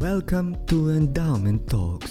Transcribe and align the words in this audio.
Welcome 0.00 0.64
to 0.66 0.96
Endowment 0.96 1.66
Talks. 1.66 2.08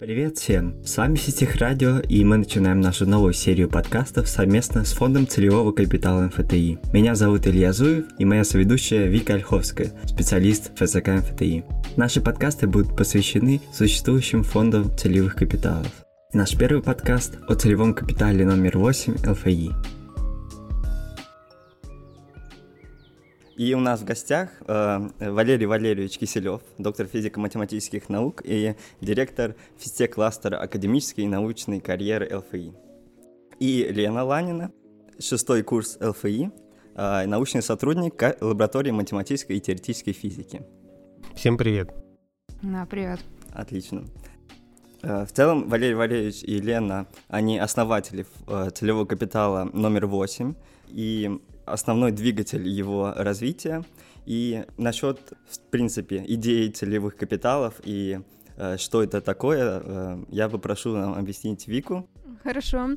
Привет 0.00 0.38
всем! 0.38 0.84
С 0.84 0.96
вами 0.96 1.14
Сетих 1.14 1.54
Радио, 1.54 2.00
и 2.00 2.24
мы 2.24 2.38
начинаем 2.38 2.80
нашу 2.80 3.06
новую 3.06 3.32
серию 3.32 3.68
подкастов 3.68 4.26
совместно 4.26 4.84
с 4.84 4.92
Фондом 4.92 5.28
целевого 5.28 5.70
капитала 5.70 6.22
МФТИ. 6.22 6.80
Меня 6.92 7.14
зовут 7.14 7.46
Илья 7.46 7.72
Зуев, 7.72 8.06
и 8.18 8.24
моя 8.24 8.42
соведущая 8.42 9.06
Вика 9.06 9.34
Ольховская, 9.34 9.92
специалист 10.04 10.76
ФЗК 10.76 11.06
МФТИ. 11.06 11.64
Наши 11.96 12.20
подкасты 12.20 12.66
будут 12.66 12.96
посвящены 12.96 13.60
существующим 13.72 14.42
фондам 14.42 14.90
целевых 14.98 15.36
капиталов. 15.36 15.92
Наш 16.32 16.56
первый 16.56 16.82
подкаст 16.82 17.38
о 17.46 17.54
целевом 17.54 17.94
капитале 17.94 18.44
номер 18.44 18.78
8 18.78 19.14
ЛФИ. 19.24 19.70
И 23.56 23.72
у 23.74 23.78
нас 23.78 24.00
в 24.00 24.04
гостях 24.04 24.50
э, 24.66 25.08
Валерий 25.20 25.66
Валерьевич 25.66 26.18
Киселев, 26.18 26.60
доктор 26.76 27.06
физико-математических 27.06 28.08
наук 28.08 28.42
и 28.44 28.74
директор 29.00 29.54
физтех-кластера 29.78 30.56
академической 30.58 31.20
и 31.20 31.28
научной 31.28 31.80
карьеры 31.80 32.36
ЛФИ. 32.36 32.72
И 33.60 33.84
Лена 33.84 34.24
Ланина, 34.24 34.72
шестой 35.20 35.62
курс 35.62 35.96
ЛФИ, 36.00 36.50
э, 36.96 37.26
научный 37.26 37.62
сотрудник 37.62 38.20
лаборатории 38.40 38.90
математической 38.90 39.56
и 39.56 39.60
теоретической 39.60 40.14
физики. 40.14 40.62
Всем 41.36 41.56
привет. 41.56 41.94
Да, 42.60 42.86
привет. 42.86 43.20
Отлично. 43.52 44.04
Э, 45.02 45.24
в 45.24 45.32
целом, 45.32 45.68
Валерий 45.68 45.94
Валерьевич 45.94 46.42
и 46.42 46.58
Лена, 46.58 47.06
они 47.28 47.60
основатели 47.60 48.26
э, 48.48 48.70
целевого 48.74 49.04
капитала 49.04 49.70
номер 49.72 50.06
8, 50.06 50.54
и 50.88 51.40
основной 51.66 52.12
двигатель 52.12 52.66
его 52.68 53.12
развития. 53.16 53.84
И 54.26 54.64
насчет, 54.78 55.18
в 55.48 55.58
принципе, 55.70 56.24
идеи 56.26 56.68
целевых 56.68 57.16
капиталов 57.16 57.74
и 57.84 58.20
э, 58.56 58.76
что 58.78 59.02
это 59.02 59.20
такое, 59.20 59.82
э, 59.84 60.24
я 60.30 60.48
попрошу 60.48 60.96
нам 60.96 61.14
объяснить 61.14 61.68
Вику. 61.68 62.08
Хорошо. 62.42 62.90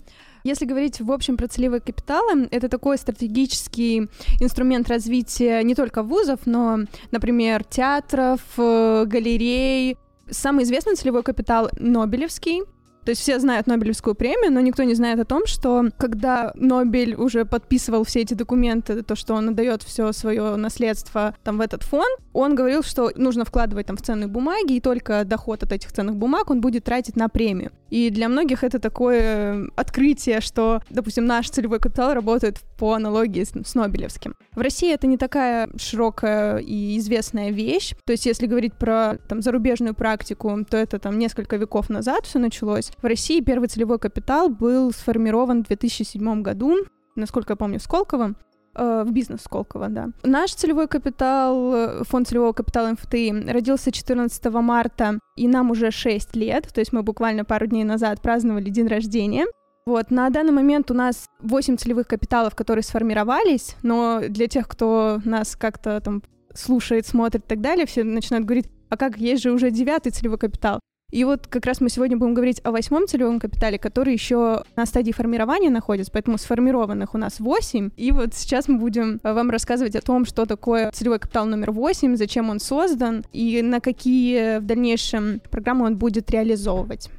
Если 0.43 0.65
говорить 0.65 1.01
в 1.01 1.11
общем 1.11 1.37
про 1.37 1.47
целевые 1.47 1.81
капиталы, 1.81 2.47
это 2.51 2.69
такой 2.69 2.97
стратегический 2.97 4.09
инструмент 4.39 4.89
развития 4.89 5.61
не 5.63 5.75
только 5.75 6.03
вузов, 6.03 6.41
но, 6.45 6.79
например, 7.11 7.63
театров, 7.63 8.41
э, 8.57 9.05
галерей. 9.05 9.97
Самый 10.29 10.63
известный 10.63 10.95
целевой 10.95 11.23
капитал— 11.23 11.69
Нобелевский, 11.79 12.63
то 13.07 13.11
есть 13.11 13.21
все 13.21 13.39
знают 13.39 13.67
Нобелевскую 13.67 14.15
премию, 14.15 14.51
но 14.51 14.59
никто 14.59 14.83
не 14.83 14.93
знает 14.93 15.17
о 15.17 15.23
том, 15.23 15.47
что 15.47 15.85
когда 15.97 16.51
Нобель 16.55 17.15
уже 17.15 17.45
подписывал 17.45 18.03
все 18.03 18.19
эти 18.19 18.33
документы, 18.33 19.01
то, 19.01 19.15
что 19.15 19.33
он 19.33 19.47
отдает 19.47 19.81
все 19.81 20.11
свое 20.11 20.57
наследство 20.57 21.33
там 21.45 21.57
в 21.57 21.61
этот 21.61 21.83
фонд, 21.83 22.19
он 22.33 22.53
говорил, 22.53 22.83
что 22.83 23.09
нужно 23.15 23.45
вкладывать 23.45 23.87
там 23.87 23.95
в 23.95 24.01
ценные 24.01 24.27
бумаги, 24.27 24.73
и 24.73 24.81
только 24.81 25.23
доход 25.23 25.63
от 25.63 25.71
этих 25.71 25.93
ценных 25.93 26.17
бумаг 26.17 26.49
он 26.49 26.59
будет 26.59 26.83
тратить 26.83 27.15
на 27.15 27.29
премию. 27.29 27.71
И 27.89 28.09
для 28.09 28.27
многих 28.27 28.63
это 28.63 28.79
такое 28.79 29.69
открытие, 29.75 30.41
что, 30.41 30.81
допустим, 30.89 31.25
наш 31.25 31.49
целевой 31.49 31.79
капитал 31.79 32.13
работает 32.13 32.59
по 32.77 32.93
аналогии 32.93 33.43
с, 33.43 33.51
с 33.51 33.75
Нобелевским. 33.75 34.35
В 34.51 34.59
России 34.59 34.93
это 34.93 35.07
не 35.07 35.17
такая 35.17 35.69
широкая 35.77 36.57
и 36.57 36.97
известная 36.97 37.51
вещь. 37.51 37.95
То 38.05 38.11
есть, 38.11 38.25
если 38.25 38.45
говорить 38.45 38.73
про 38.73 39.17
там, 39.27 39.41
зарубежную 39.41 39.95
практику, 39.95 40.65
то 40.69 40.77
это 40.77 40.99
там 40.99 41.17
несколько 41.17 41.55
веков 41.55 41.89
назад 41.89 42.25
все 42.25 42.39
началось. 42.39 42.91
В 43.01 43.05
России 43.05 43.41
первый 43.41 43.67
целевой 43.67 43.99
капитал 43.99 44.49
был 44.49 44.91
сформирован 44.91 45.63
в 45.63 45.67
2007 45.67 46.41
году, 46.41 46.77
насколько 47.15 47.53
я 47.53 47.57
помню, 47.57 47.79
в 47.79 47.83
Сколково 47.83 48.33
э, 48.73 49.03
в 49.05 49.11
бизнес 49.11 49.41
Сколково, 49.43 49.89
да. 49.89 50.09
Наш 50.23 50.53
целевой 50.53 50.87
капитал, 50.87 51.73
э, 51.75 52.03
фонд 52.03 52.27
целевого 52.27 52.53
капитала 52.53 52.91
МФТИ, 52.91 53.51
родился 53.51 53.91
14 53.91 54.45
марта, 54.45 55.19
и 55.35 55.47
нам 55.47 55.69
уже 55.69 55.91
6 55.91 56.35
лет, 56.35 56.69
то 56.73 56.79
есть 56.79 56.91
мы 56.91 57.03
буквально 57.03 57.45
пару 57.45 57.67
дней 57.67 57.83
назад 57.83 58.21
праздновали 58.21 58.69
день 58.69 58.87
рождения. 58.87 59.45
Вот, 59.85 60.09
на 60.09 60.29
данный 60.29 60.51
момент 60.51 60.89
у 60.91 60.93
нас 60.93 61.27
8 61.41 61.77
целевых 61.77 62.07
капиталов, 62.07 62.55
которые 62.55 62.83
сформировались, 62.83 63.75
но 63.83 64.21
для 64.27 64.47
тех, 64.47 64.67
кто 64.67 65.19
нас 65.23 65.55
как-то 65.55 66.01
там 66.01 66.23
слушает, 66.53 67.05
смотрит 67.05 67.45
и 67.45 67.47
так 67.47 67.61
далее, 67.61 67.85
все 67.85 68.03
начинают 68.03 68.45
говорить, 68.45 68.67
а 68.89 68.97
как, 68.97 69.17
есть 69.17 69.43
же 69.43 69.51
уже 69.51 69.69
девятый 69.69 70.11
целевой 70.11 70.39
капитал. 70.39 70.79
И 71.09 71.23
вот 71.23 71.47
как 71.47 71.65
раз 71.65 71.79
мы 71.79 71.89
сегодня 71.89 72.17
будем 72.17 72.33
говорить 72.33 72.59
о 72.65 72.71
восьмом 72.71 73.07
целевом 73.07 73.39
капитале, 73.39 73.79
который 73.79 74.11
еще 74.11 74.63
на 74.75 74.85
стадии 74.85 75.13
формирования 75.13 75.69
находится, 75.69 76.11
поэтому 76.11 76.37
сформированных 76.37 77.15
у 77.15 77.17
нас 77.17 77.39
восемь. 77.39 77.91
И 77.95 78.11
вот 78.11 78.33
сейчас 78.33 78.67
мы 78.67 78.77
будем 78.77 79.21
вам 79.23 79.49
рассказывать 79.49 79.95
о 79.95 80.01
том, 80.01 80.25
что 80.25 80.45
такое 80.45 80.91
целевой 80.91 81.19
капитал 81.19 81.45
номер 81.45 81.71
восемь, 81.71 82.17
зачем 82.17 82.49
он 82.49 82.59
создан 82.59 83.23
и 83.31 83.61
на 83.61 83.79
какие 83.79 84.59
в 84.59 84.65
дальнейшем 84.65 85.39
программы 85.49 85.85
он 85.85 85.95
будет 85.95 86.29
реализовывать. 86.29 87.09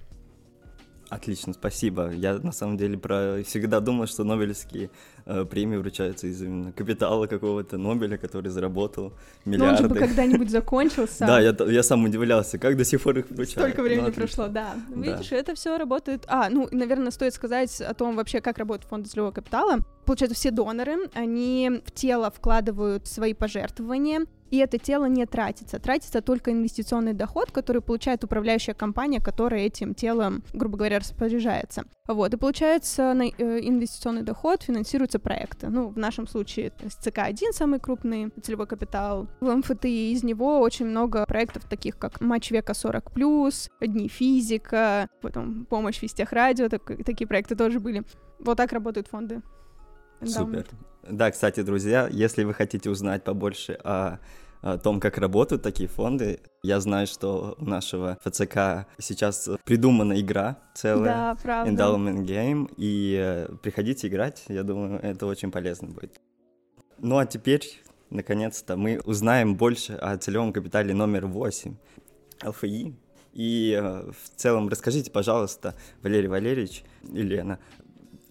Отлично, 1.10 1.54
спасибо. 1.54 2.10
Я 2.10 2.34
на 2.34 2.52
самом 2.52 2.76
деле 2.76 2.98
про 2.98 3.42
всегда 3.42 3.80
думал, 3.80 4.06
что 4.06 4.24
Нобелевские 4.24 4.90
э, 5.24 5.44
премии 5.46 5.76
вручаются 5.76 6.26
из 6.26 6.42
именно 6.42 6.70
капитала 6.72 7.26
какого-то 7.26 7.78
Нобеля, 7.78 8.18
который 8.18 8.48
заработал 8.50 9.14
миллиарды. 9.46 9.64
Но 9.64 9.70
он 9.70 9.76
же 9.78 9.88
бы 9.88 10.06
когда-нибудь 10.06 10.50
закончился. 10.50 11.26
Да, 11.28 11.40
я, 11.40 11.54
я 11.66 11.82
сам 11.82 12.04
удивлялся, 12.04 12.58
как 12.58 12.76
до 12.76 12.84
сих 12.84 13.02
пор 13.02 13.18
их 13.18 13.30
вручают. 13.30 13.70
Столько 13.70 13.82
времени 13.82 14.06
ну, 14.06 14.12
прошло, 14.12 14.48
да. 14.48 14.76
Видишь, 14.94 15.32
это 15.32 15.54
все 15.54 15.76
работает. 15.76 16.24
А, 16.26 16.48
ну, 16.48 16.68
наверное, 16.70 17.10
стоит 17.10 17.34
сказать 17.34 17.80
о 17.80 17.92
том 17.92 18.16
вообще, 18.16 18.40
как 18.40 18.58
работает 18.58 18.88
фонд 18.88 19.08
целевого 19.08 19.30
капитала. 19.30 19.80
Получается, 20.04 20.34
все 20.34 20.50
доноры, 20.50 21.08
они 21.14 21.82
в 21.84 21.90
тело 21.90 22.30
вкладывают 22.30 23.06
свои 23.06 23.34
пожертвования, 23.34 24.26
и 24.50 24.58
это 24.58 24.78
тело 24.78 25.06
не 25.06 25.26
тратится. 25.26 25.78
Тратится 25.78 26.20
только 26.20 26.52
инвестиционный 26.52 27.12
доход, 27.12 27.50
который 27.50 27.82
получает 27.82 28.24
управляющая 28.24 28.74
компания, 28.74 29.20
которая 29.20 29.60
этим 29.62 29.94
телом, 29.94 30.42
грубо 30.52 30.78
говоря, 30.78 30.98
распоряжается. 30.98 31.84
Вот, 32.06 32.32
и 32.32 32.36
получается, 32.36 33.12
на 33.14 33.24
э, 33.24 33.60
инвестиционный 33.60 34.22
доход 34.22 34.62
финансируются 34.62 35.18
проекты. 35.18 35.68
Ну, 35.68 35.88
в 35.88 35.98
нашем 35.98 36.26
случае 36.26 36.72
СЦК-1 36.80 37.52
самый 37.52 37.80
крупный 37.80 38.30
целевой 38.42 38.66
капитал. 38.66 39.28
В 39.40 39.54
МФТИ 39.54 40.12
из 40.12 40.22
него 40.22 40.60
очень 40.60 40.86
много 40.86 41.26
проектов, 41.26 41.64
таких 41.64 41.98
как 41.98 42.20
«Матч 42.20 42.50
века 42.50 42.72
40+,» 42.72 43.70
«Дни 43.80 44.08
физика», 44.08 45.08
потом 45.20 45.66
«Помощь 45.66 46.02
Вестехрадио», 46.02 46.68
так, 46.68 46.84
такие 47.04 47.26
проекты 47.26 47.56
тоже 47.56 47.80
были. 47.80 48.04
Вот 48.38 48.56
так 48.56 48.72
работают 48.72 49.08
фонды. 49.08 49.42
Супер. 50.24 50.66
Да, 51.10 51.30
кстати, 51.30 51.62
друзья, 51.62 52.08
если 52.10 52.44
вы 52.44 52.54
хотите 52.54 52.90
узнать 52.90 53.24
побольше 53.24 53.78
о, 53.84 54.18
о 54.60 54.78
том, 54.78 55.00
как 55.00 55.18
работают 55.18 55.62
такие 55.62 55.88
фонды, 55.88 56.40
я 56.62 56.80
знаю, 56.80 57.06
что 57.06 57.56
у 57.58 57.64
нашего 57.64 58.18
ФЦК 58.24 58.86
сейчас 58.98 59.48
придумана 59.64 60.20
игра 60.20 60.58
целая, 60.74 61.04
да, 61.04 61.36
правда. 61.42 61.70
Endowment 61.70 62.24
Game, 62.24 62.70
и 62.76 63.16
э, 63.20 63.48
приходите 63.62 64.08
играть, 64.08 64.44
я 64.48 64.62
думаю, 64.62 65.00
это 65.02 65.26
очень 65.26 65.50
полезно 65.50 65.88
будет. 65.88 66.20
Ну 66.98 67.18
а 67.18 67.26
теперь, 67.26 67.82
наконец-то, 68.10 68.76
мы 68.76 69.00
узнаем 69.04 69.56
больше 69.56 69.94
о 69.94 70.16
целевом 70.18 70.52
капитале 70.52 70.94
номер 70.94 71.26
8, 71.26 71.74
ЛФИ, 72.44 72.94
и 73.32 73.78
э, 73.80 74.10
в 74.10 74.36
целом 74.36 74.68
расскажите, 74.68 75.10
пожалуйста, 75.10 75.74
Валерий 76.02 76.28
Валерьевич 76.28 76.82
и 77.04 77.22
Лена, 77.22 77.58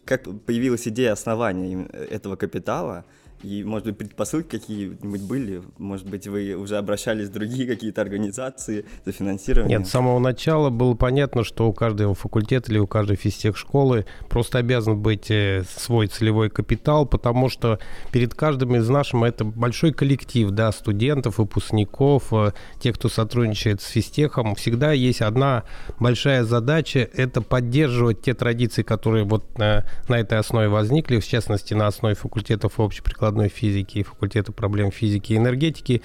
как 0.08 0.24
появилась 0.46 0.88
идея 0.88 1.12
основания 1.12 1.86
этого 1.86 2.36
капитала, 2.36 3.06
и, 3.44 3.64
может 3.64 3.88
быть, 3.88 3.98
предпосылки 3.98 4.58
какие-нибудь 4.58 5.22
были? 5.22 5.62
Может 5.78 6.10
быть, 6.10 6.28
вы 6.28 6.56
уже 6.56 6.78
обращались 6.78 7.30
в 7.30 7.32
другие 7.32 7.68
какие-то 7.68 8.02
организации 8.02 8.86
за 9.06 9.12
финансированием? 9.12 9.80
Нет, 9.80 9.88
с 9.88 9.92
самого 9.92 10.20
начала 10.20 10.70
было 10.70 10.96
понятно, 10.96 11.44
что 11.44 11.68
у 11.68 11.74
каждого 11.74 12.16
факультета 12.16 12.72
или 12.72 12.80
у 12.80 12.88
каждой 12.88 13.16
физтех-школы 13.16 14.06
просто 14.28 14.58
обязан 14.58 15.00
быть 15.00 15.30
э, 15.30 15.64
свой 15.70 16.08
целевой 16.08 16.50
капитал, 16.50 17.06
потому 17.06 17.50
что 17.50 17.80
перед 18.12 18.34
каждым 18.34 18.76
из 18.76 18.90
нашим 18.90 19.24
это 19.24 19.46
большой 19.46 19.94
коллектив, 19.94 20.50
да, 20.50 20.72
студентов, 20.72 21.38
выпускников, 21.38 22.34
э, 22.34 22.54
тех, 22.80 22.96
кто 22.96 23.08
сотрудничает 23.08 23.82
с 23.82 23.88
физтехом. 23.88 24.56
Всегда 24.56 24.94
есть 24.94 25.22
одна 25.22 25.64
большая 26.00 26.44
задача– 26.44 27.08
это 27.14 27.42
поддерживать 27.42 28.22
те 28.22 28.34
традиции, 28.34 28.82
которые 28.82 29.26
вот 29.26 29.58
на, 29.60 29.86
на 30.10 30.20
этой 30.20 30.40
основе 30.40 30.70
возникли, 30.70 31.20
в 31.20 31.28
частности, 31.28 31.76
на 31.76 31.88
основе 31.88 32.16
факультетов 32.16 32.80
общеприкладной 32.80 33.27
прикладной 33.28 33.50
физики 33.50 34.00
и 34.00 34.04
факультета 34.04 34.52
проблем 34.52 34.92
физики 34.92 35.34
и 35.34 35.38
энергетики. 35.38 36.02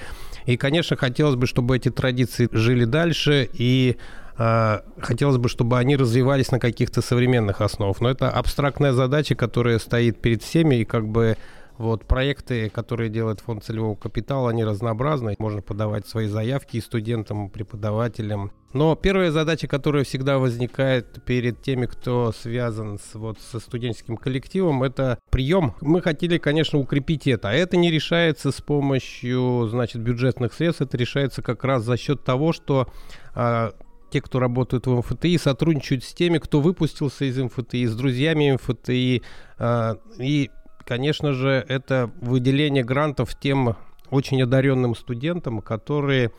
И, 0.46 0.56
конечно, 0.56 0.96
хотелось 0.96 1.36
бы, 1.36 1.46
чтобы 1.46 1.76
эти 1.76 1.88
традиции 1.88 2.48
жили 2.50 2.84
дальше 2.84 3.48
и 3.52 3.96
а, 4.36 4.82
хотелось 5.00 5.36
бы, 5.36 5.48
чтобы 5.48 5.78
они 5.78 5.96
развивались 5.96 6.50
на 6.50 6.58
каких-то 6.58 7.00
современных 7.00 7.60
основах. 7.60 8.00
Но 8.00 8.10
это 8.10 8.28
абстрактная 8.28 8.92
задача, 8.92 9.36
которая 9.36 9.78
стоит 9.78 10.20
перед 10.20 10.42
всеми, 10.42 10.76
и 10.76 10.84
как 10.84 11.06
бы 11.06 11.36
Вот 11.82 12.04
проекты, 12.04 12.70
которые 12.70 13.10
делает 13.10 13.40
фонд 13.40 13.64
целевого 13.64 13.96
капитала, 13.96 14.50
они 14.50 14.62
разнообразны. 14.62 15.34
Можно 15.40 15.62
подавать 15.62 16.06
свои 16.06 16.28
заявки 16.28 16.76
и 16.76 16.80
студентам, 16.80 17.46
и 17.46 17.50
преподавателям. 17.50 18.52
Но 18.72 18.94
первая 18.94 19.32
задача, 19.32 19.66
которая 19.66 20.04
всегда 20.04 20.38
возникает 20.38 21.24
перед 21.24 21.60
теми, 21.60 21.86
кто 21.86 22.30
связан 22.30 23.00
с, 23.00 23.16
вот, 23.16 23.40
со 23.40 23.58
студенческим 23.58 24.16
коллективом, 24.16 24.84
это 24.84 25.18
прием. 25.28 25.74
Мы 25.80 26.00
хотели, 26.02 26.38
конечно, 26.38 26.78
укрепить 26.78 27.26
это. 27.26 27.48
А 27.48 27.52
это 27.52 27.76
не 27.76 27.90
решается 27.90 28.52
с 28.52 28.60
помощью, 28.60 29.66
значит, 29.68 30.02
бюджетных 30.02 30.52
средств. 30.52 30.82
Это 30.82 30.96
решается 30.96 31.42
как 31.42 31.64
раз 31.64 31.82
за 31.82 31.96
счет 31.96 32.22
того, 32.22 32.52
что 32.52 32.86
а, 33.34 33.72
те, 34.10 34.20
кто 34.20 34.38
работают 34.38 34.86
в 34.86 34.98
МФТИ, 34.98 35.36
сотрудничают 35.36 36.04
с 36.04 36.14
теми, 36.14 36.38
кто 36.38 36.60
выпустился 36.60 37.24
из 37.24 37.36
МФТИ, 37.38 37.86
с 37.86 37.96
друзьями 37.96 38.52
МФТИ. 38.52 39.22
А, 39.58 39.96
и 40.20 40.48
конечно 40.84 41.32
же, 41.32 41.64
это 41.68 42.10
выделение 42.20 42.84
грантов 42.84 43.34
тем 43.38 43.76
очень 44.10 44.42
одаренным 44.42 44.94
студентам, 44.94 45.60
которые 45.60 46.32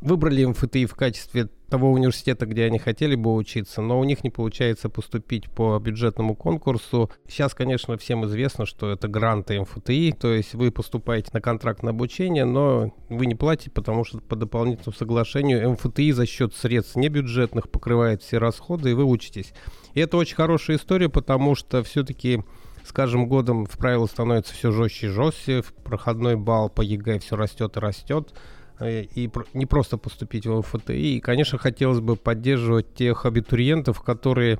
выбрали 0.00 0.44
МФТИ 0.44 0.86
в 0.86 0.94
качестве 0.94 1.48
того 1.68 1.92
университета, 1.92 2.46
где 2.46 2.64
они 2.64 2.78
хотели 2.78 3.14
бы 3.14 3.32
учиться, 3.34 3.80
но 3.80 4.00
у 4.00 4.04
них 4.04 4.24
не 4.24 4.30
получается 4.30 4.88
поступить 4.88 5.48
по 5.50 5.78
бюджетному 5.78 6.34
конкурсу. 6.34 7.10
Сейчас, 7.28 7.54
конечно, 7.54 7.96
всем 7.96 8.24
известно, 8.26 8.66
что 8.66 8.90
это 8.90 9.06
гранты 9.06 9.60
МФТИ, 9.60 10.16
то 10.18 10.32
есть 10.32 10.54
вы 10.54 10.72
поступаете 10.72 11.30
на 11.32 11.40
контракт 11.40 11.82
на 11.82 11.90
обучение, 11.90 12.44
но 12.44 12.92
вы 13.08 13.26
не 13.26 13.36
платите, 13.36 13.70
потому 13.70 14.04
что 14.04 14.18
по 14.18 14.34
дополнительному 14.34 14.96
соглашению 14.96 15.70
МФТИ 15.72 16.10
за 16.12 16.26
счет 16.26 16.54
средств 16.54 16.96
небюджетных 16.96 17.70
покрывает 17.70 18.22
все 18.22 18.38
расходы, 18.38 18.90
и 18.90 18.94
вы 18.94 19.04
учитесь. 19.04 19.52
И 19.94 20.00
это 20.00 20.16
очень 20.16 20.34
хорошая 20.34 20.76
история, 20.76 21.08
потому 21.08 21.54
что 21.54 21.84
все-таки 21.84 22.42
с 22.84 22.92
каждым 22.92 23.26
годом 23.26 23.66
в 23.66 23.78
правила 23.78 24.06
становится 24.06 24.54
все 24.54 24.72
жестче 24.72 25.06
и 25.06 25.10
жестче, 25.10 25.62
проходной 25.84 26.36
балл 26.36 26.68
по 26.68 26.82
ЕГЭ 26.82 27.18
все 27.18 27.36
растет 27.36 27.76
и 27.76 27.80
растет, 27.80 28.34
э, 28.78 29.02
и 29.02 29.30
непросто 29.54 29.96
поступить 29.98 30.46
в 30.46 30.62
МФТИ. 30.62 30.92
И, 30.92 31.20
конечно, 31.20 31.58
хотелось 31.58 32.00
бы 32.00 32.16
поддерживать 32.16 32.94
тех 32.94 33.26
абитуриентов, 33.26 34.00
которые 34.02 34.58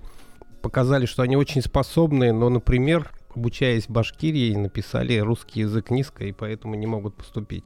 показали, 0.63 1.07
что 1.07 1.23
они 1.23 1.37
очень 1.37 1.63
способны, 1.63 2.33
но, 2.33 2.49
например, 2.49 3.11
обучаясь 3.35 3.87
в 3.87 3.91
Башкирии, 3.91 4.55
написали 4.55 5.19
русский 5.19 5.61
язык 5.61 5.91
низко, 5.91 6.25
и 6.25 6.33
поэтому 6.33 6.75
не 6.75 6.87
могут 6.87 7.17
поступить. 7.17 7.65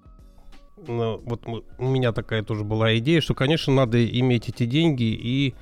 Но 0.86 1.18
вот 1.18 1.46
у 1.46 1.88
меня 1.88 2.12
такая 2.12 2.42
тоже 2.42 2.64
была 2.64 2.96
идея, 2.98 3.20
что, 3.20 3.34
конечно, 3.34 3.72
надо 3.72 4.04
иметь 4.04 4.48
эти 4.48 4.66
деньги 4.66 5.04
и 5.04 5.54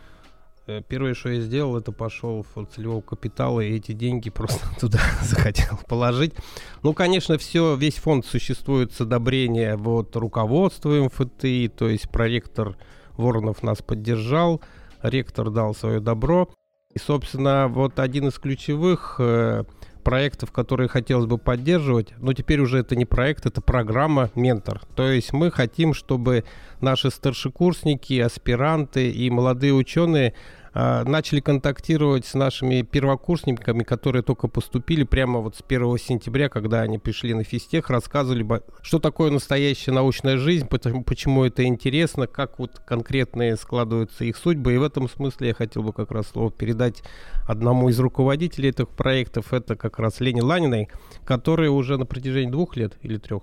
первое, 0.89 1.15
что 1.15 1.31
я 1.31 1.41
сделал, 1.41 1.77
это 1.77 1.93
пошел 1.93 2.45
в 2.55 2.67
целевого 2.67 3.01
капитала 3.01 3.61
и 3.61 3.77
эти 3.77 3.93
деньги 3.93 4.31
просто 4.31 4.67
туда 4.81 5.01
захотел 5.23 5.79
положить. 5.89 6.35
Ну, 6.83 6.95
конечно, 6.95 7.39
все, 7.39 7.75
весь 7.77 7.97
фонд 7.97 8.27
существует 8.27 8.93
с 8.93 9.01
одобрения 9.01 9.77
вот 9.77 10.15
руководства 10.17 10.91
МФТИ, 11.05 11.69
то 11.77 11.89
есть 11.89 12.11
проректор 12.11 12.77
Воронов 13.17 13.63
нас 13.63 13.83
поддержал, 13.83 14.61
ректор 15.03 15.51
дал 15.51 15.75
свое 15.75 16.01
добро. 16.01 16.49
И, 16.95 16.99
собственно, 16.99 17.69
вот 17.69 17.99
один 17.99 18.29
из 18.29 18.39
ключевых 18.39 19.17
э, 19.19 19.65
проектов, 20.03 20.53
которые 20.53 20.89
хотелось 20.89 21.27
бы 21.27 21.39
поддерживать, 21.39 22.15
но 22.19 22.33
теперь 22.33 22.61
уже 22.61 22.79
это 22.79 22.97
не 22.97 23.05
проект, 23.05 23.47
это 23.47 23.61
программа 23.61 24.31
«Ментор». 24.35 24.81
То 24.95 25.11
есть 25.11 25.33
мы 25.33 25.51
хотим, 25.51 25.95
чтобы 25.95 26.45
наши 26.81 27.11
старшекурсники, 27.11 28.19
аспиранты 28.19 29.11
и 29.11 29.31
молодые 29.31 29.73
ученые 29.73 30.35
начали 30.75 31.41
контактировать 31.41 32.25
с 32.25 32.35
нашими 32.35 32.83
первокурсниками, 32.83 33.83
которые 33.83 34.23
только 34.23 34.49
поступили 34.49 35.05
прямо 35.05 35.41
вот 35.41 35.57
с 35.57 35.63
1 35.67 35.99
сентября, 35.99 36.49
когда 36.49 36.81
они 36.81 36.99
пришли 36.99 37.35
на 37.35 37.45
физтех, 37.45 37.91
рассказывали, 37.91 38.47
что 38.81 38.99
такое 38.99 39.31
настоящая 39.31 39.93
научная 39.93 40.39
жизнь, 40.39 40.67
почему, 40.67 41.05
почему 41.05 41.45
это 41.45 41.65
интересно, 41.65 42.27
как 42.27 42.59
вот 42.59 42.79
конкретные 42.79 43.57
складываются 43.57 44.25
их 44.25 44.37
судьбы. 44.37 44.75
И 44.75 44.79
в 44.79 44.83
этом 44.83 45.11
смысле 45.11 45.49
я 45.49 45.55
хотел 45.55 45.83
бы 45.83 45.93
как 45.93 46.11
раз 46.11 46.29
слово 46.29 46.51
передать 46.51 47.03
одному 47.47 47.91
из 47.91 47.99
руководителей 47.99 48.71
этих 48.71 48.89
проектов, 48.89 49.53
это 49.53 49.77
как 49.77 49.99
раз 49.99 50.21
Лене 50.21 50.43
Ланиной, 50.43 50.89
который 51.25 51.69
уже 51.69 51.99
на 51.99 52.07
протяжении 52.07 52.51
двух 52.51 52.77
лет 52.77 52.97
или 53.03 53.19
трех, 53.19 53.43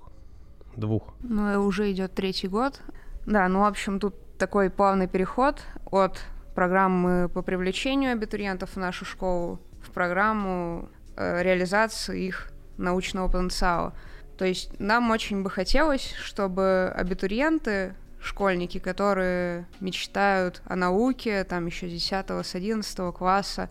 двух. 0.75 1.13
Ну, 1.21 1.63
уже 1.63 1.91
идет 1.91 2.15
третий 2.15 2.47
год. 2.47 2.81
Да, 3.25 3.47
ну, 3.47 3.59
в 3.59 3.65
общем, 3.65 3.99
тут 3.99 4.15
такой 4.37 4.69
плавный 4.69 5.07
переход 5.07 5.61
от 5.91 6.19
программы 6.59 7.29
по 7.29 7.41
привлечению 7.41 8.11
абитуриентов 8.11 8.71
в 8.71 8.75
нашу 8.75 9.05
школу 9.05 9.61
в 9.81 9.91
программу 9.91 10.89
э, 11.15 11.41
реализации 11.41 12.25
их 12.25 12.51
научного 12.75 13.29
потенциала. 13.29 13.93
То 14.37 14.43
есть 14.43 14.77
нам 14.77 15.09
очень 15.09 15.41
бы 15.41 15.49
хотелось, 15.49 16.13
чтобы 16.21 16.91
абитуриенты, 16.93 17.95
школьники, 18.21 18.77
которые 18.77 19.69
мечтают 19.79 20.61
о 20.65 20.75
науке, 20.75 21.45
там 21.45 21.65
еще 21.65 21.87
с 21.87 21.91
10 21.93 22.45
с 22.45 22.55
11 22.55 23.13
класса, 23.15 23.69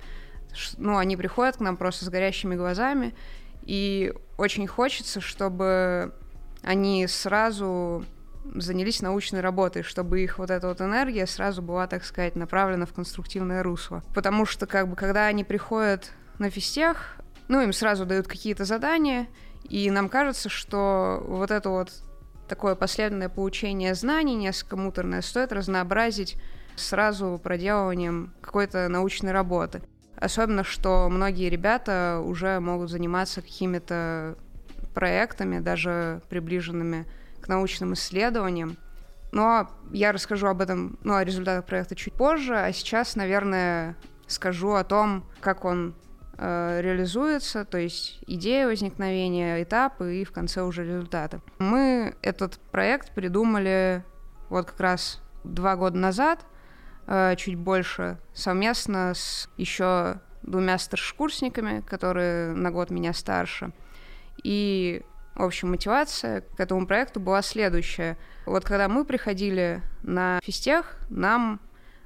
ну, 0.79 0.97
они 0.97 1.19
приходят 1.19 1.59
к 1.59 1.61
нам 1.61 1.77
просто 1.77 2.07
с 2.07 2.09
горящими 2.09 2.55
глазами, 2.55 3.15
и 3.65 4.15
очень 4.39 4.67
хочется, 4.67 5.21
чтобы 5.21 6.15
они 6.63 7.07
сразу 7.07 8.07
занялись 8.55 9.03
научной 9.03 9.41
работой, 9.41 9.83
чтобы 9.83 10.21
их 10.21 10.39
вот 10.39 10.51
эта 10.51 10.69
вот 10.69 10.81
энергия 10.81 11.27
сразу 11.27 11.63
была, 11.63 11.87
так 11.87 12.05
сказать, 12.05 12.37
направлена 12.37 12.87
в 12.87 12.93
конструктивное 12.93 13.63
русло. 13.63 14.03
Потому 14.15 14.47
что, 14.47 14.67
как 14.67 14.89
бы, 14.89 14.97
когда 14.97 15.27
они 15.27 15.45
приходят 15.45 16.11
на 16.39 16.51
физтех, 16.51 17.17
ну, 17.49 17.61
им 17.61 17.73
сразу 17.73 18.07
дают 18.07 18.29
какие-то 18.29 18.65
задания, 18.65 19.29
и 19.69 19.91
нам 19.91 20.09
кажется, 20.09 20.49
что 20.49 21.23
вот 21.27 21.51
это 21.51 21.71
вот 21.71 21.93
такое 22.49 22.75
последовательное 22.75 23.29
получение 23.29 23.95
знаний, 23.95 24.35
несколько 24.35 24.77
муторное, 24.77 25.23
стоит 25.23 25.53
разнообразить 25.53 26.37
сразу 26.77 27.41
проделыванием 27.43 28.33
какой-то 28.41 28.89
научной 28.89 29.33
работы. 29.33 29.83
Особенно, 30.17 30.65
что 30.65 31.09
многие 31.09 31.49
ребята 31.49 32.21
уже 32.25 32.59
могут 32.61 32.91
заниматься 32.91 33.41
какими-то 33.41 34.37
проектами, 34.95 35.61
даже 35.61 36.23
приближенными 36.29 37.07
научным 37.49 37.95
исследованиям. 37.95 38.77
Но 39.33 39.69
я 39.93 40.13
расскажу 40.13 40.47
об 40.47 40.61
этом, 40.61 40.99
ну, 41.03 41.15
о 41.15 41.25
результатах 41.25 41.67
проекта 41.67 41.95
чуть 41.95 42.15
позже, 42.15 42.57
а 42.57 42.73
сейчас, 42.73 43.15
наверное, 43.15 43.97
скажу 44.27 44.73
о 44.73 44.85
том, 44.85 45.25
как 45.41 45.65
он 45.65 45.95
э, 46.39 46.81
реализуется, 46.81 47.65
то 47.65 47.79
есть 47.79 48.21
идея 48.27 48.67
возникновения, 48.67 49.63
этапы 49.63 50.17
и 50.17 50.25
в 50.25 50.33
конце 50.33 50.63
уже 50.63 50.85
результаты. 50.85 51.41
Мы 51.59 52.17
этот 52.23 52.59
проект 52.71 53.13
придумали 53.13 54.03
вот 54.49 54.67
как 54.67 54.81
раз 54.81 55.21
два 55.45 55.77
года 55.77 55.99
назад, 55.99 56.47
э, 57.07 57.35
чуть 57.37 57.57
больше, 57.57 58.19
совместно 58.33 59.13
с 59.15 59.51
еще 59.57 60.21
двумя 60.43 60.79
старшекурсниками, 60.79 61.81
которые 61.81 62.55
на 62.55 62.71
год 62.71 62.91
меня 62.91 63.13
старше. 63.13 63.73
И 64.43 65.03
в 65.39 65.47
общем, 65.47 65.71
мотивация 65.71 66.41
к 66.41 66.61
этому 66.61 66.87
проекту 66.87 67.21
была 67.21 67.43
следующая. 67.43 68.17
Вот 68.47 68.65
когда 68.65 68.89
мы 68.89 69.05
приходили 69.05 69.83
на 70.03 70.41
физтех, 70.43 70.97
нам 71.11 71.61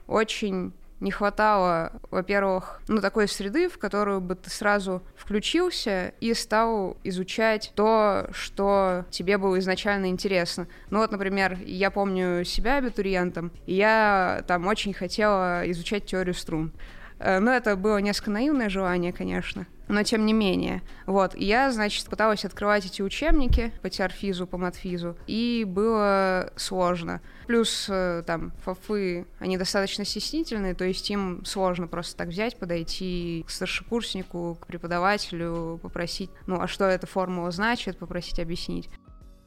очень 0.07 0.73
не 1.03 1.11
хватало, 1.11 1.93
во-первых, 2.13 2.81
ну, 2.87 3.01
такой 3.01 3.27
среды, 3.27 3.69
в 3.69 3.77
которую 3.77 4.21
бы 4.21 4.37
ты 4.37 4.51
сразу 4.51 5.03
включился 5.17 6.15
и 6.21 6.33
стал 6.33 6.97
изучать 7.03 7.73
то, 7.75 8.29
что 8.33 9.05
тебе 9.11 9.37
было 9.37 9.59
изначально 9.59 10.07
интересно. 10.07 10.69
Ну 10.91 11.01
вот, 11.01 11.11
например, 11.11 11.59
я 11.65 11.91
помню 11.91 12.45
себя 12.45 12.77
абитуриентом, 12.77 13.51
и 13.67 13.75
я 13.75 14.45
там 14.47 14.69
очень 14.69 14.95
хотела 14.95 15.69
изучать 15.73 16.07
теорию 16.07 16.35
струн. 16.35 16.73
Э, 17.19 17.41
но 17.41 17.51
это 17.53 17.75
было 17.75 17.99
несколько 17.99 18.31
наивное 18.31 18.69
желание, 18.69 19.13
конечно 19.13 19.67
но 19.93 20.03
тем 20.03 20.25
не 20.25 20.33
менее. 20.33 20.83
Вот, 21.07 21.37
я, 21.37 21.71
значит, 21.71 22.07
пыталась 22.07 22.45
открывать 22.47 22.87
эти 22.87 23.03
учебники 23.03 23.73
по 23.83 23.91
теорфизу, 23.91 24.47
по 24.47 24.57
матфизу, 24.57 25.17
и 25.27 25.65
было 25.69 26.51
сложно. 26.57 27.21
Плюс 27.47 27.87
э, 27.91 28.23
там 28.27 28.53
фафы, 28.65 29.27
они 29.39 29.59
достаточно 29.59 30.07
стеснительные, 30.07 30.75
то 30.75 30.85
есть 30.85 31.11
им 31.11 31.45
сложно 31.45 31.87
просто 31.89 32.17
так 32.17 32.29
взять, 32.29 32.57
подойти 32.57 33.45
к 33.47 33.51
старшекурснику, 33.51 34.57
к 34.61 34.67
преподавателю, 34.67 35.79
попросить, 35.83 36.31
ну, 36.47 36.59
а 36.61 36.67
что 36.67 36.87
эта 36.87 37.07
формула 37.07 37.51
значит, 37.51 37.99
попросить 37.99 38.41
объяснить. 38.41 38.89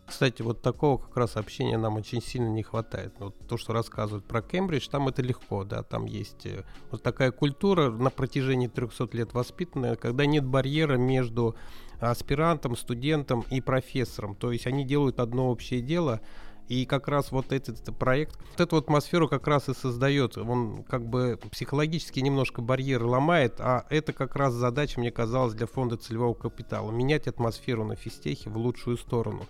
Кстати, 0.08 0.44
вот 0.44 0.62
такого 0.62 1.00
как 1.00 1.18
раз 1.18 1.36
общения 1.36 1.78
нам 1.78 1.96
очень 1.96 2.22
сильно 2.22 2.48
не 2.50 2.62
хватает. 2.62 3.16
Вот 3.20 3.36
то, 3.48 3.58
что 3.58 3.74
рассказывают 3.74 4.26
про 4.26 4.42
Кембридж, 4.42 4.88
там 4.90 5.08
это 5.08 5.24
легко, 5.24 5.64
да, 5.64 5.82
там 5.82 6.06
есть 6.06 6.46
э, 6.46 6.64
вот 6.92 7.02
такая 7.02 7.32
культура 7.32 7.90
на 7.90 8.12
протяжении 8.12 8.68
300 8.68 9.10
лет 9.14 9.34
воспитанная, 9.34 9.96
когда 9.96 10.28
нет 10.28 10.46
барьера 10.46 10.98
между 10.98 11.56
аспирантом, 12.00 12.76
студентом 12.76 13.44
и 13.50 13.62
профессором. 13.62 14.36
То 14.36 14.52
есть 14.52 14.68
они 14.68 14.86
делают 14.86 15.20
одно 15.20 15.50
общее 15.50 15.82
дело, 15.82 16.22
И 16.68 16.86
как 16.86 17.08
раз 17.08 17.32
вот 17.32 17.52
этот, 17.52 17.96
проект, 17.98 18.40
вот 18.52 18.60
эту 18.60 18.78
атмосферу 18.78 19.30
как 19.30 19.48
раз 19.48 19.70
и 19.70 19.74
создает. 19.76 20.36
Он 20.36 20.84
как 20.84 21.08
бы 21.08 21.40
психологически 21.52 22.20
немножко 22.22 22.62
барьеры 22.62 23.06
ломает, 23.06 23.56
а 23.60 23.86
это 23.92 24.14
как 24.14 24.36
раз 24.36 24.54
задача, 24.54 25.00
мне 25.00 25.12
казалось, 25.12 25.54
для 25.54 25.68
фонда 25.68 25.96
целевого 25.96 26.34
капитала. 26.34 26.92
Менять 26.92 27.28
атмосферу 27.28 27.86
на 27.86 27.96
физтехе 27.96 28.50
в 28.50 28.58
лучшую 28.58 28.98
сторону. 28.98 29.46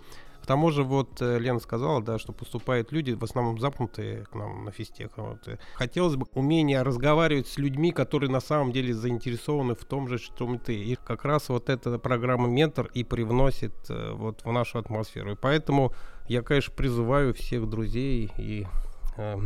К 0.46 0.54
тому 0.54 0.70
же, 0.70 0.84
вот 0.84 1.20
э, 1.20 1.40
Лена 1.40 1.58
сказала, 1.58 2.00
да, 2.00 2.20
что 2.20 2.32
поступают 2.32 2.92
люди, 2.92 3.10
в 3.10 3.24
основном 3.24 3.58
запнутые 3.58 4.26
к 4.26 4.34
нам 4.36 4.64
на 4.64 4.70
физтех. 4.70 5.10
Вот. 5.16 5.40
Хотелось 5.74 6.14
бы 6.14 6.26
умение 6.34 6.82
разговаривать 6.82 7.48
с 7.48 7.58
людьми, 7.58 7.90
которые 7.90 8.30
на 8.30 8.38
самом 8.38 8.70
деле 8.70 8.94
заинтересованы 8.94 9.74
в 9.74 9.84
том 9.84 10.06
же, 10.06 10.18
что 10.18 10.54
и 10.54 10.58
ты. 10.58 10.76
И 10.76 10.94
как 10.94 11.24
раз 11.24 11.48
вот 11.48 11.68
эта 11.68 11.98
программа 11.98 12.46
«Ментор» 12.46 12.88
и 12.94 13.02
привносит 13.02 13.74
э, 13.88 14.12
вот 14.12 14.44
в 14.44 14.52
нашу 14.52 14.78
атмосферу. 14.78 15.32
И 15.32 15.34
поэтому 15.34 15.92
я, 16.28 16.42
конечно, 16.42 16.72
призываю 16.72 17.34
всех 17.34 17.68
друзей 17.68 18.30
и 18.38 18.68
э, 19.16 19.36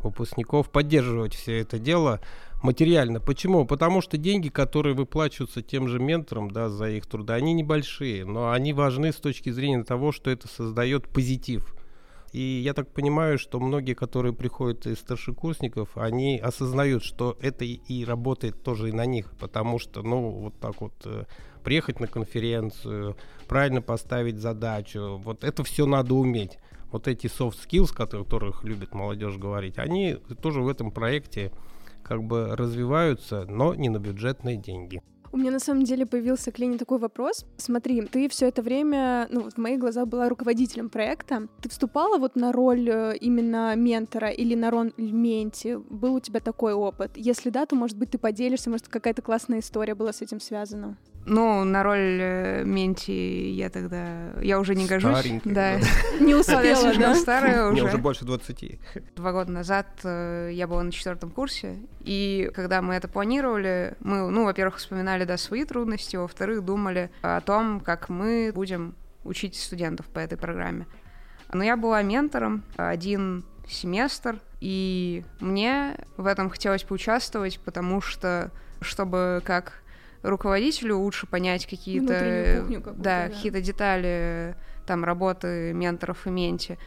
выпускников 0.00 0.68
поддерживать 0.68 1.34
все 1.34 1.60
это 1.60 1.78
дело 1.78 2.20
материально. 2.64 3.20
Почему? 3.20 3.66
Потому 3.66 4.00
что 4.00 4.16
деньги, 4.16 4.48
которые 4.48 4.94
выплачиваются 4.94 5.62
тем 5.62 5.86
же 5.86 6.00
менторам 6.00 6.50
да, 6.50 6.68
за 6.68 6.90
их 6.90 7.06
труды, 7.06 7.34
они 7.34 7.52
небольшие, 7.52 8.24
но 8.24 8.50
они 8.50 8.72
важны 8.72 9.12
с 9.12 9.16
точки 9.16 9.50
зрения 9.50 9.84
того, 9.84 10.10
что 10.10 10.30
это 10.30 10.48
создает 10.48 11.06
позитив. 11.06 11.74
И 12.32 12.40
я 12.40 12.74
так 12.74 12.92
понимаю, 12.92 13.38
что 13.38 13.60
многие, 13.60 13.94
которые 13.94 14.32
приходят 14.32 14.86
из 14.86 14.98
старшекурсников, 14.98 15.96
они 15.96 16.38
осознают, 16.38 17.04
что 17.04 17.38
это 17.40 17.64
и 17.64 18.04
работает 18.04 18.60
тоже 18.64 18.88
и 18.88 18.92
на 18.92 19.06
них, 19.06 19.30
потому 19.38 19.78
что, 19.78 20.02
ну, 20.02 20.30
вот 20.30 20.54
так 20.58 20.80
вот 20.80 20.94
э, 21.04 21.26
приехать 21.62 22.00
на 22.00 22.08
конференцию, 22.08 23.16
правильно 23.46 23.82
поставить 23.82 24.38
задачу, 24.38 25.20
вот 25.22 25.44
это 25.44 25.62
все 25.62 25.86
надо 25.86 26.14
уметь. 26.14 26.58
Вот 26.90 27.06
эти 27.06 27.26
soft 27.26 27.58
skills, 27.68 27.92
о 27.92 28.06
которых 28.06 28.64
любит 28.64 28.94
молодежь 28.94 29.36
говорить, 29.36 29.78
они 29.78 30.16
тоже 30.42 30.60
в 30.60 30.68
этом 30.68 30.90
проекте 30.90 31.52
как 32.04 32.22
бы 32.22 32.54
развиваются, 32.54 33.46
но 33.48 33.74
не 33.74 33.88
на 33.88 33.98
бюджетные 33.98 34.56
деньги. 34.56 35.02
У 35.34 35.36
меня 35.36 35.50
на 35.50 35.58
самом 35.58 35.82
деле 35.82 36.06
появился 36.06 36.52
к 36.52 36.60
Лене 36.60 36.78
такой 36.78 37.00
вопрос. 37.00 37.44
Смотри, 37.56 38.00
ты 38.02 38.28
все 38.28 38.46
это 38.46 38.62
время, 38.62 39.26
ну, 39.32 39.50
в 39.50 39.58
моих 39.58 39.80
глазах 39.80 40.06
была 40.06 40.28
руководителем 40.28 40.90
проекта. 40.90 41.48
Ты 41.60 41.68
вступала 41.68 42.18
вот 42.18 42.36
на 42.36 42.52
роль 42.52 42.88
э, 42.88 43.16
именно 43.16 43.74
ментора 43.74 44.28
или 44.28 44.54
на 44.54 44.70
роль 44.70 44.92
менти? 44.96 45.76
Был 45.90 46.14
у 46.14 46.20
тебя 46.20 46.38
такой 46.38 46.72
опыт? 46.72 47.16
Если 47.16 47.50
да, 47.50 47.66
то, 47.66 47.74
может 47.74 47.98
быть, 47.98 48.10
ты 48.10 48.18
поделишься, 48.18 48.70
может, 48.70 48.86
какая-то 48.86 49.22
классная 49.22 49.58
история 49.58 49.96
была 49.96 50.12
с 50.12 50.22
этим 50.22 50.38
связана? 50.38 50.96
Ну, 51.26 51.64
на 51.64 51.82
роль 51.82 52.18
э, 52.20 52.64
Менти 52.64 53.10
я 53.10 53.70
тогда... 53.70 54.32
Я 54.42 54.60
уже 54.60 54.74
не 54.74 54.86
гожусь. 54.86 55.18
Старенькая, 55.18 55.54
Да. 55.54 55.78
Не 56.20 56.34
успела, 56.34 56.94
да? 56.94 57.14
старая 57.14 57.70
Мне 57.70 57.82
уже. 57.82 57.94
уже 57.94 57.98
больше 57.98 58.24
20. 58.24 58.78
Два 59.16 59.32
года 59.32 59.50
назад 59.50 59.86
э, 60.04 60.50
я 60.52 60.66
была 60.66 60.82
на 60.82 60.92
четвертом 60.92 61.30
курсе, 61.30 61.78
и 62.00 62.50
когда 62.54 62.82
мы 62.82 62.94
это 62.94 63.08
планировали, 63.08 63.94
мы, 64.00 64.30
ну, 64.30 64.44
во-первых, 64.44 64.76
вспоминали, 64.76 65.24
да, 65.24 65.36
свои 65.36 65.64
трудности, 65.64 66.16
во-вторых, 66.16 66.64
думали 66.64 67.10
о 67.22 67.40
том, 67.40 67.80
как 67.80 68.08
мы 68.08 68.52
будем 68.54 68.94
учить 69.24 69.56
студентов 69.56 70.06
по 70.06 70.18
этой 70.18 70.36
программе. 70.36 70.86
Но 71.52 71.64
я 71.64 71.76
была 71.76 72.02
ментором 72.02 72.64
один 72.76 73.44
семестр, 73.66 74.40
и 74.60 75.24
мне 75.40 75.96
в 76.16 76.26
этом 76.26 76.50
хотелось 76.50 76.82
поучаствовать, 76.82 77.60
потому 77.60 78.00
что, 78.00 78.50
чтобы 78.80 79.42
как 79.44 79.83
руководителю 80.24 80.98
лучше 80.98 81.26
понять 81.26 81.66
какие-то 81.66 82.64
да, 82.68 82.92
да. 82.96 83.28
какие-то 83.28 83.60
детали 83.60 84.56
там 84.86 85.04
работы 85.04 85.72
менторов 85.72 86.26
и 86.26 86.30
менти 86.30 86.78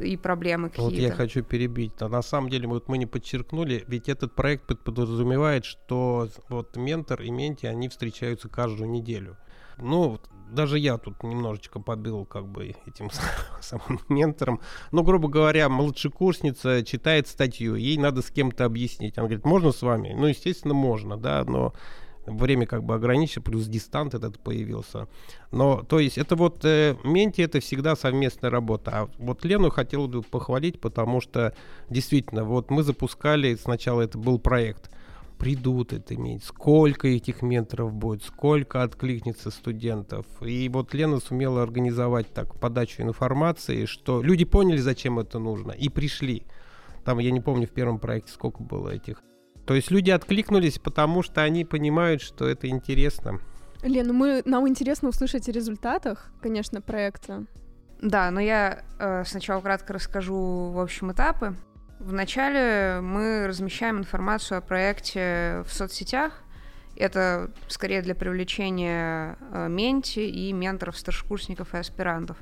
и 0.00 0.16
проблемы 0.16 0.70
Вот 0.76 0.86
какие-то. 0.86 1.06
я 1.08 1.12
хочу 1.12 1.42
перебить. 1.42 1.92
А 2.00 2.08
на 2.08 2.22
самом 2.22 2.48
деле 2.48 2.66
вот 2.66 2.88
мы 2.88 2.96
не 2.96 3.04
подчеркнули, 3.04 3.84
ведь 3.86 4.08
этот 4.08 4.34
проект 4.34 4.66
под- 4.66 4.80
подразумевает, 4.80 5.66
что 5.66 6.28
вот 6.48 6.76
ментор 6.76 7.20
и 7.20 7.30
менти, 7.30 7.66
они 7.66 7.90
встречаются 7.90 8.48
каждую 8.48 8.90
неделю. 8.90 9.36
Ну, 9.76 10.08
вот 10.08 10.30
даже 10.50 10.78
я 10.78 10.98
тут 10.98 11.22
немножечко 11.22 11.78
побил 11.80 12.24
как 12.24 12.46
бы 12.46 12.74
этим 12.86 13.10
самым 13.60 14.00
ментором. 14.08 14.60
Ну, 14.92 15.02
грубо 15.02 15.28
говоря, 15.28 15.68
младшекурсница 15.68 16.82
читает 16.84 17.28
статью, 17.28 17.74
ей 17.74 17.96
надо 17.98 18.22
с 18.22 18.30
кем-то 18.30 18.64
объяснить. 18.64 19.18
Она 19.18 19.26
говорит, 19.26 19.44
можно 19.44 19.72
с 19.72 19.82
вами? 19.82 20.14
Ну, 20.16 20.26
естественно, 20.26 20.74
можно, 20.74 21.16
да, 21.16 21.44
но 21.44 21.74
время 22.26 22.66
как 22.66 22.84
бы 22.84 22.94
ограничено, 22.94 23.42
плюс 23.42 23.66
дистант 23.66 24.14
этот 24.14 24.38
появился. 24.38 25.08
Но, 25.50 25.82
то 25.82 25.98
есть, 25.98 26.18
это 26.18 26.36
вот 26.36 26.64
э, 26.64 26.96
Менти 27.04 27.40
это 27.42 27.60
всегда 27.60 27.96
совместная 27.96 28.50
работа. 28.50 28.90
А 28.92 29.08
вот 29.18 29.44
Лену 29.44 29.70
хотел 29.70 30.08
бы 30.08 30.22
похвалить, 30.22 30.80
потому 30.80 31.20
что 31.20 31.54
действительно, 31.90 32.44
вот 32.44 32.70
мы 32.70 32.82
запускали, 32.82 33.54
сначала 33.56 34.02
это 34.02 34.18
был 34.18 34.38
проект, 34.38 34.90
придут 35.38 35.92
это 35.92 36.14
иметь, 36.14 36.44
сколько 36.44 37.08
этих 37.08 37.42
менторов 37.42 37.92
будет, 37.92 38.22
сколько 38.22 38.82
откликнется 38.82 39.50
студентов. 39.50 40.24
И 40.40 40.68
вот 40.68 40.94
Лена 40.94 41.18
сумела 41.18 41.62
организовать 41.62 42.32
так 42.32 42.54
подачу 42.60 43.02
информации, 43.02 43.86
что 43.86 44.22
люди 44.22 44.44
поняли, 44.44 44.78
зачем 44.78 45.18
это 45.18 45.38
нужно, 45.38 45.72
и 45.72 45.88
пришли. 45.88 46.44
Там, 47.04 47.18
я 47.18 47.32
не 47.32 47.40
помню, 47.40 47.66
в 47.66 47.72
первом 47.72 47.98
проекте 47.98 48.32
сколько 48.32 48.62
было 48.62 48.90
этих. 48.90 49.20
То 49.66 49.74
есть 49.74 49.90
люди 49.90 50.10
откликнулись, 50.10 50.78
потому 50.78 51.22
что 51.22 51.42
они 51.42 51.64
понимают, 51.64 52.20
что 52.20 52.48
это 52.48 52.68
интересно. 52.68 53.40
Лен, 53.82 54.14
мы, 54.14 54.42
нам 54.44 54.68
интересно 54.68 55.08
услышать 55.08 55.48
о 55.48 55.52
результатах, 55.52 56.30
конечно, 56.40 56.80
проекта. 56.80 57.44
Да, 58.00 58.30
но 58.30 58.40
я 58.40 58.84
э, 58.98 59.24
сначала 59.24 59.60
кратко 59.60 59.92
расскажу, 59.92 60.70
в 60.72 60.80
общем, 60.80 61.12
этапы. 61.12 61.56
Вначале 61.98 63.00
мы 63.00 63.46
размещаем 63.46 63.98
информацию 63.98 64.58
о 64.58 64.60
проекте 64.60 65.62
в 65.66 65.72
соцсетях. 65.72 66.42
Это 66.96 67.50
скорее 67.68 68.02
для 68.02 68.16
привлечения 68.16 69.36
э, 69.52 69.68
менти 69.68 70.20
и 70.20 70.52
менторов, 70.52 70.98
старшекурсников 70.98 71.74
и 71.74 71.78
аспирантов. 71.78 72.36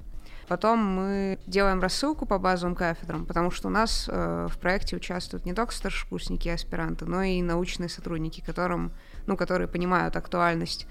Потом 0.51 0.81
мы 0.81 1.39
делаем 1.47 1.81
рассылку 1.81 2.27
по 2.27 2.37
базовым 2.41 2.75
кафедрам, 2.75 3.25
потому 3.25 3.53
что 3.53 3.69
у 3.69 3.71
нас 3.71 4.09
э, 4.11 4.49
в 4.51 4.59
проекте 4.59 4.97
участвуют 4.97 5.47
не 5.47 5.55
только 5.55 5.73
старшекурсники 5.73 6.49
и 6.49 6.51
аспиранты, 6.51 7.07
но 7.07 7.23
и 7.23 7.41
научные 7.41 7.89
сотрудники, 7.89 8.43
которым, 8.45 8.91
ну, 9.29 9.37
которые 9.37 9.69
понимают 9.69 10.17
актуальность 10.17 10.89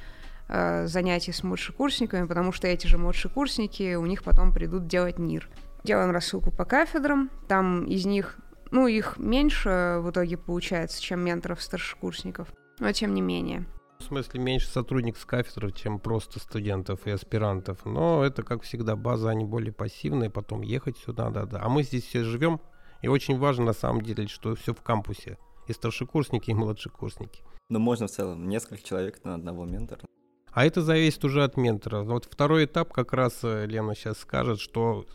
э, 0.47 0.87
занятий 0.87 1.33
с 1.33 1.43
младшекурсниками, 1.43 2.25
потому 2.25 2.53
что 2.53 2.67
эти 2.67 2.87
же 2.87 2.97
младшекурсники 2.97 3.95
у 3.95 4.05
них 4.05 4.23
потом 4.23 4.53
придут 4.53 4.87
делать 4.87 5.19
НИР. 5.19 5.49
Делаем 5.83 6.11
рассылку 6.11 6.51
по 6.51 6.63
кафедрам, 6.63 7.29
там 7.49 7.83
из 7.83 8.05
них, 8.05 8.37
ну, 8.71 8.87
их 8.87 9.17
меньше 9.17 9.97
в 9.99 10.09
итоге 10.11 10.37
получается, 10.37 11.01
чем 11.01 11.19
менторов 11.19 11.61
старшекурсников, 11.61 12.47
но 12.79 12.93
тем 12.93 13.13
не 13.13 13.19
менее. 13.19 13.65
В 14.09 14.11
смысле, 14.11 14.39
меньше 14.39 14.67
сотрудников 14.67 15.21
с 15.21 15.25
кафедры, 15.25 15.71
чем 15.71 15.99
просто 15.99 16.39
студентов 16.39 17.05
и 17.05 17.11
аспирантов. 17.11 17.85
Но 17.85 18.23
это, 18.25 18.41
как 18.41 18.63
всегда, 18.63 18.95
база, 18.95 19.29
они 19.29 19.45
более 19.45 19.71
пассивные, 19.71 20.31
потом 20.31 20.63
ехать 20.63 20.97
сюда, 20.97 21.29
да-да. 21.29 21.61
А 21.61 21.69
мы 21.69 21.83
здесь 21.83 22.05
все 22.05 22.23
живем, 22.23 22.59
и 23.03 23.07
очень 23.07 23.37
важно, 23.37 23.65
на 23.65 23.73
самом 23.73 24.01
деле, 24.01 24.25
что 24.25 24.55
все 24.55 24.73
в 24.73 24.81
кампусе. 24.81 25.37
И 25.67 25.73
старшекурсники, 25.73 26.49
и 26.49 26.55
младшекурсники. 26.55 27.43
Но 27.69 27.77
можно 27.77 28.07
в 28.07 28.09
целом 28.09 28.49
несколько 28.49 28.83
человек 28.83 29.23
на 29.23 29.35
одного 29.35 29.65
ментора. 29.65 30.01
А 30.51 30.65
это 30.65 30.81
зависит 30.81 31.23
уже 31.23 31.43
от 31.43 31.55
ментора. 31.55 32.01
Вот 32.01 32.25
второй 32.25 32.65
этап 32.65 32.91
как 32.91 33.13
раз 33.13 33.41
э, 33.43 33.67
Лена 33.67 33.93
сейчас 33.93 34.17
скажет, 34.17 34.59
что 34.59 35.05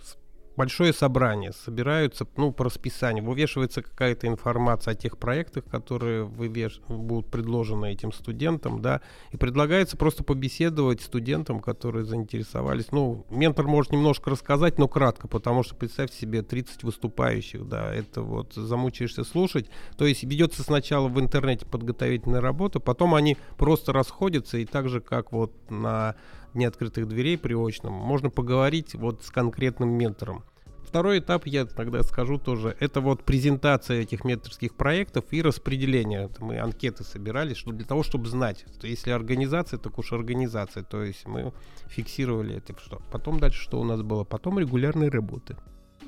большое 0.56 0.92
собрание, 0.92 1.52
собираются, 1.52 2.26
ну, 2.36 2.52
по 2.52 2.64
расписанию, 2.64 3.24
вывешивается 3.24 3.82
какая-то 3.82 4.26
информация 4.26 4.92
о 4.92 4.94
тех 4.94 5.18
проектах, 5.18 5.64
которые 5.64 6.24
вывеш... 6.24 6.80
будут 6.88 7.30
предложены 7.30 7.92
этим 7.92 8.12
студентам, 8.12 8.80
да, 8.80 9.00
и 9.32 9.36
предлагается 9.36 9.96
просто 9.96 10.24
побеседовать 10.24 11.00
студентам, 11.00 11.60
которые 11.60 12.04
заинтересовались. 12.04 12.92
Ну, 12.92 13.26
ментор 13.30 13.66
может 13.66 13.92
немножко 13.92 14.30
рассказать, 14.30 14.78
но 14.78 14.88
кратко, 14.88 15.28
потому 15.28 15.62
что 15.62 15.74
представь 15.74 16.12
себе 16.12 16.42
30 16.42 16.82
выступающих, 16.84 17.68
да, 17.68 17.92
это 17.92 18.22
вот 18.22 18.54
замучаешься 18.54 19.24
слушать. 19.24 19.68
То 19.96 20.06
есть 20.06 20.22
ведется 20.24 20.62
сначала 20.62 21.08
в 21.08 21.20
интернете 21.20 21.66
подготовительная 21.66 22.40
работа, 22.40 22.80
потом 22.80 23.14
они 23.14 23.36
просто 23.56 23.92
расходятся, 23.92 24.58
и 24.58 24.64
так 24.64 24.88
же, 24.88 25.00
как 25.00 25.32
вот 25.32 25.52
на 25.70 26.16
Дне 26.54 26.68
открытых 26.68 27.08
дверей 27.08 27.36
при 27.36 27.54
очном, 27.54 27.92
можно 27.92 28.30
поговорить 28.30 28.94
вот 28.94 29.22
с 29.24 29.30
конкретным 29.30 29.90
ментором. 29.90 30.44
Второй 30.84 31.18
этап, 31.18 31.46
я 31.46 31.64
тогда 31.64 32.04
скажу 32.04 32.38
тоже, 32.38 32.76
это 32.78 33.00
вот 33.00 33.24
презентация 33.24 34.02
этих 34.02 34.24
менторских 34.24 34.74
проектов 34.74 35.24
и 35.32 35.42
распределение. 35.42 36.30
Мы 36.38 36.60
анкеты 36.60 37.02
собирали, 37.02 37.54
что 37.54 37.72
для 37.72 37.84
того, 37.84 38.04
чтобы 38.04 38.28
знать, 38.28 38.64
что 38.78 38.86
если 38.86 39.10
организация, 39.10 39.78
так 39.78 39.98
уж 39.98 40.12
организация. 40.12 40.84
То 40.84 41.02
есть 41.02 41.26
мы 41.26 41.52
фиксировали 41.88 42.58
это. 42.58 42.78
Что. 42.78 43.02
Потом 43.10 43.40
дальше 43.40 43.60
что 43.60 43.80
у 43.80 43.84
нас 43.84 44.02
было? 44.02 44.22
Потом 44.22 44.60
регулярные 44.60 45.10
работы. 45.10 45.56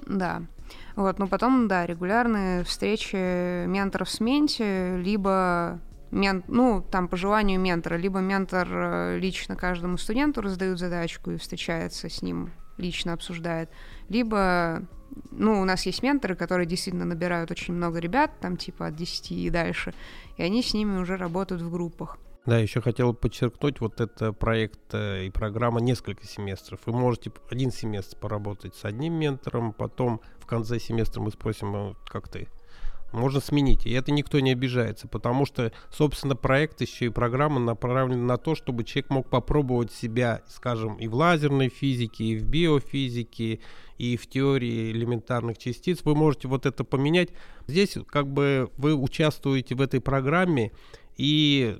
Да. 0.06 0.42
Вот, 0.94 1.18
ну 1.18 1.26
потом, 1.26 1.66
да, 1.66 1.84
регулярные 1.84 2.62
встречи 2.62 3.66
менторов 3.66 4.08
с 4.08 4.20
менти, 4.20 4.98
либо 4.98 5.80
мен, 6.16 6.44
ну, 6.48 6.84
там 6.90 7.08
по 7.08 7.16
желанию 7.16 7.60
ментора, 7.60 7.96
либо 7.96 8.20
ментор 8.20 8.68
э, 8.70 9.18
лично 9.18 9.56
каждому 9.56 9.98
студенту 9.98 10.40
раздают 10.40 10.78
задачку 10.78 11.30
и 11.30 11.36
встречается 11.36 12.08
с 12.08 12.22
ним, 12.22 12.52
лично 12.78 13.12
обсуждает, 13.12 13.70
либо 14.08 14.82
ну, 15.30 15.60
у 15.60 15.64
нас 15.64 15.86
есть 15.86 16.02
менторы, 16.02 16.34
которые 16.34 16.66
действительно 16.66 17.04
набирают 17.04 17.50
очень 17.50 17.74
много 17.74 17.98
ребят, 17.98 18.32
там 18.40 18.56
типа 18.56 18.88
от 18.88 18.96
10 18.96 19.32
и 19.32 19.50
дальше, 19.50 19.94
и 20.36 20.42
они 20.42 20.62
с 20.62 20.74
ними 20.74 20.98
уже 20.98 21.16
работают 21.16 21.62
в 21.62 21.70
группах. 21.70 22.18
Да, 22.44 22.58
еще 22.58 22.80
хотел 22.80 23.12
подчеркнуть, 23.12 23.80
вот 23.80 24.00
это 24.00 24.32
проект 24.32 24.94
э, 24.94 25.24
и 25.26 25.30
программа 25.30 25.80
несколько 25.80 26.24
семестров. 26.26 26.78
Вы 26.86 26.92
можете 26.92 27.32
один 27.50 27.72
семестр 27.72 28.16
поработать 28.18 28.76
с 28.76 28.84
одним 28.84 29.14
ментором, 29.14 29.72
потом 29.72 30.20
в 30.38 30.46
конце 30.46 30.78
семестра 30.78 31.20
мы 31.20 31.32
спросим, 31.32 31.74
«А 31.74 31.94
как 32.08 32.28
ты 32.28 32.46
можно 33.16 33.40
сменить. 33.40 33.86
И 33.86 33.92
это 33.92 34.12
никто 34.12 34.40
не 34.40 34.52
обижается, 34.52 35.08
потому 35.08 35.46
что, 35.46 35.72
собственно, 35.90 36.36
проект 36.36 36.80
еще 36.80 37.06
и 37.06 37.10
программа 37.10 37.58
направлена 37.60 38.22
на 38.22 38.36
то, 38.36 38.54
чтобы 38.54 38.84
человек 38.84 39.10
мог 39.10 39.28
попробовать 39.28 39.92
себя, 39.92 40.42
скажем, 40.48 40.96
и 40.96 41.08
в 41.08 41.14
лазерной 41.14 41.68
физике, 41.68 42.24
и 42.24 42.36
в 42.36 42.44
биофизике, 42.44 43.60
и 43.98 44.16
в 44.16 44.26
теории 44.26 44.92
элементарных 44.92 45.58
частиц. 45.58 46.00
Вы 46.04 46.14
можете 46.14 46.48
вот 46.48 46.66
это 46.66 46.84
поменять. 46.84 47.30
Здесь 47.66 47.96
как 48.08 48.28
бы 48.28 48.70
вы 48.76 48.94
участвуете 48.94 49.74
в 49.74 49.80
этой 49.80 50.00
программе 50.00 50.72
и 51.16 51.78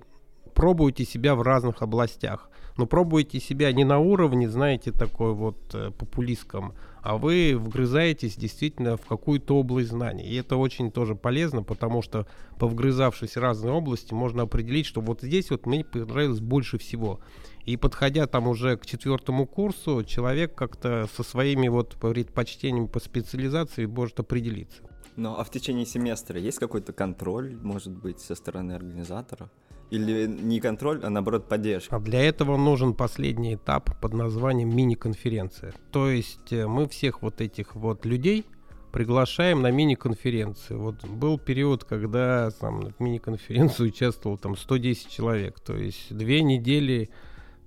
пробуете 0.55 1.05
себя 1.05 1.35
в 1.35 1.43
разных 1.43 1.83
областях. 1.83 2.51
Но 2.77 2.87
пробуете 2.87 3.41
себя 3.41 3.73
не 3.73 3.85
на 3.85 3.99
уровне, 3.99 4.49
знаете, 4.51 4.93
такой 4.93 5.33
вот 5.33 5.57
э, 5.73 5.91
популистском, 5.91 6.75
а 7.03 7.17
вы 7.17 7.57
вгрызаетесь 7.57 8.37
действительно 8.37 8.97
в 8.97 9.07
какую-то 9.07 9.57
область 9.57 9.91
знаний. 9.91 10.25
И 10.25 10.35
это 10.35 10.57
очень 10.57 10.91
тоже 10.91 11.15
полезно, 11.15 11.63
потому 11.63 12.03
что, 12.03 12.27
повгрызавшись 12.59 13.37
в 13.37 13.41
разные 13.41 13.73
области, 13.73 14.13
можно 14.13 14.43
определить, 14.43 14.87
что 14.87 15.01
вот 15.01 15.23
здесь 15.23 15.51
вот 15.51 15.67
мне 15.67 15.85
понравилось 15.85 16.41
больше 16.41 16.79
всего. 16.79 17.21
И 17.65 17.77
подходя 17.77 18.27
там 18.27 18.47
уже 18.47 18.77
к 18.77 18.87
четвертому 18.87 19.47
курсу, 19.47 20.05
человек 20.05 20.55
как-то 20.55 21.09
со 21.17 21.23
своими 21.23 21.69
вот 21.69 21.97
предпочтениями 21.97 22.87
по 22.87 23.01
специализации 23.01 23.87
может 23.87 24.21
определиться. 24.21 24.83
Ну, 25.17 25.35
а 25.35 25.45
в 25.45 25.51
течение 25.51 25.87
семестра 25.87 26.39
есть 26.39 26.59
какой-то 26.59 26.93
контроль, 26.93 27.57
может 27.63 27.93
быть, 27.93 28.21
со 28.21 28.35
стороны 28.35 28.73
организатора? 28.73 29.51
Или 29.91 30.27
не 30.27 30.61
контроль, 30.61 31.01
а 31.05 31.11
наоборот 31.11 31.49
поддержка? 31.49 31.97
А 31.97 32.01
для 32.01 32.21
этого 32.23 32.57
нужен 32.57 32.95
последний 32.95 33.55
этап 33.55 34.01
под 34.01 34.15
названием 34.15 34.75
мини-конференция. 34.75 35.75
То 35.93 36.11
есть 36.11 36.53
э, 36.53 36.67
мы 36.67 36.89
всех 36.89 37.23
вот 37.23 37.41
этих 37.41 37.77
вот 37.77 38.05
людей 38.05 38.45
приглашаем 38.91 39.63
на 39.63 39.71
мини-конференцию. 39.71 40.81
Вот 40.81 41.05
был 41.05 41.39
период, 41.39 41.85
когда 41.85 42.51
там, 42.51 42.95
в 42.99 43.01
мини-конференцию 43.01 43.91
участвовал 43.91 44.39
там 44.39 44.57
110 44.57 45.09
человек. 45.09 45.61
То 45.61 45.77
есть 45.77 46.17
две 46.17 46.43
недели, 46.43 47.11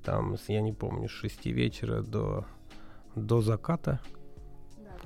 там, 0.03 0.35
я 0.47 0.61
не 0.61 0.73
помню, 0.73 1.07
с 1.07 1.11
6 1.11 1.45
вечера 1.45 2.01
до, 2.01 2.45
до 3.15 3.41
заката. 3.41 4.01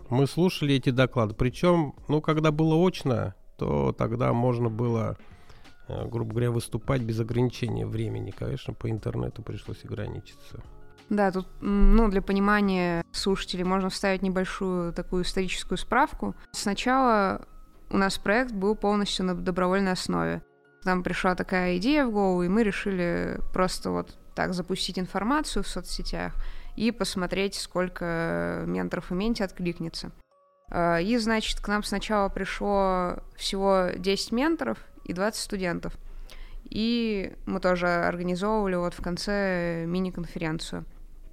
Мы 0.10 0.26
слушали 0.26 0.76
эти 0.76 0.90
доклады. 0.90 1.36
Причем, 1.36 1.94
ну, 2.08 2.22
когда 2.22 2.52
было 2.52 2.76
очно, 2.76 3.36
то 3.58 3.92
тогда 3.92 4.34
можно 4.34 4.70
было 4.70 5.18
грубо 5.88 6.32
говоря, 6.32 6.52
выступать 6.52 7.02
без 7.02 7.20
ограничения 7.20 7.86
времени. 7.86 8.32
Конечно, 8.32 8.74
по 8.74 8.90
интернету 8.90 9.42
пришлось 9.44 9.84
ограничиться. 9.84 10.62
Да, 11.10 11.32
тут, 11.32 11.48
ну, 11.62 12.10
для 12.10 12.22
понимания 12.22 13.04
слушателей 13.12 13.64
можно 13.64 13.90
вставить 13.90 14.22
небольшую 14.22 14.94
такую 14.94 15.24
историческую 15.24 15.78
справку. 15.78 16.36
Сначала 16.52 17.46
у 17.90 17.98
нас 17.98 18.18
проект 18.18 18.52
был 18.52 18.76
полностью 18.76 19.26
на 19.26 19.36
добровольной 19.36 19.92
основе. 19.92 20.42
Нам 20.86 21.04
пришла 21.04 21.36
такая 21.36 21.78
идея 21.78 22.06
в 22.06 22.12
голову, 22.12 22.44
и 22.44 22.48
мы 22.48 22.64
решили 22.64 23.40
просто 23.54 23.92
вот 23.92 24.18
так 24.36 24.54
запустить 24.54 24.98
информацию 24.98 25.64
в 25.64 25.68
соцсетях 25.68 26.34
и 26.76 26.92
посмотреть, 26.92 27.56
сколько 27.56 28.64
менторов 28.66 29.12
и 29.12 29.14
менти 29.14 29.44
откликнется. 29.44 30.12
Э, 30.70 31.02
и, 31.02 31.18
значит, 31.18 31.60
к 31.60 31.68
нам 31.68 31.84
сначала 31.84 32.30
пришло 32.30 33.18
всего 33.36 33.90
10 33.96 34.32
менторов, 34.32 34.78
и 35.04 35.14
20 35.14 35.42
студентов. 35.42 35.94
И 36.64 37.34
мы 37.46 37.60
тоже 37.60 37.88
организовывали 37.88 38.76
вот 38.76 38.94
в 38.94 39.02
конце 39.02 39.86
мини-конференцию. 39.86 40.86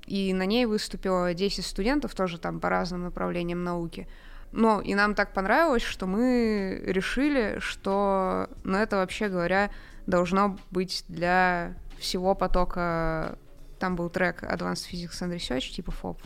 И 0.07 0.33
на 0.35 0.45
ней 0.45 0.67
выступило 0.67 1.33
10 1.33 1.65
студентов, 1.65 2.15
тоже 2.15 2.39
там 2.39 2.61
по 2.61 2.69
разным 2.69 3.05
направлениям 3.05 3.63
науки. 3.63 4.09
Но 4.53 4.81
и 4.81 4.95
нам 4.95 5.15
так 5.15 5.33
понравилось, 5.33 5.83
что 5.83 6.07
мы 6.07 6.83
решили, 6.85 7.59
что, 7.61 8.49
ну, 8.65 8.77
это 8.77 8.97
вообще 8.97 9.29
говоря, 9.29 9.71
должно 10.07 10.59
быть 10.71 11.05
для 11.09 11.75
всего 11.99 12.35
потока... 12.35 13.39
Там 13.79 13.97
был 13.97 14.11
трек 14.11 14.43
Advanced 14.43 14.91
Physics 14.91 15.23
and 15.23 15.35
Research, 15.35 15.71
типа 15.71 15.91
ФОП. 15.93 16.21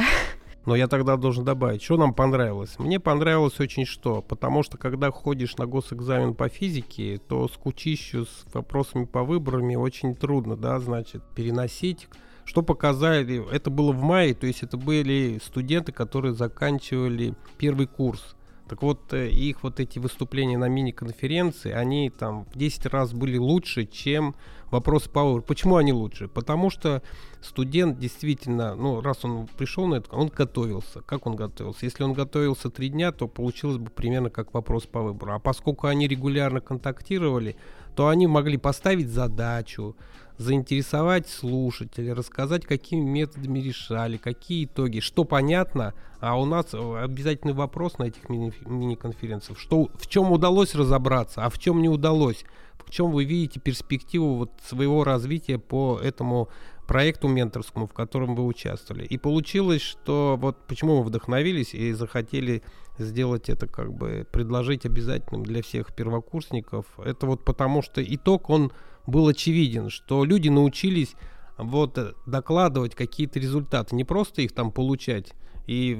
Но 0.70 0.76
я 0.76 0.86
тогда 0.86 1.16
должен 1.16 1.44
добавить, 1.44 1.82
что 1.82 1.96
нам 1.96 2.14
понравилось. 2.14 2.78
Мне 2.78 3.00
понравилось 3.00 3.58
очень 3.58 3.84
что, 3.84 4.22
потому 4.22 4.62
что 4.62 4.78
когда 4.78 5.10
ходишь 5.10 5.56
на 5.56 5.66
госэкзамен 5.66 6.32
по 6.32 6.48
физике, 6.48 7.18
то 7.18 7.48
скучищу 7.48 8.24
с 8.24 8.44
вопросами 8.54 9.04
по 9.04 9.24
выборам 9.24 9.68
очень 9.72 10.14
трудно, 10.14 10.56
да, 10.56 10.78
значит, 10.78 11.24
переносить. 11.34 12.06
Что 12.44 12.62
показали, 12.62 13.44
это 13.52 13.68
было 13.68 13.90
в 13.90 14.00
мае, 14.00 14.32
то 14.32 14.46
есть 14.46 14.62
это 14.62 14.76
были 14.76 15.40
студенты, 15.44 15.90
которые 15.90 16.34
заканчивали 16.34 17.34
первый 17.58 17.88
курс. 17.88 18.36
Так 18.70 18.82
вот, 18.82 19.12
э, 19.12 19.28
их 19.28 19.64
вот 19.64 19.80
эти 19.80 19.98
выступления 19.98 20.56
на 20.56 20.68
мини-конференции, 20.68 21.72
они 21.72 22.08
там 22.08 22.44
в 22.44 22.56
10 22.56 22.86
раз 22.86 23.12
были 23.12 23.36
лучше, 23.36 23.84
чем 23.84 24.36
по 24.70 24.78
выбору. 24.78 25.42
Почему 25.42 25.74
они 25.74 25.92
лучше? 25.92 26.28
Потому 26.28 26.70
что 26.70 27.02
студент 27.42 27.98
действительно, 27.98 28.76
ну, 28.76 29.00
раз 29.00 29.24
он 29.24 29.48
пришел 29.58 29.88
на 29.88 29.96
это, 29.96 30.14
он 30.14 30.28
готовился. 30.28 31.00
Как 31.00 31.26
он 31.26 31.34
готовился? 31.34 31.84
Если 31.84 32.04
он 32.04 32.12
готовился 32.12 32.70
три 32.70 32.90
дня, 32.90 33.10
то 33.10 33.26
получилось 33.26 33.78
бы 33.78 33.90
примерно 33.90 34.30
как 34.30 34.54
вопрос 34.54 34.86
по 34.86 35.02
выбору. 35.02 35.32
А 35.32 35.40
поскольку 35.40 35.88
они 35.88 36.06
регулярно 36.06 36.60
контактировали, 36.60 37.56
то 37.96 38.06
они 38.06 38.28
могли 38.28 38.56
поставить 38.56 39.08
задачу, 39.08 39.96
заинтересовать 40.40 41.28
слушателя, 41.28 42.14
рассказать, 42.14 42.64
какими 42.64 43.02
методами 43.02 43.58
решали, 43.58 44.16
какие 44.16 44.64
итоги, 44.64 45.00
что 45.00 45.24
понятно, 45.24 45.92
а 46.18 46.40
у 46.40 46.46
нас 46.46 46.72
э, 46.72 47.02
обязательный 47.02 47.52
вопрос 47.52 47.98
на 47.98 48.04
этих 48.04 48.30
мини- 48.30 48.54
мини-конференциях, 48.66 49.58
что, 49.58 49.90
в 49.98 50.06
чем 50.06 50.32
удалось 50.32 50.74
разобраться, 50.74 51.44
а 51.44 51.50
в 51.50 51.58
чем 51.58 51.82
не 51.82 51.90
удалось, 51.90 52.46
в 52.78 52.90
чем 52.90 53.10
вы 53.10 53.24
видите 53.24 53.60
перспективу 53.60 54.36
вот 54.36 54.52
своего 54.66 55.04
развития 55.04 55.58
по 55.58 56.00
этому 56.02 56.48
проекту 56.88 57.28
менторскому, 57.28 57.86
в 57.86 57.92
котором 57.92 58.34
вы 58.34 58.46
участвовали. 58.46 59.04
И 59.04 59.18
получилось, 59.18 59.82
что 59.82 60.38
вот 60.40 60.66
почему 60.66 61.00
мы 61.00 61.04
вдохновились 61.04 61.74
и 61.74 61.92
захотели 61.92 62.62
сделать 63.04 63.48
это 63.48 63.66
как 63.66 63.92
бы 63.92 64.26
предложить 64.30 64.86
обязательным 64.86 65.42
для 65.42 65.62
всех 65.62 65.94
первокурсников. 65.94 66.86
Это 66.98 67.26
вот 67.26 67.44
потому 67.44 67.82
что 67.82 68.02
итог, 68.02 68.50
он 68.50 68.72
был 69.06 69.28
очевиден, 69.28 69.90
что 69.90 70.24
люди 70.24 70.48
научились 70.48 71.14
вот 71.58 71.98
э, 71.98 72.12
докладывать 72.26 72.94
какие-то 72.94 73.38
результаты, 73.38 73.94
не 73.94 74.04
просто 74.04 74.42
их 74.42 74.52
там 74.52 74.72
получать 74.72 75.32
и 75.66 75.98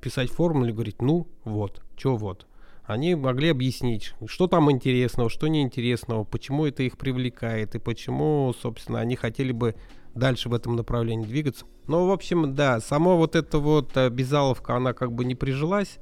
писать 0.00 0.30
формулы 0.30 0.72
говорить, 0.72 1.02
ну 1.02 1.26
вот, 1.44 1.82
что 1.96 2.16
вот. 2.16 2.46
Они 2.84 3.14
могли 3.14 3.50
объяснить, 3.50 4.14
что 4.26 4.48
там 4.48 4.70
интересного, 4.70 5.30
что 5.30 5.46
неинтересного, 5.46 6.24
почему 6.24 6.66
это 6.66 6.82
их 6.82 6.98
привлекает 6.98 7.76
и 7.76 7.78
почему, 7.78 8.52
собственно, 8.60 8.98
они 8.98 9.14
хотели 9.14 9.52
бы 9.52 9.76
дальше 10.14 10.48
в 10.48 10.54
этом 10.54 10.74
направлении 10.74 11.24
двигаться. 11.24 11.66
Но, 11.86 12.06
в 12.06 12.10
общем, 12.10 12.54
да, 12.54 12.80
сама 12.80 13.14
вот 13.14 13.36
эта 13.36 13.58
вот 13.58 13.96
обязаловка, 13.96 14.76
она 14.76 14.92
как 14.92 15.12
бы 15.12 15.24
не 15.24 15.36
прижилась, 15.36 15.98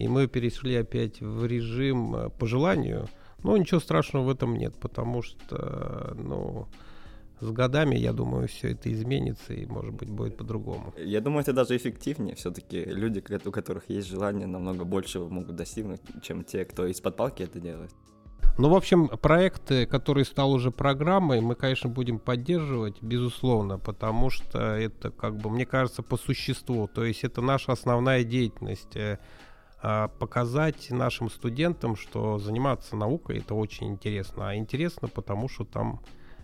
и 0.00 0.08
мы 0.08 0.26
перешли 0.26 0.74
опять 0.74 1.20
в 1.20 1.46
режим 1.46 2.16
э, 2.16 2.30
по 2.30 2.46
желанию– 2.46 3.08
но 3.42 3.56
ничего 3.56 3.80
страшного 3.80 4.24
в 4.24 4.30
этом 4.30 4.56
нет, 4.56 4.74
потому 4.76 5.22
что, 5.22 6.14
ну, 6.18 6.66
с 7.40 7.50
годами, 7.50 7.96
я 7.96 8.12
думаю, 8.12 8.48
все 8.48 8.72
это 8.72 8.92
изменится 8.92 9.54
и, 9.54 9.64
может 9.64 9.94
быть, 9.94 10.10
будет 10.10 10.36
по-другому. 10.36 10.92
Я 10.98 11.20
думаю, 11.20 11.40
это 11.40 11.52
даже 11.52 11.76
эффективнее. 11.76 12.34
Все-таки 12.34 12.84
люди, 12.84 13.24
у 13.46 13.50
которых 13.50 13.88
есть 13.88 14.08
желание, 14.08 14.46
намного 14.46 14.84
больше 14.84 15.20
могут 15.20 15.56
достигнуть, 15.56 16.00
чем 16.22 16.44
те, 16.44 16.64
кто 16.64 16.86
из-под 16.86 17.16
палки 17.16 17.42
это 17.42 17.60
делает. 17.60 17.90
Ну, 18.58 18.68
в 18.68 18.74
общем, 18.74 19.08
проект, 19.08 19.72
который 19.88 20.26
стал 20.26 20.52
уже 20.52 20.70
программой, 20.70 21.40
мы, 21.40 21.54
конечно, 21.54 21.88
будем 21.88 22.18
поддерживать, 22.18 23.00
безусловно, 23.00 23.78
потому 23.78 24.28
что 24.28 24.58
это, 24.58 25.10
как 25.10 25.38
бы, 25.38 25.48
мне 25.48 25.64
кажется, 25.64 26.02
по 26.02 26.18
существу. 26.18 26.88
То 26.88 27.04
есть 27.04 27.24
это 27.24 27.40
наша 27.40 27.72
основная 27.72 28.22
деятельность 28.22 28.96
э, 28.96 29.18
показать 29.80 30.90
нашим 30.90 31.30
студентам, 31.30 31.96
что 31.96 32.38
заниматься 32.38 32.96
наукой 32.96 33.38
это 33.38 33.54
очень 33.54 33.88
интересно. 33.88 34.50
А 34.50 34.54
интересно, 34.56 35.08
потому 35.08 35.48
что 35.48 35.64
там 35.64 36.00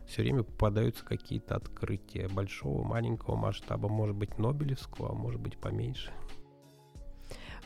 все 0.06 0.22
время 0.22 0.42
попадаются 0.42 1.04
какие-то 1.04 1.56
открытия 1.56 2.28
большого, 2.28 2.84
маленького 2.84 3.36
масштаба, 3.36 3.88
может 3.88 4.16
быть, 4.16 4.38
Нобелевского, 4.38 5.10
а 5.10 5.14
может 5.14 5.40
быть, 5.40 5.58
поменьше. 5.58 6.12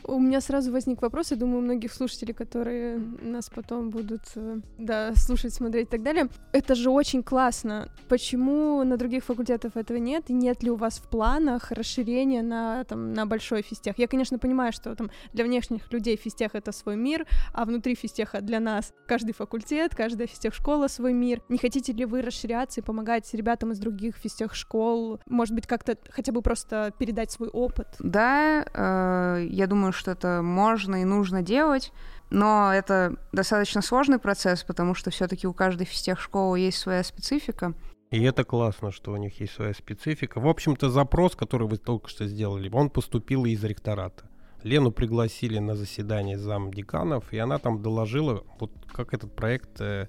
У 0.03 0.19
меня 0.19 0.41
сразу 0.41 0.71
возник 0.71 1.01
вопрос, 1.01 1.31
я 1.31 1.37
думаю, 1.37 1.59
у 1.59 1.61
многих 1.61 1.93
слушателей, 1.93 2.33
которые 2.33 2.97
нас 3.21 3.49
потом 3.49 3.89
будут 3.89 4.21
э, 4.35 4.59
да, 4.77 5.13
слушать, 5.15 5.53
смотреть 5.53 5.87
и 5.87 5.91
так 5.91 6.03
далее. 6.03 6.27
Это 6.51 6.75
же 6.75 6.89
очень 6.89 7.23
классно. 7.23 7.89
Почему 8.07 8.83
на 8.83 8.97
других 8.97 9.23
факультетах 9.23 9.75
этого 9.75 9.97
нет? 9.97 10.29
Нет 10.29 10.63
ли 10.63 10.71
у 10.71 10.75
вас 10.75 10.97
в 10.97 11.09
планах 11.09 11.71
расширения 11.71 12.41
на, 12.41 12.83
там, 12.83 13.13
на 13.13 13.25
большой 13.25 13.61
физтех? 13.61 13.99
Я, 13.99 14.07
конечно, 14.07 14.39
понимаю, 14.39 14.73
что 14.73 14.95
там 14.95 15.11
для 15.33 15.45
внешних 15.45 15.91
людей 15.91 16.15
физтех— 16.15 16.51
это 16.53 16.71
свой 16.71 16.95
мир, 16.95 17.25
а 17.53 17.65
внутри 17.65 17.95
физтеха 17.95 18.41
для 18.41 18.59
нас 18.59 18.93
каждый 19.05 19.33
факультет, 19.33 19.95
каждая 19.95 20.27
физтех-школа 20.27 20.87
свой 20.87 21.13
мир. 21.13 21.41
Не 21.49 21.57
хотите 21.57 21.93
ли 21.93 22.05
вы 22.05 22.21
расширяться 22.21 22.81
и 22.81 22.83
помогать 22.83 23.31
ребятам 23.33 23.71
из 23.71 23.79
других 23.79 24.15
физтех-школ? 24.15 25.19
Может 25.27 25.55
быть, 25.55 25.67
как-то 25.67 25.97
хотя 26.09 26.31
бы 26.31 26.41
просто 26.41 26.93
передать 26.97 27.31
свой 27.31 27.49
опыт? 27.49 27.87
Да, 27.99 28.65
э, 28.73 29.45
я 29.47 29.67
думаю, 29.91 29.99
что 29.99 30.11
это 30.11 30.41
можно 30.41 31.01
и 31.01 31.05
нужно 31.05 31.41
делать, 31.41 31.91
но 32.29 32.73
это 32.73 33.15
достаточно 33.33 33.81
сложный 33.81 34.19
процесс, 34.19 34.63
потому 34.63 34.95
что 34.95 35.11
все-таки 35.11 35.47
у 35.47 35.53
каждой 35.53 35.85
физтех-школы 35.85 36.59
есть 36.59 36.77
своя 36.77 37.03
специфика. 37.03 37.73
И 38.11 38.23
это 38.23 38.43
классно, 38.43 38.91
что 38.91 39.11
у 39.11 39.17
них 39.17 39.39
есть 39.41 39.53
своя 39.53 39.73
специфика. 39.73 40.39
В 40.39 40.47
общем-то, 40.47 40.89
запрос, 40.89 41.35
который 41.35 41.67
вы 41.67 41.77
только 41.77 42.09
что 42.09 42.25
сделали, 42.25 42.69
он 42.71 42.89
поступил 42.89 43.45
из 43.45 43.63
ректората. 43.63 44.23
Лену 44.63 44.91
пригласили 44.91 45.59
на 45.59 45.75
заседание 45.75 46.37
зам 46.37 46.71
деканов, 46.71 47.33
и 47.33 47.37
она 47.37 47.57
там 47.57 47.81
доложила, 47.81 48.43
вот 48.59 48.71
как 48.93 49.13
этот 49.13 49.35
проект 49.35 49.81
э, 49.81 50.07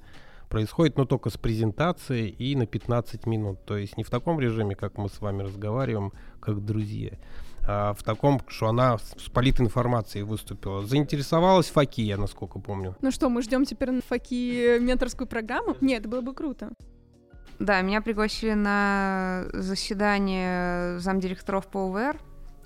происходит, 0.49 0.99
но 0.99 1.07
только 1.07 1.31
с 1.31 1.38
презентацией 1.38 2.29
и 2.29 2.55
на 2.57 2.66
15 2.66 3.27
минут. 3.27 3.64
То 3.64 3.77
есть 3.77 3.97
не 3.97 4.05
в 4.05 4.11
таком 4.11 4.40
режиме, 4.40 4.75
как 4.75 4.99
мы 4.99 5.09
с 5.09 5.21
вами 5.21 5.42
разговариваем, 5.42 6.12
как 6.40 6.64
друзья, 6.64 7.18
в 7.66 7.98
таком, 8.05 8.40
что 8.48 8.68
она 8.68 8.98
с 8.98 9.29
политинформацией 9.31 10.25
выступила. 10.25 10.85
Заинтересовалась 10.85 11.68
Факи, 11.70 12.03
я 12.03 12.16
насколько 12.16 12.59
помню. 12.59 12.96
Ну 13.01 13.11
что, 13.11 13.29
мы 13.29 13.42
ждем 13.42 13.64
теперь 13.64 13.90
на 13.90 14.03
Факи 14.03 14.79
менторскую 14.81 15.29
программу? 15.29 15.77
Нет, 15.81 16.01
это 16.01 16.09
было 16.09 16.20
бы 16.20 16.35
круто. 16.35 16.70
Да, 17.59 17.81
меня 17.83 18.01
пригласили 18.03 18.55
на 18.55 19.44
заседание 19.53 20.98
замдиректоров 20.98 21.68
по 21.68 21.79
УВР, 21.87 22.18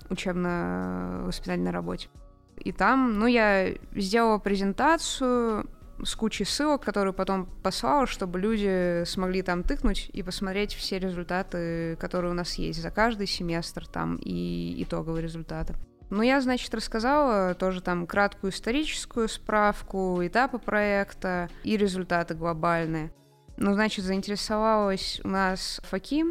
учебно-воспитательной 0.09 1.71
работе. 1.71 2.09
И 2.57 2.71
там, 2.71 3.19
ну, 3.19 3.27
я 3.27 3.75
сделала 3.93 4.39
презентацию, 4.39 5.67
с 6.03 6.15
кучей 6.15 6.45
ссылок, 6.45 6.83
которые 6.83 7.13
потом 7.13 7.45
послала, 7.63 8.07
чтобы 8.07 8.39
люди 8.39 9.03
смогли 9.05 9.41
там 9.41 9.63
тыкнуть 9.63 10.09
и 10.13 10.23
посмотреть 10.23 10.73
все 10.73 10.99
результаты, 10.99 11.95
которые 11.99 12.31
у 12.31 12.35
нас 12.35 12.55
есть 12.55 12.81
за 12.81 12.91
каждый 12.91 13.27
семестр 13.27 13.87
там 13.87 14.17
и 14.17 14.83
итоговые 14.83 15.23
результаты. 15.23 15.75
Ну, 16.09 16.21
я, 16.21 16.39
значит, 16.39 16.73
рассказала 16.73 17.53
тоже 17.53 17.81
там 17.81 18.07
краткую 18.07 18.53
историческую 18.53 19.27
справку, 19.27 20.19
этапы 20.21 20.57
проекта 20.57 21.49
и 21.63 21.75
результаты 21.75 22.33
глобальные. 22.33 23.11
Ну, 23.57 23.73
значит, 23.73 24.05
заинтересовалась 24.05 25.19
у 25.23 25.27
нас 25.27 25.81
ФАКИ, 25.89 26.25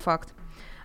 факт, 0.00 0.34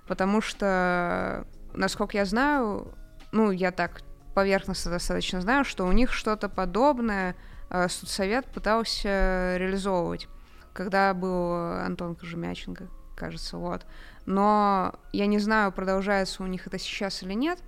потому 0.07 0.41
что, 0.41 1.47
насколько 1.73 2.17
я 2.17 2.25
знаю, 2.25 2.93
ну, 3.31 3.49
я 3.49 3.71
так 3.71 4.01
поверхностно 4.35 4.91
достаточно 4.91 5.41
знаю, 5.41 5.63
что 5.63 5.85
у 5.85 5.91
них 5.91 6.11
что-то 6.13 6.49
подобное 6.49 7.35
Э, 7.69 7.87
студсовет 7.89 8.45
пытался 8.47 9.55
реализовывать, 9.57 10.27
когда 10.73 11.13
был 11.13 11.53
Антон 11.53 12.15
Кожемяченко, 12.15 12.87
кажется, 13.15 13.57
вот. 13.57 13.85
Но 14.25 14.93
я 15.13 15.25
не 15.25 15.39
знаю, 15.39 15.71
продолжается 15.71 16.43
у 16.43 16.47
них 16.47 16.67
это 16.67 16.77
сейчас 16.77 17.23
или 17.23 17.33
нет, 17.33 17.59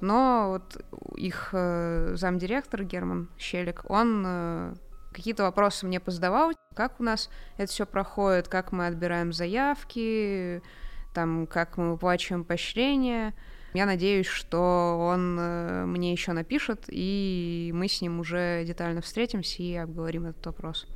но 0.00 0.48
вот 0.50 0.84
их 1.16 1.50
э, 1.52 2.14
замдиректор 2.16 2.82
Герман 2.82 3.28
Щелик, 3.38 3.88
он 3.88 4.24
э, 4.26 4.74
какие-то 5.12 5.44
вопросы 5.44 5.86
мне 5.86 6.00
позадавал, 6.00 6.52
как 6.74 7.00
у 7.00 7.04
нас 7.04 7.30
это 7.56 7.70
все 7.70 7.86
проходит, 7.86 8.48
как 8.48 8.72
мы 8.72 8.86
отбираем 8.86 9.32
заявки, 9.32 10.62
там, 11.14 11.46
как 11.46 11.76
мы 11.76 11.92
выплачиваем 11.92 12.44
поощрения. 12.44 13.34
Я 13.74 13.86
надеюсь, 13.86 14.26
что 14.26 14.96
он 15.00 15.36
э, 15.38 15.84
мне 15.84 16.12
еще 16.12 16.32
напишет, 16.32 16.84
и 16.86 17.72
мы 17.74 17.88
с 17.88 18.00
ним 18.00 18.20
уже 18.20 18.64
детально 18.64 19.00
встретимся 19.00 19.64
и 19.64 19.74
обговорим 19.74 20.26
этот 20.26 20.46
вопрос. 20.46 20.86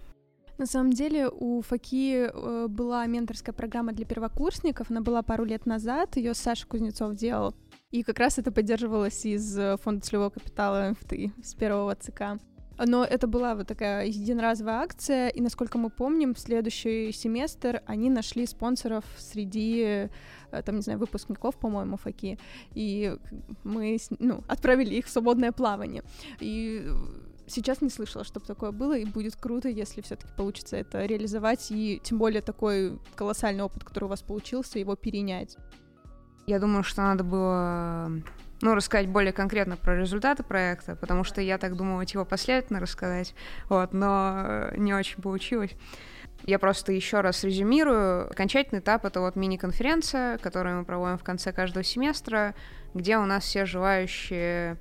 На 0.58 0.66
самом 0.66 0.92
деле 0.92 1.28
у 1.28 1.60
Факи 1.62 2.28
э, 2.28 2.66
была 2.68 3.04
менторская 3.06 3.52
программа 3.52 3.92
для 3.92 4.04
первокурсников, 4.04 4.92
она 4.92 5.00
была 5.00 5.22
пару 5.22 5.44
лет 5.44 5.66
назад, 5.66 6.16
ее 6.16 6.34
Саша 6.34 6.68
Кузнецов 6.68 7.16
делал. 7.16 7.52
И 7.90 8.04
как 8.04 8.20
раз 8.20 8.38
это 8.38 8.52
поддерживалось 8.52 9.26
из 9.26 9.58
э, 9.58 9.76
фонда 9.76 10.04
целевого 10.04 10.30
капитала 10.30 10.90
МФТИ, 10.90 11.32
с 11.42 11.54
первого 11.54 11.96
ЦК. 11.96 12.40
Но 12.86 13.04
это 13.04 13.26
была 13.26 13.54
вот 13.54 13.66
такая 13.66 14.06
единоразовая 14.06 14.74
акция, 14.74 15.28
и, 15.28 15.40
насколько 15.40 15.78
мы 15.78 15.90
помним, 15.90 16.34
в 16.34 16.38
следующий 16.38 17.12
семестр 17.12 17.82
они 17.86 18.10
нашли 18.10 18.46
спонсоров 18.46 19.04
среди, 19.18 20.08
э, 20.50 20.62
там, 20.62 20.76
не 20.76 20.82
знаю, 20.82 20.98
выпускников, 20.98 21.56
по-моему, 21.56 21.96
ФАКИ, 21.96 22.38
и 22.74 23.16
мы, 23.64 23.98
ну, 24.18 24.42
отправили 24.46 24.94
их 24.94 25.06
в 25.06 25.10
свободное 25.10 25.52
плавание. 25.52 26.02
И 26.40 26.88
сейчас 27.48 27.80
не 27.80 27.90
слышала, 27.90 28.24
чтобы 28.24 28.46
такое 28.46 28.70
было, 28.70 28.96
и 28.96 29.04
будет 29.04 29.36
круто, 29.36 29.68
если 29.68 30.00
все-таки 30.00 30.32
получится 30.36 30.76
это 30.76 31.04
реализовать, 31.04 31.70
и 31.70 32.00
тем 32.02 32.18
более 32.18 32.42
такой 32.42 32.98
колоссальный 33.16 33.64
опыт, 33.64 33.84
который 33.84 34.04
у 34.04 34.08
вас 34.08 34.22
получился, 34.22 34.78
его 34.78 34.94
перенять. 34.96 35.56
Я 36.46 36.60
думаю, 36.60 36.82
что 36.82 37.02
надо 37.02 37.24
было 37.24 38.10
ну, 38.60 38.74
рассказать 38.74 39.08
более 39.08 39.32
конкретно 39.32 39.76
про 39.76 39.96
результаты 39.96 40.42
проекта, 40.42 40.96
потому 40.96 41.24
что 41.24 41.40
я 41.40 41.58
так 41.58 41.76
думала 41.76 42.02
его 42.02 42.24
последовательно 42.24 42.80
рассказать, 42.80 43.34
вот, 43.68 43.92
но 43.92 44.70
не 44.76 44.94
очень 44.94 45.22
получилось. 45.22 45.72
Я 46.44 46.58
просто 46.58 46.92
еще 46.92 47.20
раз 47.20 47.42
резюмирую. 47.44 48.30
Окончательный 48.30 48.80
этап— 48.80 49.04
это 49.06 49.20
вот 49.20 49.36
мини-конференция, 49.36 50.38
которую 50.38 50.78
мы 50.78 50.84
проводим 50.84 51.18
в 51.18 51.24
конце 51.24 51.52
каждого 51.52 51.82
семестра, 51.82 52.54
где 52.94 53.18
у 53.18 53.26
нас 53.26 53.44
все 53.44 53.64
желающие 53.64 54.78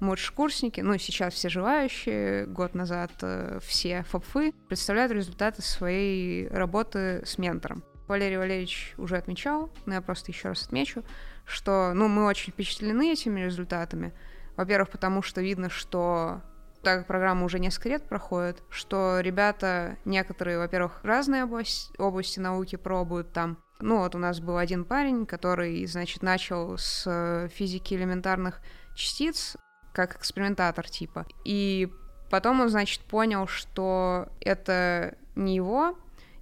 младшекурсники, 0.00 0.80
ну, 0.80 0.96
сейчас 0.98 1.34
все 1.34 1.48
желающие, 1.48 2.46
год 2.46 2.74
назад 2.74 3.10
э, 3.22 3.58
все 3.62 4.04
ФОПФы, 4.04 4.52
представляют 4.68 5.12
результаты 5.12 5.62
своей 5.62 6.46
работы 6.48 7.22
с 7.26 7.38
ментором. 7.38 7.82
Валерий 8.06 8.38
Валерьевич 8.38 8.94
уже 8.96 9.16
отмечал, 9.16 9.70
но 9.86 9.94
я 9.94 10.00
просто 10.00 10.30
еще 10.30 10.48
раз 10.48 10.64
отмечу, 10.64 11.02
что 11.48 11.92
ну, 11.94 12.08
мы 12.08 12.26
очень 12.26 12.52
впечатлены 12.52 13.12
этими 13.12 13.40
результатами. 13.40 14.12
Во-первых, 14.56 14.90
потому 14.90 15.22
что 15.22 15.40
видно, 15.40 15.70
что 15.70 16.42
так 16.82 16.98
как 16.98 17.06
программа 17.06 17.44
уже 17.44 17.58
несколько 17.58 17.88
лет 17.88 18.08
проходит, 18.08 18.62
что 18.70 19.20
ребята 19.20 19.96
некоторые, 20.04 20.58
во-первых, 20.58 21.00
разные 21.02 21.44
области, 21.44 21.90
области 21.98 22.38
науки 22.38 22.76
пробуют 22.76 23.32
там. 23.32 23.58
Ну 23.80 23.98
вот 23.98 24.14
у 24.14 24.18
нас 24.18 24.40
был 24.40 24.56
один 24.56 24.84
парень, 24.84 25.26
который, 25.26 25.84
значит, 25.86 26.22
начал 26.22 26.76
с 26.76 27.48
физики 27.52 27.94
элементарных 27.94 28.60
частиц, 28.94 29.56
как 29.92 30.16
экспериментатор 30.16 30.88
типа. 30.88 31.26
И 31.44 31.92
потом 32.30 32.60
он, 32.60 32.68
значит, 32.68 33.00
понял, 33.02 33.46
что 33.46 34.28
это 34.40 35.16
не 35.34 35.56
его, 35.56 35.96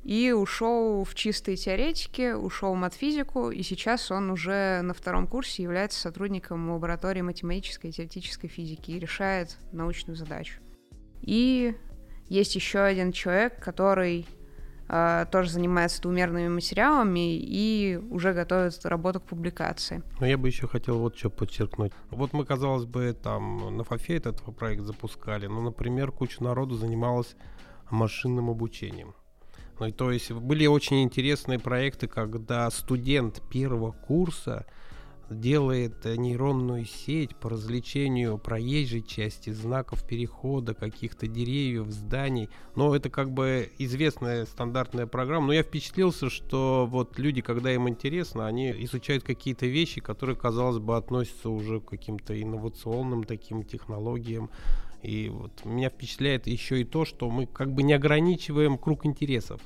и 0.06 0.30
ушел 0.30 1.02
в 1.02 1.16
чистые 1.16 1.56
теоретики, 1.56 2.32
ушел 2.32 2.74
в 2.74 2.76
матфизику, 2.76 3.50
и 3.50 3.64
сейчас 3.64 4.12
он 4.12 4.30
уже 4.30 4.80
на 4.82 4.94
втором 4.94 5.26
курсе 5.26 5.64
является 5.64 5.98
сотрудником 5.98 6.70
лаборатории 6.70 7.22
математической 7.22 7.88
и 7.88 7.92
теоретической 7.92 8.48
физики 8.48 8.92
и 8.92 9.00
решает 9.00 9.58
научную 9.72 10.16
задачу. 10.16 10.60
И 11.22 11.74
есть 12.28 12.54
еще 12.54 12.82
один 12.82 13.10
человек, 13.10 13.60
который 13.60 14.26
э, 14.88 15.26
тоже 15.32 15.50
занимается 15.50 16.00
двумерными 16.02 16.50
материалами 16.50 17.36
и 17.36 17.98
уже 18.08 18.32
готовит 18.32 18.78
работу 18.84 19.18
к 19.18 19.24
публикации. 19.24 20.04
Но 20.20 20.26
я 20.26 20.38
бы 20.38 20.46
еще 20.46 20.68
хотел 20.68 21.00
вот 21.00 21.18
что 21.18 21.30
подчеркнуть. 21.30 21.90
Вот 22.10 22.32
мы, 22.32 22.44
казалось 22.44 22.84
бы, 22.84 23.12
там 23.12 23.76
на 23.76 23.82
ФАФе 23.82 24.18
этот 24.18 24.40
проект 24.56 24.82
запускали, 24.82 25.48
но, 25.48 25.60
например, 25.60 26.12
куча 26.12 26.44
народу 26.44 26.76
занималась 26.76 27.34
машинным 27.90 28.50
обучением. 28.50 29.16
Ну, 29.78 29.92
то 29.92 30.10
есть 30.10 30.32
были 30.32 30.66
очень 30.66 31.02
интересные 31.02 31.58
проекты, 31.58 32.06
когда 32.06 32.70
студент 32.70 33.42
первого 33.50 33.92
курса 33.92 34.66
делает 35.30 36.04
нейронную 36.04 36.84
сеть 36.84 37.34
по 37.36 37.50
развлечению 37.50 38.38
проезжей 38.38 39.02
части, 39.02 39.50
знаков 39.50 40.06
перехода, 40.06 40.74
каких-то 40.74 41.26
деревьев, 41.26 41.88
зданий. 41.90 42.48
Но 42.76 42.94
это 42.94 43.10
как 43.10 43.30
бы 43.32 43.70
известная 43.78 44.46
стандартная 44.46 45.06
программа. 45.06 45.48
Но 45.48 45.52
я 45.52 45.62
впечатлился, 45.62 46.30
что 46.30 46.86
вот 46.88 47.18
люди, 47.18 47.40
когда 47.40 47.72
им 47.72 47.88
интересно, 47.88 48.46
они 48.46 48.70
изучают 48.84 49.24
какие-то 49.24 49.66
вещи, 49.66 50.00
которые, 50.00 50.36
казалось 50.36 50.78
бы, 50.78 50.96
относятся 50.96 51.50
уже 51.50 51.80
к 51.80 51.86
каким-то 51.86 52.40
инновационным 52.40 53.24
таким 53.24 53.64
технологиям. 53.64 54.50
И 55.02 55.28
вот 55.28 55.64
меня 55.64 55.90
впечатляет 55.90 56.46
еще 56.46 56.80
и 56.80 56.84
то, 56.84 57.04
что 57.04 57.30
мы 57.30 57.46
как 57.46 57.72
бы 57.72 57.82
не 57.82 57.92
ограничиваем 57.92 58.78
круг 58.78 59.06
интересов. 59.06 59.60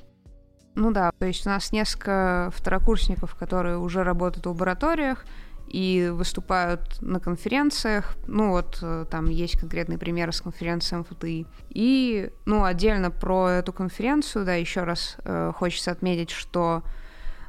Ну 0.74 0.92
да, 0.92 1.10
то 1.18 1.26
есть 1.26 1.46
у 1.46 1.50
нас 1.50 1.72
несколько 1.72 2.50
второкурсников, 2.54 3.34
которые 3.34 3.78
уже 3.78 4.04
работают 4.04 4.46
в 4.46 4.50
лабораториях, 4.50 5.24
и 5.70 6.10
выступают 6.12 7.00
на 7.00 7.20
конференциях. 7.20 8.16
Ну 8.26 8.50
вот 8.50 8.80
э, 8.82 9.06
там 9.08 9.26
есть 9.26 9.58
конкретный 9.58 9.98
пример 9.98 10.32
с 10.32 10.40
конференцией 10.40 11.00
МФТИ. 11.00 11.46
И, 11.70 12.30
ну, 12.44 12.64
отдельно 12.64 13.12
про 13.12 13.48
эту 13.50 13.72
конференцию, 13.72 14.44
да, 14.44 14.54
еще 14.54 14.82
раз 14.82 15.16
э, 15.24 15.52
хочется 15.54 15.92
отметить, 15.92 16.30
что, 16.30 16.82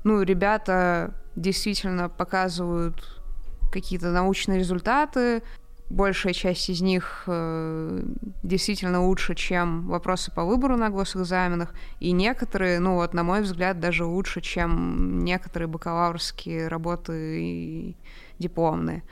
ну, 0.04 0.22
ребята 0.22 1.16
действительно 1.36 2.10
показывают 2.10 3.24
какие-то 3.72 4.12
научные 4.12 4.60
результаты, 4.60 5.42
большая 5.92 6.34
часть 6.34 6.70
из 6.70 6.82
них 6.82 7.24
э, 7.28 8.04
действительно 8.44 9.06
лучше, 9.06 9.36
чем 9.36 9.88
вопросы 9.88 10.32
по 10.32 10.46
выбору 10.46 10.78
на 10.78 10.90
госэкзаменах, 10.90 11.74
и 12.00 12.12
некоторые, 12.12 12.80
ну 12.80 12.96
вот, 12.96 13.14
на 13.14 13.24
мой 13.24 13.42
взгляд, 13.42 13.80
даже 13.80 14.06
лучше, 14.06 14.42
чем 14.42 15.24
некоторые 15.24 15.68
бакалаврские 15.68 16.68
работы 16.68 17.42
и 17.42 17.98
дипломные. 18.40 19.04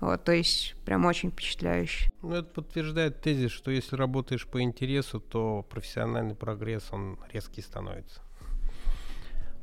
Вот, 0.00 0.24
то 0.24 0.32
есть 0.32 0.76
прям 0.86 1.04
очень 1.04 1.30
впечатляюще. 1.30 2.10
Ну, 2.22 2.32
это 2.32 2.48
подтверждает 2.48 3.20
тезис, 3.20 3.50
что 3.50 3.70
если 3.70 3.96
работаешь 3.96 4.46
по 4.46 4.62
интересу, 4.62 5.20
то 5.20 5.66
профессиональный 5.68 6.34
прогресс, 6.34 6.88
он 6.90 7.18
резкий 7.30 7.60
становится. 7.60 8.22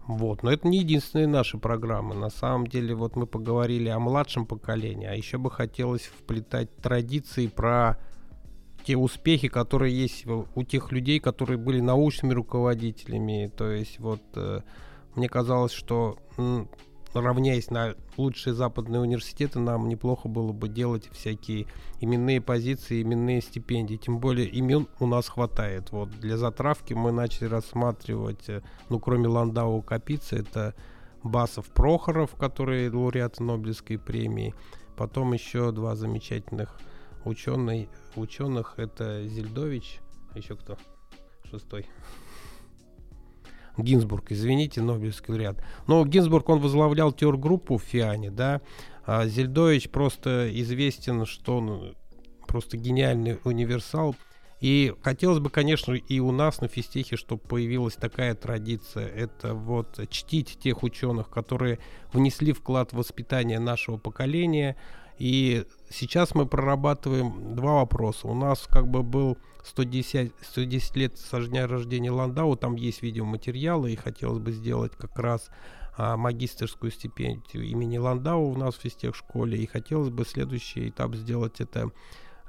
Вот. 0.08 0.42
Но 0.42 0.52
это 0.52 0.68
не 0.68 0.80
единственные 0.80 1.28
наши 1.28 1.58
программы. 1.58 2.16
На 2.16 2.30
самом 2.30 2.66
деле, 2.66 2.96
вот 2.96 3.16
мы 3.18 3.28
поговорили 3.28 3.90
о 3.90 4.00
младшем 4.00 4.46
поколении, 4.46 5.06
а 5.06 5.14
еще 5.14 5.38
бы 5.38 5.52
хотелось 5.52 6.04
вплетать 6.04 6.76
традиции 6.78 7.48
про 7.48 7.98
те 8.86 8.96
успехи, 8.96 9.50
которые 9.50 9.94
есть 9.94 10.26
у 10.26 10.64
тех 10.64 10.94
людей, 10.94 11.20
которые 11.20 11.58
были 11.58 11.82
научными 11.82 12.34
руководителями. 12.34 13.52
То 13.56 13.70
есть 13.70 14.00
вот 14.00 14.22
э, 14.36 14.62
мне 15.16 15.28
казалось, 15.28 15.74
что 15.74 16.18
равняясь 17.22 17.70
на 17.70 17.96
лучшие 18.18 18.54
западные 18.54 19.02
университеты, 19.02 19.60
нам 19.60 19.88
неплохо 19.88 20.28
было 20.28 20.52
бы 20.52 20.68
делать 20.70 21.10
всякие 21.12 21.68
именные 22.00 22.42
позиции, 22.42 23.02
именные 23.02 23.42
стипендии. 23.42 23.96
Тем 23.96 24.20
более 24.20 24.48
имен 24.48 24.88
у 25.00 25.08
нас 25.08 25.28
хватает. 25.28 25.92
Вот 25.92 26.10
для 26.20 26.38
затравки 26.38 26.94
мы 26.94 27.12
начали 27.12 27.46
рассматривать, 27.46 28.50
э, 28.50 28.62
ну, 28.90 29.00
кроме 29.00 29.28
Ландау 29.28 29.82
Капицы, 29.82 30.38
это 30.38 30.76
Басов 31.24 31.66
Прохоров, 31.68 32.36
которые 32.36 32.90
лауреаты 32.90 33.44
Нобелевской 33.44 33.98
премии. 33.98 34.54
Потом 34.96 35.34
еще 35.34 35.72
два 35.72 35.96
замечательных 35.96 36.80
ученых, 37.26 37.90
ученых 38.16 38.74
это 38.78 39.28
Зельдович, 39.28 40.00
а 40.34 40.38
еще 40.38 40.56
кто? 40.56 40.78
Шестой. 41.50 41.86
Гинзбург, 43.78 44.32
извините, 44.32 44.82
Нобелевский 44.82 45.32
лауреат. 45.34 45.64
Но 45.88 46.04
Гинзбург, 46.06 46.50
он 46.50 46.60
возглавлял 46.60 47.12
тер-группу 47.12 47.78
в 47.78 47.84
ФИАНе, 47.84 48.32
да, 48.32 48.62
а 49.06 49.28
Зельдович 49.28 49.90
просто 49.90 50.50
известен, 50.62 51.26
что 51.26 51.58
он 51.58 51.96
просто 52.48 52.78
гениальный 52.78 53.40
универсал. 53.44 54.16
И 54.60 54.94
хотелось 55.04 55.40
бы, 55.40 55.52
конечно, 55.52 55.94
и 55.94 56.20
у 56.20 56.32
нас 56.32 56.62
на 56.62 56.68
физтехе, 56.68 57.16
чтобы 57.16 57.42
появилась 57.44 57.94
такая 57.94 58.34
традиция. 58.34 59.08
Это 59.08 59.54
вот 59.54 60.00
чтить 60.10 60.58
тех 60.60 60.82
ученых, 60.82 61.30
которые 61.30 61.78
внесли 62.12 62.54
вклад 62.54 62.92
в 62.92 62.98
воспитание 62.98 63.60
нашего 63.60 63.98
поколения. 63.98 64.76
И 65.18 65.66
сейчас 65.90 66.36
мы 66.36 66.46
прорабатываем 66.46 67.56
два 67.56 67.76
вопроса. 67.76 68.28
У 68.28 68.36
нас 68.36 68.68
как 68.70 68.88
бы 68.88 69.04
был 69.04 69.38
110, 69.64 70.32
110 70.42 70.96
лет 70.96 71.18
со 71.18 71.42
дня 71.42 71.68
рождения 71.68 72.12
Ландау, 72.12 72.56
там 72.56 72.76
есть 72.76 73.02
видеоматериалы, 73.02 73.92
и 73.92 73.96
хотелось 73.96 74.40
бы 74.40 74.52
сделать 74.52 74.94
как 74.96 75.18
раз 75.18 75.50
а, 75.98 76.16
магистрскую 76.16 76.92
стипендию 76.92 77.66
имени 77.66 77.98
Ландау 77.98 78.52
у 78.52 78.56
нас 78.56 78.76
в 78.76 78.82
физтех-школе, 78.82 79.58
и 79.58 79.66
хотелось 79.66 80.10
бы 80.10 80.26
следующий 80.26 80.90
этап 80.90 81.16
сделать 81.16 81.60
это 81.60 81.92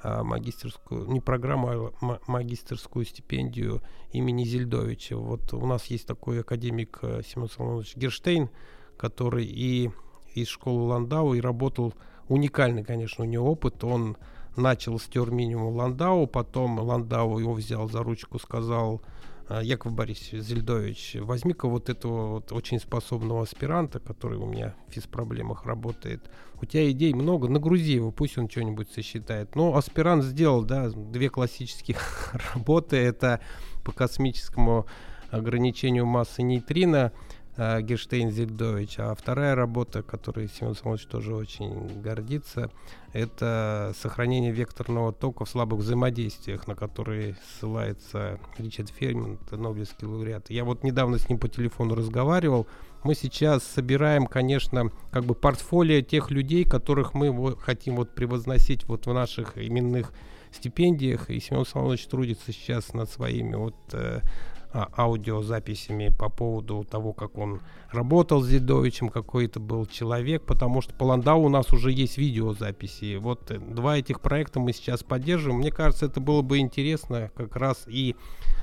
а, 0.02 0.22
магистрскую, 0.22 1.10
не 1.10 1.20
программу, 1.20 1.92
а 2.00 2.18
магистрскую 2.26 3.04
стипендию 3.04 3.82
имени 4.12 4.44
Зельдовича. 4.44 5.16
Вот 5.16 5.52
у 5.54 5.66
нас 5.66 5.86
есть 5.86 6.06
такой 6.06 6.40
академик 6.40 6.98
э, 7.02 7.22
Семен 7.26 7.48
Соломонович 7.48 7.96
Герштейн, 7.96 8.48
который 8.96 9.44
и 9.44 9.90
из 10.34 10.48
школы 10.48 10.88
Ландау, 10.88 11.34
и 11.34 11.40
работал 11.40 11.94
уникальный, 12.28 12.84
конечно, 12.84 13.24
у 13.24 13.26
него 13.26 13.50
опыт. 13.50 13.82
Он 13.84 14.16
начал 14.56 14.98
с 14.98 15.04
терминиума 15.04 15.70
Ландау, 15.70 16.26
потом 16.26 16.78
Ландау 16.78 17.38
его 17.38 17.54
взял 17.54 17.88
за 17.88 18.02
ручку, 18.02 18.38
сказал, 18.38 19.02
«А, 19.48 19.62
Яков 19.62 19.92
Борисович 19.92 20.44
Зельдович, 20.44 21.16
возьми-ка 21.20 21.68
вот 21.68 21.88
этого 21.88 22.32
вот 22.34 22.52
очень 22.52 22.80
способного 22.80 23.42
аспиранта, 23.42 23.98
который 24.00 24.38
у 24.38 24.46
меня 24.46 24.74
в 24.88 24.92
физпроблемах 24.92 25.64
работает. 25.64 26.28
У 26.60 26.66
тебя 26.66 26.90
идей 26.90 27.14
много, 27.14 27.48
нагрузи 27.48 27.92
его, 27.92 28.10
пусть 28.10 28.36
он 28.36 28.50
что-нибудь 28.50 28.90
сосчитает. 28.90 29.54
Но 29.54 29.76
аспирант 29.76 30.24
сделал, 30.24 30.64
да, 30.64 30.90
две 30.90 31.30
классических 31.30 32.34
работы. 32.54 32.96
Это 32.96 33.40
по 33.84 33.92
космическому 33.92 34.86
ограничению 35.30 36.06
массы 36.06 36.42
нейтрино 36.42 37.12
э, 37.58 37.82
Герштейн 37.82 38.30
Зельдович. 38.30 38.98
А 38.98 39.14
вторая 39.14 39.54
работа, 39.54 40.02
которой 40.02 40.48
Семен 40.48 40.74
Самович 40.74 41.04
тоже 41.06 41.34
очень 41.34 42.00
гордится, 42.00 42.70
это 43.12 43.94
сохранение 44.00 44.52
векторного 44.52 45.12
тока 45.12 45.44
в 45.44 45.50
слабых 45.50 45.80
взаимодействиях, 45.80 46.66
на 46.66 46.74
которые 46.74 47.36
ссылается 47.58 48.38
Ричард 48.56 48.88
Фермин, 48.90 49.38
Нобелевский 49.50 50.06
лауреат. 50.06 50.48
Я 50.50 50.64
вот 50.64 50.84
недавно 50.84 51.18
с 51.18 51.28
ним 51.28 51.38
по 51.38 51.48
телефону 51.48 51.94
разговаривал. 51.94 52.66
Мы 53.04 53.14
сейчас 53.14 53.62
собираем, 53.62 54.26
конечно, 54.26 54.90
как 55.10 55.24
бы 55.24 55.34
портфолио 55.34 56.00
тех 56.00 56.30
людей, 56.30 56.64
которых 56.64 57.14
мы 57.14 57.56
хотим 57.56 57.96
вот 57.96 58.14
превозносить 58.14 58.84
вот 58.84 59.06
в 59.06 59.12
наших 59.12 59.56
именных 59.58 60.12
стипендиях. 60.52 61.30
И 61.30 61.40
Семен 61.40 61.64
Соломонович 61.64 62.06
трудится 62.06 62.52
сейчас 62.52 62.94
над 62.94 63.10
своими 63.10 63.54
вот 63.54 63.76
э, 63.92 64.20
а, 64.70 64.88
аудиозаписями 64.96 66.10
по 66.10 66.28
поводу 66.28 66.84
того, 66.84 67.14
как 67.14 67.38
он 67.38 67.60
работал 67.90 68.42
с 68.42 68.48
Зидовичем, 68.48 69.08
какой 69.08 69.46
это 69.46 69.60
был 69.60 69.86
человек, 69.86 70.42
потому 70.44 70.82
что 70.82 70.92
по 70.92 71.04
Ландау 71.04 71.44
у 71.44 71.48
нас 71.48 71.72
уже 71.72 71.90
есть 71.90 72.18
видеозаписи. 72.18 73.16
Вот 73.16 73.50
э, 73.50 73.58
два 73.58 73.96
этих 73.96 74.20
проекта 74.20 74.60
мы 74.60 74.74
сейчас 74.74 75.02
поддерживаем. 75.02 75.60
Мне 75.60 75.72
кажется, 75.72 76.04
это 76.04 76.20
было 76.20 76.42
бы 76.42 76.58
интересно 76.58 77.30
как 77.34 77.56
раз 77.56 77.84
и 77.86 78.14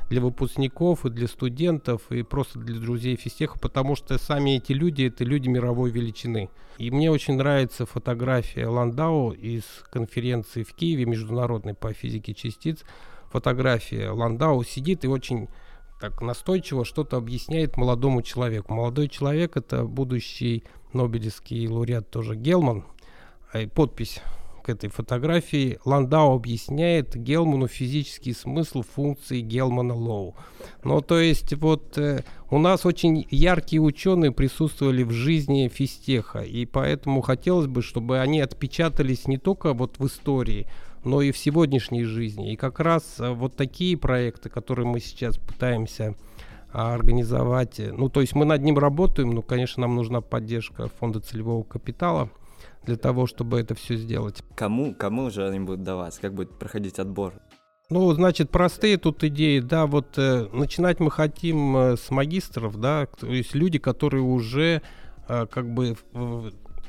для 0.09 0.21
выпускников, 0.21 1.05
и 1.05 1.09
для 1.09 1.27
студентов, 1.27 2.11
и 2.11 2.21
просто 2.21 2.59
для 2.59 2.79
друзей 2.79 3.15
физтеха, 3.15 3.57
потому 3.57 3.95
что 3.95 4.19
сами 4.19 4.57
эти 4.57 4.73
люди— 4.73 5.03
это 5.07 5.23
люди 5.23 5.47
мировой 5.47 5.89
величины. 5.89 6.49
И 6.77 6.91
мне 6.91 7.09
очень 7.09 7.35
нравится 7.35 7.87
фотография 7.87 8.67
Ландау 8.67 9.31
из 9.31 9.63
конференции 9.91 10.61
в 10.63 10.73
Киеве, 10.73 11.05
международной 11.05 11.73
по 11.73 11.93
физике 11.93 12.35
частиц. 12.35 12.83
Фотография 13.31 14.11
Ландау 14.11 14.63
сидит 14.63 15.03
и 15.03 15.07
очень 15.07 15.49
так 16.05 16.21
настойчиво 16.21 16.85
что-то 16.85 17.17
объясняет 17.17 17.77
молодому 17.77 18.21
человеку. 18.21 18.73
Молодой 18.73 19.07
человек 19.07 19.57
это 19.57 19.85
будущий 19.85 20.63
Нобелевский 20.93 21.67
лауреат 21.67 22.11
тоже 22.11 22.35
Гелман. 22.35 22.83
И 23.55 23.65
подпись 23.65 24.21
к 24.63 24.69
этой 24.69 24.91
фотографии. 24.91 25.79
Ландау 25.83 26.35
объясняет 26.35 27.15
Гелману 27.15 27.67
физический 27.67 28.33
смысл 28.33 28.83
функции 28.83 29.41
Гелмана-Лоу. 29.41 30.35
Ну, 30.83 31.01
то 31.01 31.19
есть, 31.19 31.53
вот 31.55 31.97
э, 31.97 32.23
у 32.51 32.59
нас 32.59 32.85
очень 32.85 33.25
яркие 33.31 33.81
ученые 33.81 34.31
присутствовали 34.31 35.01
в 35.01 35.11
жизни 35.11 35.69
физтеха, 35.69 36.41
и 36.41 36.67
поэтому 36.67 37.21
хотелось 37.21 37.67
бы, 37.67 37.81
чтобы 37.81 38.19
они 38.19 38.41
отпечатались 38.41 39.27
не 39.27 39.39
только 39.39 39.73
вот 39.73 39.97
в 39.97 40.05
истории, 40.05 40.67
но 41.05 41.21
и 41.21 41.31
в 41.31 41.37
сегодняшней 41.37 42.03
жизни. 42.03 42.51
И 42.51 42.55
как 42.55 42.79
раз 42.79 43.19
э, 43.19 43.29
вот 43.29 43.55
такие 43.55 43.97
проекты, 43.97 44.49
которые 44.49 44.85
мы 44.87 44.99
сейчас 44.99 45.37
пытаемся 45.37 46.15
а, 46.73 46.93
организовать, 46.93 47.79
э, 47.79 47.91
ну, 47.93 48.09
то 48.09 48.21
есть 48.21 48.35
мы 48.35 48.45
над 48.45 48.61
ним 48.61 48.77
работаем, 48.77 49.31
но, 49.31 49.41
конечно, 49.41 49.81
нам 49.81 49.95
нужна 49.95 50.21
поддержка 50.21 50.89
фонда 50.99 51.21
целевого 51.21 51.63
капитала 51.63 52.29
для 52.85 52.97
того, 52.97 53.27
чтобы 53.27 53.59
это 53.59 53.75
все 53.75 53.95
сделать. 53.95 54.43
Кому, 54.55 54.93
кому 54.93 55.29
же 55.29 55.47
они 55.47 55.59
будут 55.59 55.83
даваться? 55.83 56.19
Как 56.21 56.33
будет 56.33 56.57
проходить 56.57 56.99
отбор? 56.99 57.33
Ну, 57.89 58.11
значит, 58.13 58.49
простые 58.49 58.97
тут 58.97 59.23
идеи, 59.23 59.59
да, 59.59 59.85
вот 59.85 60.17
э, 60.17 60.47
начинать 60.51 60.99
мы 60.99 61.11
хотим 61.11 61.77
э, 61.77 61.97
с 61.97 62.09
магистров, 62.09 62.79
да, 62.79 63.05
то 63.05 63.27
есть 63.27 63.53
люди, 63.53 63.77
которые 63.77 64.23
уже 64.23 64.81
э, 65.27 65.45
как 65.45 65.71
бы 65.71 65.95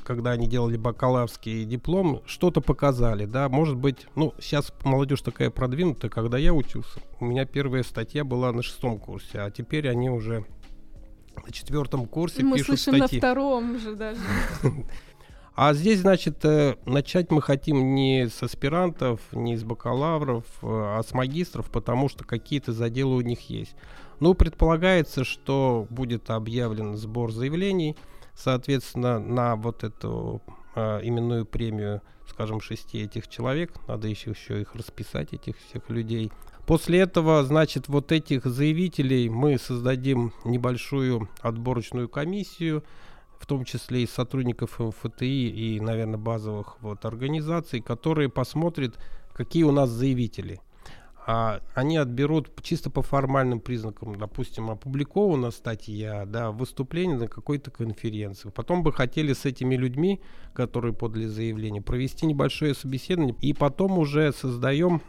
когда 0.07 0.31
они 0.31 0.47
делали 0.47 0.77
бакалаврский 0.77 1.65
диплом, 1.65 2.21
что-то 2.25 2.61
показали, 2.61 3.25
да, 3.25 3.49
может 3.49 3.75
быть, 3.75 4.07
ну, 4.15 4.33
сейчас 4.39 4.71
молодежь 4.85 5.21
такая 5.21 5.49
продвинутая, 5.49 6.09
когда 6.09 6.37
я 6.37 6.53
учился, 6.53 7.01
у 7.19 7.25
меня 7.25 7.43
первая 7.45 7.83
статья 7.83 8.23
была 8.23 8.53
на 8.53 8.63
шестом 8.63 8.99
курсе, 8.99 9.41
а 9.41 9.51
теперь 9.51 9.89
они 9.89 10.09
уже 10.09 10.45
на 11.45 11.51
четвертом 11.51 12.05
курсе 12.05 12.41
Мы 12.41 12.55
пишут 12.55 12.79
слышим 12.79 12.99
статьи. 12.99 13.17
на 13.17 13.21
втором 13.21 13.79
же 13.79 13.95
даже. 13.95 14.21
А 15.59 15.73
здесь, 15.73 16.01
значит, 16.01 16.45
э, 16.45 16.75
начать 16.85 17.31
мы 17.31 17.41
хотим 17.41 17.95
не 17.95 18.29
с 18.29 18.43
аспирантов, 18.43 19.21
не 19.31 19.57
с 19.57 19.63
бакалавров, 19.63 20.45
э, 20.61 20.67
а 20.67 21.01
с 21.01 21.13
магистров, 21.13 21.71
потому 21.71 22.09
что 22.09 22.23
какие-то 22.23 22.73
заделы 22.73 23.15
у 23.15 23.21
них 23.21 23.49
есть. 23.49 23.75
Ну, 24.19 24.35
предполагается, 24.35 25.23
что 25.23 25.87
будет 25.89 26.29
объявлен 26.29 26.95
сбор 26.95 27.31
заявлений– 27.31 27.97
Соответственно, 28.37 29.19
на 29.19 29.55
вот 29.55 29.83
эту 29.83 30.43
э, 30.75 30.99
именную 31.01 31.43
премию, 31.43 32.01
скажем, 32.29 32.61
шести 32.61 32.99
этих 33.01 33.27
человек. 33.27 33.73
Надо 33.87 34.07
еще, 34.07 34.29
еще 34.29 34.61
их 34.61 34.75
расписать, 34.75 35.33
этих 35.33 35.57
всех 35.57 35.89
людей. 35.89 36.31
После 36.67 36.99
этого, 36.99 37.43
значит, 37.43 37.87
вот 37.87 38.11
этих 38.11 38.45
заявителей 38.45 39.27
мы 39.27 39.57
создадим 39.57 40.33
небольшую 40.45 41.29
отборочную 41.41 42.09
комиссию, 42.09 42.83
в 43.39 43.47
том 43.47 43.65
числе 43.65 44.03
и 44.03 44.07
сотрудников 44.07 44.79
МФТИ 44.79 45.23
и, 45.23 45.79
наверное, 45.79 46.19
базовых 46.19 46.77
вот 46.81 47.05
организаций, 47.05 47.81
которые 47.81 48.29
посмотрят, 48.29 48.99
какие 49.33 49.63
у 49.63 49.71
нас 49.71 49.89
заявители. 49.89 50.61
А 51.29 51.59
они 51.75 51.97
отберут 51.97 52.49
чисто 52.63 52.89
по 52.89 53.01
формальным 53.01 53.59
признакам, 53.59 54.15
допустим, 54.15 54.69
опубликована 54.69 55.51
статья, 55.51 56.25
да, 56.25 56.51
выступление 56.51 57.17
на 57.17 57.27
какой-то 57.27 57.69
конференции. 57.69 58.49
Потом 58.49 58.81
бы 58.81 58.93
хотели 58.93 59.33
с 59.33 59.43
этими 59.43 59.75
людьми, 59.75 60.21
которые 60.53 60.93
подали 60.93 61.25
заявление, 61.25 61.81
провести 61.81 62.25
небольшое 62.25 62.73
собеседование, 62.73 63.35
и 63.41 63.51
потом 63.51 63.99
уже 63.99 64.31
создаем 64.31 65.01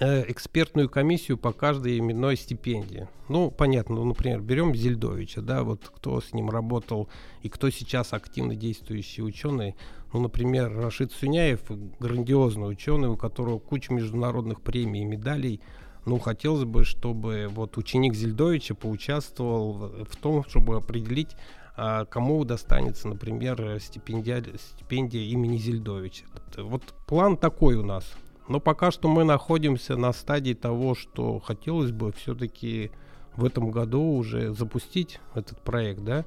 экспертную 0.00 0.88
комиссию 0.88 1.36
по 1.36 1.52
каждой 1.52 1.98
именной 1.98 2.36
стипендии. 2.36 3.08
Ну, 3.28 3.50
понятно, 3.50 3.96
ну, 3.96 4.04
например, 4.04 4.40
берем 4.40 4.74
Зельдовича, 4.74 5.42
да, 5.42 5.62
вот 5.62 5.90
кто 5.94 6.20
с 6.20 6.32
ним 6.32 6.48
работал 6.48 7.08
и 7.42 7.48
кто 7.48 7.68
сейчас 7.70 8.12
активно 8.12 8.56
действующий 8.56 9.22
ученый. 9.22 9.76
Ну, 10.12 10.20
например, 10.20 10.74
Рашид 10.74 11.12
Сюняев, 11.12 11.60
грандиозный 12.00 12.70
ученый, 12.70 13.08
у 13.08 13.16
которого 13.16 13.58
куча 13.58 13.92
международных 13.92 14.62
премий 14.62 15.02
и 15.02 15.04
медалей. 15.04 15.60
Ну, 16.06 16.18
хотелось 16.18 16.64
бы, 16.64 16.84
чтобы 16.84 17.48
вот 17.50 17.76
ученик 17.76 18.14
Зельдовича 18.14 18.74
поучаствовал 18.74 19.92
в 20.08 20.16
том, 20.16 20.44
чтобы 20.44 20.76
определить, 20.76 21.36
а, 21.76 22.06
кому 22.06 22.42
достанется, 22.44 23.06
например, 23.06 23.78
стипендия, 23.80 24.42
стипендия 24.58 25.22
имени 25.22 25.58
Зельдовича. 25.58 26.24
Вот 26.56 26.82
план 27.06 27.36
такой 27.36 27.76
у 27.76 27.84
нас. 27.84 28.04
Но 28.50 28.58
пока 28.58 28.90
что 28.90 29.08
мы 29.08 29.22
находимся 29.22 29.96
на 29.96 30.12
стадии 30.12 30.54
того, 30.54 30.96
что 30.96 31.38
хотелось 31.38 31.92
бы 31.92 32.10
все-таки 32.10 32.90
в 33.36 33.44
этом 33.44 33.70
году 33.70 34.02
уже 34.02 34.52
запустить 34.52 35.20
этот 35.36 35.60
проект, 35.60 36.00
да. 36.00 36.24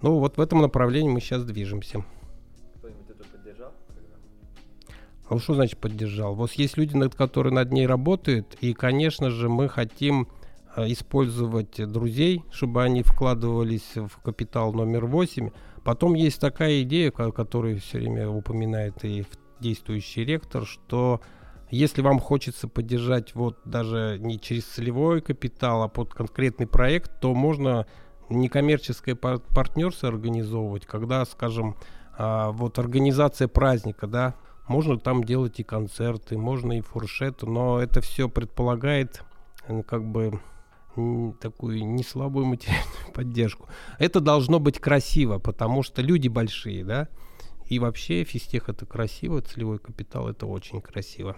Ну 0.00 0.20
вот 0.20 0.36
в 0.36 0.40
этом 0.40 0.62
направлении 0.62 1.10
мы 1.10 1.20
сейчас 1.20 1.44
движемся. 1.44 2.04
Кто-нибудь 2.76 3.10
это 3.10 3.24
поддержал? 3.24 3.72
А 5.28 5.38
что 5.40 5.54
значит 5.54 5.78
поддержал? 5.80 6.36
Вот 6.36 6.52
есть 6.52 6.76
люди, 6.76 6.94
над 6.94 7.16
которые 7.16 7.52
над 7.52 7.72
ней 7.72 7.88
работают, 7.88 8.56
и, 8.60 8.72
конечно 8.72 9.30
же, 9.30 9.48
мы 9.48 9.68
хотим 9.68 10.28
а, 10.76 10.86
использовать 10.86 11.74
друзей, 11.90 12.44
чтобы 12.52 12.84
они 12.84 13.02
вкладывались 13.02 13.96
в 13.96 14.22
капитал 14.22 14.72
номер 14.72 15.06
8. 15.06 15.50
Потом 15.82 16.14
есть 16.14 16.40
такая 16.40 16.82
идея, 16.82 17.10
которую 17.10 17.80
все 17.80 17.98
время 17.98 18.28
упоминает 18.28 19.04
и 19.04 19.26
действующий 19.58 20.24
ректор, 20.24 20.64
что 20.64 21.20
если 21.70 22.00
вам 22.00 22.18
хочется 22.18 22.68
поддержать 22.68 23.34
вот 23.34 23.58
даже 23.64 24.18
не 24.20 24.40
через 24.40 24.64
целевой 24.64 25.20
капитал, 25.20 25.82
а 25.82 25.88
под 25.88 26.14
конкретный 26.14 26.66
проект, 26.66 27.20
то 27.20 27.34
можно 27.34 27.86
некоммерческое 28.30 29.14
партнерство 29.14 30.08
организовывать, 30.08 30.86
когда, 30.86 31.24
скажем, 31.24 31.76
а, 32.16 32.50
вот 32.50 32.78
организация 32.78 33.48
праздника, 33.48 34.06
да, 34.06 34.34
можно 34.66 34.98
там 34.98 35.24
делать 35.24 35.60
и 35.60 35.64
концерты, 35.64 36.36
можно 36.36 36.78
и 36.78 36.80
фуршеты, 36.80 37.46
но 37.46 37.80
это 37.80 38.00
все 38.00 38.28
предполагает 38.28 39.22
как 39.86 40.04
бы 40.04 40.40
такую 41.40 41.86
не 41.86 42.02
слабую 42.02 42.46
материальную 42.46 43.12
поддержку. 43.14 43.68
Это 43.98 44.20
должно 44.20 44.58
быть 44.58 44.78
красиво, 44.78 45.38
потому 45.38 45.82
что 45.82 46.02
люди 46.02 46.28
большие, 46.28 46.84
да, 46.84 47.08
и 47.66 47.78
вообще 47.78 48.24
физтех 48.24 48.68
это 48.68 48.86
красиво, 48.86 49.42
целевой 49.42 49.78
капитал 49.78 50.28
это 50.28 50.46
очень 50.46 50.80
красиво. 50.80 51.36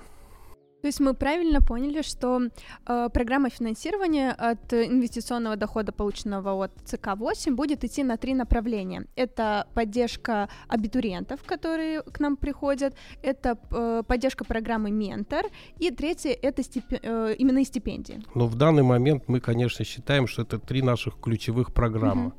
То 0.81 0.87
есть 0.87 1.01
мы 1.01 1.15
правильно 1.15 1.61
поняли, 1.61 2.03
что 2.03 2.41
э, 2.87 3.09
программа 3.13 3.51
финансирования 3.51 4.33
от 4.33 4.73
инвестиционного 4.73 5.57
дохода, 5.57 5.93
полученного 5.93 6.65
от 6.65 6.73
ЦК-8, 6.85 7.55
будет 7.55 7.85
идти 7.85 8.03
на 8.03 8.17
три 8.17 8.35
направления. 8.35 9.07
Это 9.15 9.67
поддержка 9.75 10.49
абитуриентов, 10.69 11.43
которые 11.45 12.03
к 12.03 12.19
нам 12.21 12.37
приходят, 12.37 12.95
это 13.23 13.59
э, 13.71 14.03
поддержка 14.07 14.45
программы 14.45 14.91
«Ментор», 14.91 15.45
и 15.79 15.91
третье— 15.91 16.31
это 16.43 16.63
стипи- 16.63 17.01
э, 17.03 17.35
именные 17.39 17.65
стипендии. 17.65 18.23
Но 18.35 18.47
в 18.47 18.55
данный 18.55 18.83
момент 18.83 19.25
мы, 19.29 19.41
конечно, 19.41 19.85
считаем, 19.85 20.27
что 20.27 20.43
это 20.43 20.59
три 20.59 20.83
наших 20.83 21.21
ключевых 21.21 21.75
программы. 21.75 22.29
Угу. 22.29 22.35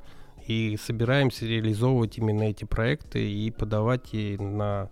И 0.47 0.77
собираемся 0.81 1.45
реализовывать 1.45 2.17
именно 2.17 2.43
эти 2.43 2.65
проекты 2.65 3.31
и 3.31 3.51
подавать 3.51 4.13
и 4.13 4.37
на 4.37 4.89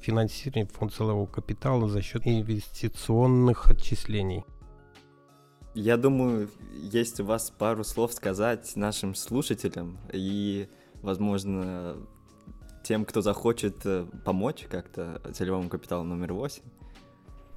финансирование 0.00 0.66
фонд 0.66 0.92
целевого 0.92 1.26
капитала 1.26 1.88
за 1.88 2.02
счет 2.02 2.22
инвестиционных 2.26 3.70
отчислений. 3.70 4.44
Я 5.74 5.96
думаю, 5.96 6.48
есть 6.72 7.20
у 7.20 7.24
вас 7.24 7.50
пару 7.50 7.84
слов 7.84 8.12
сказать 8.12 8.74
нашим 8.74 9.14
слушателям 9.14 9.98
и, 10.12 10.68
возможно, 11.02 11.96
тем, 12.82 13.04
кто 13.04 13.20
захочет 13.20 13.84
э, 13.84 14.06
помочь 14.24 14.66
как-то 14.68 15.20
целевому 15.32 15.68
капиталу 15.68 16.04
номер 16.04 16.32
8. 16.32 16.62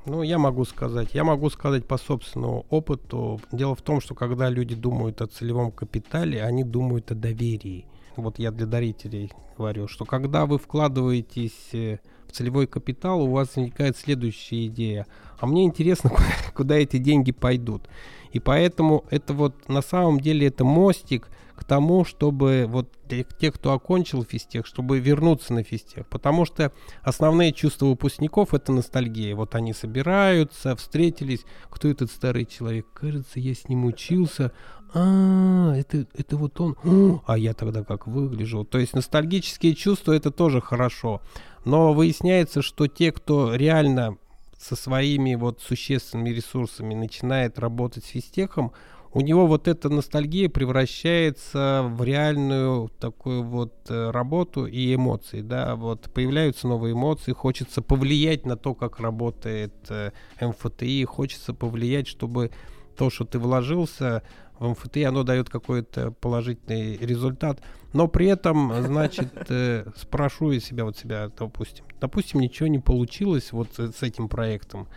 Ну, 0.05 0.23
я 0.23 0.37
могу 0.37 0.65
сказать. 0.65 1.13
Я 1.13 1.23
могу 1.23 1.49
сказать 1.49 1.87
по 1.87 1.97
собственному 1.97 2.65
опыту. 2.69 3.39
Дело 3.51 3.75
в 3.75 3.81
том, 3.81 4.01
что 4.01 4.15
когда 4.15 4.49
люди 4.49 4.75
думают 4.75 5.21
о 5.21 5.27
целевом 5.27 5.71
капитале, 5.71 6.43
они 6.43 6.63
думают 6.63 7.11
о 7.11 7.15
доверии. 7.15 7.85
Вот 8.15 8.39
я 8.39 8.51
для 8.51 8.65
дарителей 8.65 9.31
говорю, 9.57 9.87
что 9.87 10.05
когда 10.05 10.45
вы 10.45 10.57
вкладываетесь 10.57 11.73
э, 11.73 11.99
целевой 12.31 12.67
капитал, 12.67 13.21
у 13.21 13.31
вас 13.31 13.55
возникает 13.55 13.97
следующая 13.97 14.67
идея. 14.67 15.07
А 15.39 15.45
мне 15.45 15.63
интересно, 15.65 16.09
куда, 16.11 16.25
куда 16.53 16.75
эти 16.75 16.97
деньги 16.97 17.31
пойдут. 17.31 17.87
И 18.31 18.39
поэтому 18.39 19.05
это 19.09 19.33
вот 19.33 19.67
на 19.67 19.81
самом 19.81 20.19
деле 20.19 20.47
это 20.47 20.63
мостик 20.63 21.27
к 21.55 21.63
тому, 21.63 22.05
чтобы 22.05 22.65
вот 22.67 22.89
для 23.07 23.23
тех, 23.23 23.53
кто 23.53 23.73
окончил 23.73 24.23
физтех, 24.23 24.65
чтобы 24.65 24.99
вернуться 24.99 25.53
на 25.53 25.63
физтех. 25.63 26.07
Потому 26.07 26.45
что 26.45 26.71
основные 27.03 27.53
чувства 27.53 27.85
выпускников 27.85 28.55
это 28.55 28.71
ностальгия. 28.71 29.35
Вот 29.35 29.53
они 29.53 29.73
собираются, 29.73 30.75
встретились. 30.75 31.45
Кто 31.69 31.87
этот 31.87 32.09
старый 32.09 32.45
человек? 32.45 32.87
Кажется, 32.93 33.39
я 33.39 33.53
с 33.53 33.69
ним 33.69 33.85
учился. 33.85 34.51
А, 34.93 35.73
это, 35.75 36.07
это 36.13 36.35
вот 36.35 36.59
он. 36.59 37.21
А 37.27 37.37
я 37.37 37.53
тогда 37.53 37.83
как 37.83 38.07
выгляжу. 38.07 38.65
То 38.65 38.79
есть 38.79 38.93
ностальгические 38.93 39.75
чувства 39.75 40.13
это 40.13 40.31
тоже 40.31 40.61
хорошо. 40.61 41.21
Но 41.65 41.93
выясняется, 41.93 42.61
что 42.61 42.87
те, 42.87 43.11
кто 43.11 43.55
реально 43.55 44.17
со 44.57 44.75
своими 44.75 45.35
вот 45.35 45.61
существенными 45.61 46.29
ресурсами 46.29 46.93
начинает 46.93 47.59
работать 47.59 48.05
с 48.05 48.09
физтехом, 48.09 48.71
у 49.13 49.21
него 49.21 49.45
вот 49.45 49.67
эта 49.67 49.89
ностальгия 49.89 50.47
превращается 50.47 51.83
в 51.85 52.01
реальную 52.03 52.89
такую 52.99 53.43
вот 53.43 53.73
э, 53.89 54.09
работу 54.09 54.65
и 54.65 54.95
эмоции, 54.95 55.41
да, 55.41 55.75
вот 55.75 56.09
появляются 56.13 56.67
новые 56.67 56.93
эмоции, 56.93 57.33
хочется 57.33 57.81
повлиять 57.81 58.45
на 58.45 58.55
то, 58.55 58.73
как 58.73 58.99
работает 59.01 59.73
э, 59.89 60.11
МФТИ, 60.39 61.03
хочется 61.03 61.53
повлиять, 61.53 62.07
чтобы 62.07 62.51
то, 62.95 63.09
что 63.09 63.25
ты 63.25 63.37
вложился, 63.37 64.23
в 64.61 64.69
МФТИ 64.69 65.03
оно 65.03 65.23
дает 65.23 65.49
какой-то 65.49 66.11
положительный 66.11 66.95
результат, 66.97 67.61
но 67.93 68.07
при 68.07 68.27
этом, 68.27 68.71
значит, 68.83 69.33
э, 69.49 69.85
спрошу 69.95 70.51
я 70.51 70.59
себя, 70.59 70.85
вот 70.85 70.95
себя, 70.95 71.31
допустим, 71.35 71.83
допустим, 71.99 72.39
ничего 72.39 72.67
не 72.67 72.77
получилось 72.77 73.51
вот 73.51 73.69
с 73.77 74.03
этим 74.03 74.29
проектом, 74.29 74.87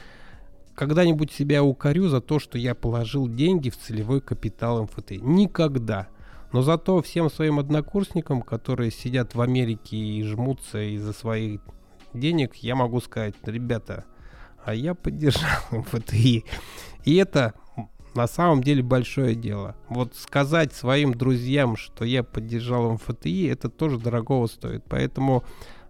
когда-нибудь 0.74 1.32
себя 1.32 1.64
укорю 1.64 2.08
за 2.08 2.20
то, 2.20 2.38
что 2.38 2.58
я 2.58 2.74
положил 2.74 3.26
деньги 3.26 3.70
в 3.70 3.78
целевой 3.78 4.20
капитал 4.20 4.82
МФТИ? 4.82 5.14
Никогда. 5.22 6.08
Но 6.52 6.60
зато 6.60 7.00
всем 7.00 7.30
своим 7.30 7.58
однокурсникам, 7.58 8.42
которые 8.42 8.90
сидят 8.90 9.34
в 9.34 9.40
Америке 9.40 9.96
и 9.96 10.22
жмутся 10.24 10.82
из-за 10.94 11.14
своих 11.14 11.62
денег, 12.12 12.56
я 12.56 12.74
могу 12.74 13.00
сказать, 13.00 13.34
ребята, 13.46 14.04
а 14.62 14.74
я 14.74 14.94
поддержал 14.94 15.48
МФТИ. 15.70 16.44
И 17.04 17.16
это 17.16 17.54
на 18.14 18.26
самом 18.26 18.62
деле 18.62 18.82
большое 18.82 19.34
дело. 19.34 19.76
Вот 19.88 20.14
сказать 20.14 20.72
своим 20.72 21.14
друзьям, 21.14 21.76
что 21.76 22.04
я 22.04 22.22
поддержал 22.22 22.92
МФТИ, 22.92 23.48
это 23.48 23.68
тоже 23.68 23.98
дорогого 23.98 24.46
стоит. 24.46 24.84
Поэтому, 24.88 25.44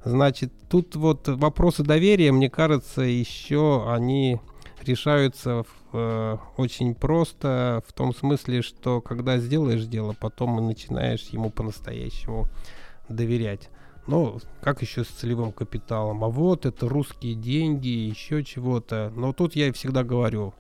значит, 0.05 0.53
тут 0.69 0.97
вот 0.97 1.29
вопросы 1.29 1.83
доверия, 1.83 2.33
мне 2.33 2.51
кажется, 2.51 3.03
еще 3.03 3.85
они 3.91 4.41
решаются 4.83 5.65
э, 5.93 6.37
очень 6.57 6.95
просто, 6.95 7.83
в 7.87 7.93
том 7.93 8.15
смысле, 8.15 8.63
что 8.63 9.01
когда 9.01 9.39
сделаешь 9.39 9.85
дело, 9.87 10.15
потом 10.19 10.59
и 10.59 10.63
начинаешь 10.63 11.29
ему 11.31 11.51
по-настоящему 11.51 12.49
доверять. 13.09 13.71
Ну, 14.07 14.39
как 14.61 14.83
еще 14.83 15.03
с 15.03 15.09
целевым 15.09 15.53
капиталом? 15.53 16.25
А 16.25 16.29
вот 16.29 16.67
это 16.67 16.89
русские 16.89 17.35
деньги, 17.35 17.89
еще 17.89 18.45
чего-то. 18.45 19.11
Но 19.17 19.33
тут 19.33 19.57
я 19.57 19.73
всегда 19.73 20.05
говорю, 20.05 20.53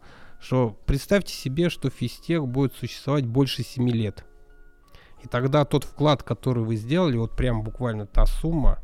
что 0.44 0.76
представьте 0.84 1.32
себе, 1.32 1.70
что 1.70 1.88
физтех 1.88 2.46
будет 2.46 2.74
существовать 2.74 3.24
больше 3.24 3.62
7 3.62 3.88
лет. 3.88 4.26
И 5.22 5.28
тогда 5.28 5.64
тот 5.64 5.84
вклад, 5.84 6.22
который 6.22 6.62
вы 6.62 6.76
сделали, 6.76 7.16
вот 7.16 7.34
прям 7.34 7.62
буквально 7.62 8.06
та 8.06 8.26
сумма, 8.26 8.78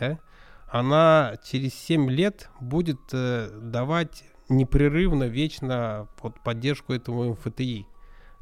да, 0.00 0.18
она 0.66 1.36
через 1.44 1.74
7 1.74 2.10
лет 2.10 2.48
будет 2.60 3.00
э, 3.12 3.50
давать 3.60 4.24
непрерывно, 4.48 5.24
вечно 5.24 6.08
вот, 6.22 6.42
поддержку 6.42 6.94
этому 6.94 7.32
МФТИ. 7.32 7.86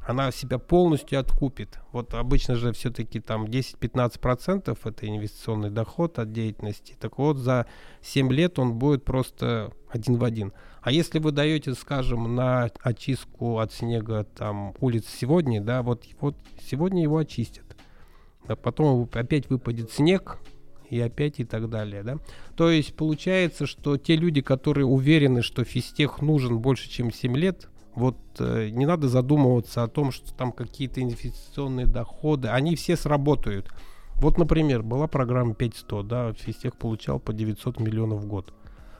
Она 0.07 0.31
себя 0.31 0.57
полностью 0.57 1.19
откупит. 1.19 1.81
Вот 1.91 2.13
обычно 2.13 2.55
же 2.55 2.71
все-таки 2.71 3.19
там 3.19 3.43
10-15% 3.43 4.77
это 4.81 5.07
инвестиционный 5.07 5.69
доход 5.69 6.17
от 6.17 6.31
деятельности. 6.31 6.95
Так 6.97 7.17
вот, 7.17 7.39
за 7.39 7.65
7 8.01 8.31
лет 8.31 8.57
он 8.57 8.75
будет 8.75 9.03
просто 9.03 9.73
один 9.89 10.15
в 10.15 10.23
один. 10.23 10.53
А 10.87 10.91
если 10.93 11.19
вы 11.19 11.33
даете, 11.33 11.73
скажем, 11.73 12.33
на 12.33 12.71
очистку 12.81 13.59
от 13.59 13.73
снега 13.73 14.23
там 14.23 14.73
улиц 14.79 15.03
сегодня, 15.19 15.59
да, 15.59 15.83
вот, 15.83 16.05
вот 16.21 16.37
сегодня 16.63 17.03
его 17.03 17.17
очистят. 17.17 17.65
А 18.47 18.55
потом 18.55 19.09
опять 19.11 19.49
выпадет 19.49 19.91
снег, 19.91 20.37
и 20.89 20.97
опять 21.01 21.41
и 21.41 21.43
так 21.43 21.69
далее, 21.69 22.03
да. 22.03 22.19
То 22.55 22.71
есть 22.71 22.95
получается, 22.95 23.65
что 23.65 23.97
те 23.97 24.15
люди, 24.15 24.39
которые 24.39 24.85
уверены, 24.85 25.41
что 25.41 25.65
физтех 25.65 26.21
нужен 26.21 26.59
больше, 26.59 26.89
чем 26.89 27.11
7 27.11 27.35
лет, 27.35 27.67
вот 27.93 28.15
э, 28.39 28.69
не 28.69 28.85
надо 28.85 29.09
задумываться 29.09 29.83
о 29.83 29.89
том, 29.89 30.13
что 30.13 30.33
там 30.33 30.53
какие-то 30.53 31.01
инвестиционные 31.01 31.85
доходы, 31.85 32.47
они 32.47 32.77
все 32.77 32.95
сработают. 32.95 33.73
Вот, 34.21 34.37
например, 34.37 34.83
была 34.83 35.07
программа 35.07 35.53
5100, 35.53 36.03
да, 36.03 36.31
физтех 36.31 36.77
получал 36.77 37.19
по 37.19 37.33
900 37.33 37.81
миллионов 37.81 38.21
в 38.21 38.27
год. 38.27 38.53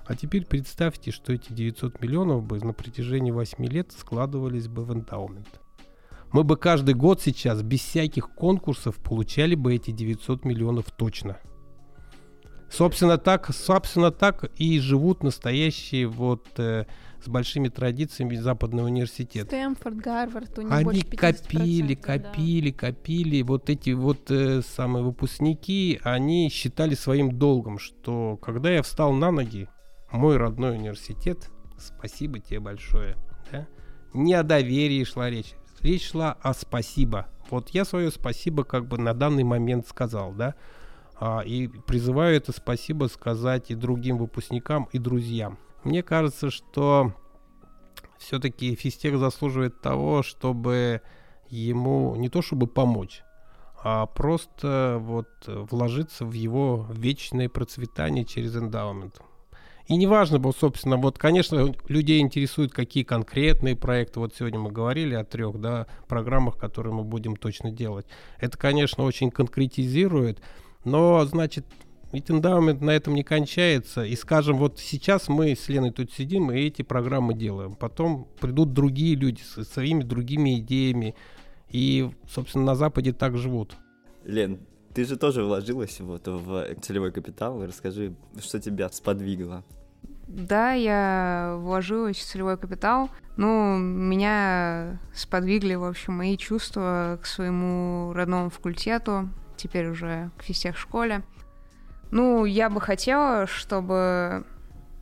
А 0.07 0.15
теперь 0.15 0.45
представьте, 0.45 1.11
что 1.11 1.33
эти 1.33 1.51
900 1.51 2.01
миллионов 2.01 2.43
бы 2.43 2.59
на 2.59 2.71
протяжении 2.71 3.31
8 3.31 3.65
лет 3.65 3.91
складывались 3.91 4.69
бы 4.69 4.85
в 4.85 4.93
эндаумент. 4.93 5.59
Мы 6.31 6.45
бы 6.45 6.55
каждый 6.55 6.93
год 6.93 7.21
сейчас 7.21 7.61
без 7.61 7.81
всяких 7.81 8.29
конкурсов 8.29 8.95
получали 8.97 9.55
бы 9.55 9.75
эти 9.75 9.91
900 9.91 10.45
миллионов 10.45 10.85
точно. 10.91 11.37
Собственно 12.69 13.17
так, 13.17 13.53
собственно 13.53 14.11
так 14.11 14.49
и 14.57 14.79
живут 14.79 15.23
настоящие 15.23 16.07
вот 16.07 16.47
э, 16.57 16.85
с 17.23 17.27
большими 17.27 17.69
традициями 17.69 18.35
западный 18.35 18.85
университет. 18.85 19.47
Стэнфорд, 19.47 19.95
Гарвард, 19.97 20.57
у 20.59 20.61
них 20.63 20.71
Они 20.71 21.01
50%, 21.01 21.17
копили, 21.17 21.95
да. 21.95 22.01
копили, 22.01 22.71
копили. 22.71 23.41
Вот 23.41 23.69
эти 23.69 23.91
вот 23.91 24.31
э, 24.31 24.61
самые 24.61 25.03
выпускники, 25.03 25.99
они 26.03 26.49
считали 26.49 26.93
своим 26.95 27.37
долгом, 27.37 27.79
что 27.79 28.37
когда 28.37 28.69
я 28.69 28.83
встал 28.83 29.13
на 29.13 29.31
ноги, 29.31 29.69
мой 30.11 30.37
родной 30.37 30.75
университет, 30.75 31.49
спасибо 31.77 32.39
тебе 32.39 32.59
большое, 32.59 33.17
да? 33.51 33.67
не 34.13 34.33
о 34.33 34.43
доверии 34.43 35.03
шла 35.03 35.29
речь, 35.29 35.53
речь 35.81 36.09
шла 36.09 36.37
о 36.41 36.53
спасибо. 36.53 37.27
Вот 37.49 37.69
я 37.69 37.85
свое 37.85 38.11
спасибо 38.11 38.63
как 38.63 38.87
бы 38.87 38.97
на 38.97 39.13
данный 39.13 39.43
момент 39.43 39.87
сказал, 39.87 40.33
да, 40.33 40.55
а, 41.19 41.41
и 41.41 41.67
призываю 41.67 42.35
это 42.37 42.51
спасибо 42.51 43.05
сказать 43.05 43.71
и 43.71 43.75
другим 43.75 44.17
выпускникам, 44.17 44.89
и 44.91 44.99
друзьям. 44.99 45.57
Мне 45.83 46.03
кажется, 46.03 46.49
что 46.49 47.13
все-таки 48.17 48.75
физтех 48.75 49.17
заслуживает 49.17 49.81
того, 49.81 50.23
чтобы 50.23 51.01
ему 51.49 52.15
не 52.15 52.29
то 52.29 52.41
чтобы 52.41 52.67
помочь, 52.67 53.23
а 53.83 54.05
просто 54.05 54.97
вот 54.99 55.29
вложиться 55.45 56.25
в 56.25 56.33
его 56.33 56.87
вечное 56.91 57.47
процветание 57.47 58.25
через 58.25 58.55
эндаумент. 58.55 59.21
И 59.87 59.95
неважно 59.95 60.37
было, 60.37 60.51
собственно, 60.51 60.97
вот, 60.97 61.17
конечно, 61.17 61.73
людей 61.87 62.19
интересуют, 62.19 62.73
какие 62.73 63.03
конкретные 63.03 63.75
проекты. 63.75 64.19
Вот 64.19 64.35
сегодня 64.35 64.59
мы 64.59 64.69
говорили 64.69 65.15
о 65.15 65.23
трех 65.23 65.59
да, 65.61 65.87
программах, 66.07 66.57
которые 66.57 66.93
мы 66.93 67.03
будем 67.03 67.37
точно 67.37 67.71
делать. 67.71 68.05
Это, 68.39 68.57
конечно, 68.57 69.05
очень 69.05 69.31
конкретизирует, 69.31 70.41
но, 70.83 71.23
значит, 71.25 71.65
ведь 72.11 72.29
на 72.29 72.91
этом 72.91 73.15
не 73.15 73.23
кончается. 73.23 74.03
И, 74.03 74.15
скажем, 74.15 74.57
вот 74.57 74.79
сейчас 74.79 75.27
мы 75.29 75.55
с 75.55 75.67
Леной 75.69 75.91
тут 75.91 76.11
сидим 76.11 76.51
и 76.51 76.59
эти 76.59 76.81
программы 76.81 77.33
делаем. 77.33 77.75
Потом 77.75 78.27
придут 78.39 78.73
другие 78.73 79.15
люди 79.15 79.41
со 79.41 79.63
своими 79.63 80.03
другими 80.03 80.59
идеями. 80.59 81.15
И, 81.69 82.09
собственно, 82.29 82.63
на 82.65 82.75
Западе 82.75 83.11
так 83.11 83.37
живут. 83.37 83.75
Лен, 84.23 84.59
ты 84.97 85.05
же 85.05 85.15
тоже 85.15 85.43
вложилась 85.43 85.99
вот 85.99 86.25
в 86.25 86.65
целевой 86.81 87.11
капитал. 87.11 87.63
Расскажи, 87.63 88.15
что 88.39 88.59
тебя 88.59 88.89
сподвигло? 88.89 89.63
Да, 90.27 90.71
я 90.71 91.53
вложилась 91.59 92.17
в 92.17 92.25
целевой 92.25 92.57
капитал. 92.57 93.11
Ну, 93.35 93.77
меня 93.77 94.99
сподвигли, 95.13 95.75
в 95.75 95.83
общем, 95.83 96.13
мои 96.13 96.35
чувства 96.35 97.19
к 97.21 97.27
своему 97.27 98.11
родному 98.13 98.49
факультету, 98.49 99.29
теперь 99.55 99.87
уже 99.87 100.31
к 100.35 100.41
физтех-школе. 100.41 101.21
Ну, 102.09 102.45
я 102.45 102.67
бы 102.71 102.81
хотела, 102.81 103.45
чтобы... 103.45 104.45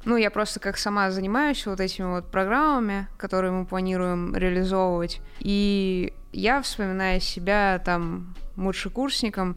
Ну, 0.04 0.18
я 0.18 0.30
просто 0.30 0.60
как 0.60 0.78
сама 0.78 1.10
занимаюсь 1.10 1.66
вот 1.66 1.80
этими 1.80 2.08
вот 2.08 2.30
программами, 2.30 3.08
которые 3.16 3.54
мы 3.54 3.66
планируем 3.66 4.36
реализовывать. 4.36 5.22
И 5.40 6.14
я, 6.34 6.62
вспоминая 6.62 7.22
себя 7.22 7.80
там 7.80 8.36
младшекурсником, 8.58 9.56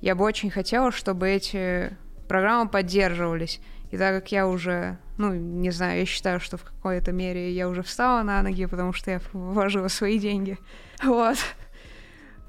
я 0.00 0.14
бы 0.14 0.24
очень 0.24 0.50
хотела, 0.50 0.92
чтобы 0.92 1.28
эти 1.28 1.96
программы 2.28 2.68
поддерживались. 2.68 3.60
И 3.90 3.96
так 3.96 4.14
как 4.14 4.32
я 4.32 4.46
уже, 4.46 4.98
ну, 5.16 5.32
не 5.34 5.70
знаю, 5.70 6.00
я 6.00 6.06
считаю, 6.06 6.40
что 6.40 6.56
в 6.56 6.64
какой-то 6.64 7.12
мере 7.12 7.52
я 7.52 7.68
уже 7.68 7.82
встала 7.82 8.22
на 8.22 8.42
ноги, 8.42 8.66
потому 8.66 8.92
что 8.92 9.10
я 9.10 9.20
вложила 9.32 9.88
свои 9.88 10.18
деньги. 10.18 10.58
Вот. 11.02 11.38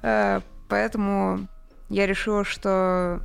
Э, 0.02 0.40
Поэтому 0.70 1.48
я 1.88 2.06
решила, 2.06 2.44
что 2.44 3.20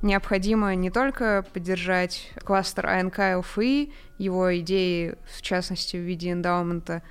необходимо 0.00 0.74
не 0.76 0.90
только 0.90 1.44
поддержать 1.52 2.32
кластер 2.44 2.86
АНК 2.86 3.18
ЛФИ, 3.38 3.92
его 4.16 4.56
идеи, 4.60 5.16
в 5.36 5.42
частности, 5.42 5.96
в 5.96 6.00
виде 6.00 6.30
эндаумента 6.30 7.02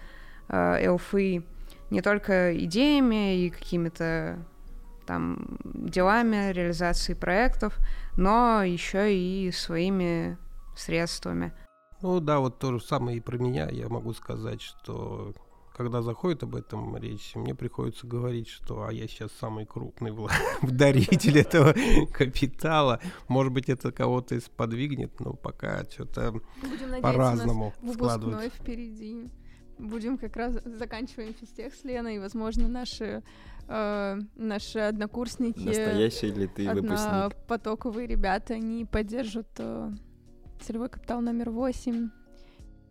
э, 0.47 0.89
ЛФИ, 0.89 1.43
не 1.89 2.01
только 2.01 2.57
идеями 2.57 3.45
и 3.45 3.49
какими-то 3.49 4.39
там 5.07 5.57
делами, 5.63 6.51
реализацией 6.51 7.17
проектов, 7.17 7.77
но 8.17 8.61
еще 8.63 9.15
и 9.15 9.51
своими 9.51 10.37
средствами. 10.75 11.53
Ну 12.01 12.19
да, 12.19 12.39
вот 12.39 12.59
то 12.59 12.73
же 12.73 12.85
самое 12.85 13.17
и 13.17 13.21
про 13.21 13.37
меня. 13.37 13.69
Я 13.69 13.89
могу 13.89 14.13
сказать, 14.13 14.61
что 14.61 15.33
когда 15.75 16.01
заходит 16.01 16.43
об 16.43 16.55
этом 16.55 16.97
речь, 16.97 17.35
мне 17.35 17.53
приходится 17.55 18.07
говорить, 18.07 18.47
что 18.47 18.85
а 18.85 18.91
я 18.91 19.07
сейчас 19.07 19.31
самый 19.39 19.65
крупный 19.65 20.11
даритель 20.61 21.39
этого 21.39 21.73
капитала. 22.11 22.99
Может 23.27 23.53
быть, 23.53 23.69
это 23.69 23.91
кого-то 23.91 24.35
и 24.35 24.39
сподвигнет, 24.39 25.19
но 25.19 25.33
пока 25.33 25.83
что-то 25.85 26.31
Будем 26.31 26.89
надеяться, 26.89 27.01
по-разному 27.01 27.73
у 27.81 27.85
нас 27.85 27.95
складывается. 27.95 28.49
впереди. 28.49 29.29
Будем 29.77 30.17
как 30.17 30.35
раз 30.35 30.53
заканчиваем 30.65 31.33
физтех 31.33 31.73
с 31.73 31.83
Леной, 31.83 32.15
и, 32.15 32.19
возможно, 32.19 32.67
наши, 32.67 33.21
э, 33.67 34.19
наши 34.35 34.79
однокурсники, 34.79 35.59
Настоящий 35.59 36.31
ли 36.31 36.47
ты 36.47 36.67
выпускник? 36.69 36.99
однопотоковые 36.99 38.07
ребята, 38.07 38.55
они 38.55 38.85
поддержат 38.85 39.47
э, 39.59 39.91
целевой 40.61 40.89
капитал 40.89 41.21
номер 41.21 41.51
8. 41.51 42.09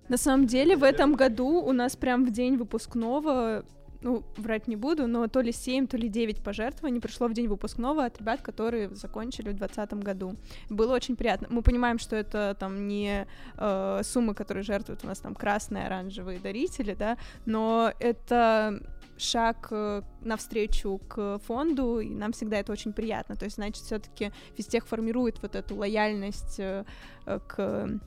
На 0.08 0.16
самом 0.16 0.46
деле, 0.46 0.76
в 0.76 0.84
этом 0.84 1.14
году 1.14 1.60
у 1.60 1.72
нас 1.72 1.96
прям 1.96 2.24
в 2.24 2.30
день 2.30 2.56
выпускного, 2.56 3.64
ну, 4.00 4.24
врать 4.36 4.68
не 4.68 4.76
буду, 4.76 5.06
но 5.06 5.26
то 5.28 5.40
ли 5.40 5.52
7, 5.52 5.86
то 5.86 5.96
ли 5.96 6.08
9 6.08 6.42
пожертвований 6.42 7.00
пришло 7.00 7.28
в 7.28 7.32
день 7.32 7.48
выпускного 7.48 8.04
от 8.04 8.18
ребят, 8.18 8.40
которые 8.42 8.94
закончили 8.94 9.50
в 9.50 9.56
2020 9.56 10.04
году. 10.04 10.36
Было 10.70 10.94
очень 10.94 11.16
приятно. 11.16 11.48
Мы 11.50 11.62
понимаем, 11.62 11.98
что 11.98 12.16
это 12.16 12.56
там 12.58 12.86
не 12.88 13.26
э, 13.56 14.00
суммы, 14.02 14.34
которые 14.34 14.62
жертвуют 14.64 15.04
у 15.04 15.06
нас 15.06 15.18
там 15.18 15.34
красные, 15.34 15.86
оранжевые 15.86 16.38
дарители, 16.38 16.94
да, 16.94 17.16
но 17.44 17.92
это 18.00 18.80
шаг 19.18 19.68
э, 19.70 20.02
навстречу 20.20 21.00
к 21.08 21.38
фонду, 21.46 22.00
и 22.00 22.08
нам 22.10 22.32
всегда 22.32 22.58
это 22.58 22.72
очень 22.72 22.92
приятно. 22.92 23.36
То 23.36 23.44
есть, 23.44 23.56
значит, 23.56 23.82
все-таки 23.84 24.32
физтех 24.56 24.86
формирует 24.86 25.40
вот 25.42 25.54
эту 25.54 25.76
лояльность 25.76 26.58
э, 26.58 26.84
к 27.24 28.00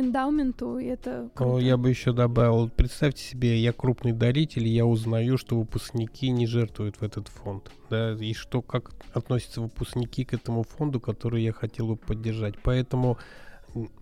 эндаументу, 0.00 0.78
и 0.78 0.86
это 0.86 1.22
Но 1.22 1.28
круто. 1.34 1.58
я 1.58 1.76
бы 1.76 1.88
еще 1.88 2.12
добавил, 2.12 2.68
представьте 2.68 3.22
себе, 3.22 3.58
я 3.58 3.72
крупный 3.72 4.12
даритель, 4.12 4.66
и 4.66 4.70
я 4.70 4.86
узнаю, 4.86 5.38
что 5.38 5.56
выпускники 5.58 6.30
не 6.30 6.46
жертвуют 6.46 6.96
в 6.96 7.02
этот 7.02 7.28
фонд, 7.28 7.70
да, 7.88 8.12
и 8.12 8.32
что 8.34 8.62
как 8.62 8.90
относятся 9.12 9.60
выпускники 9.60 10.24
к 10.24 10.34
этому 10.34 10.62
фонду, 10.62 11.00
который 11.00 11.42
я 11.42 11.52
хотел 11.52 11.88
бы 11.88 11.96
поддержать. 11.96 12.54
Поэтому, 12.62 13.18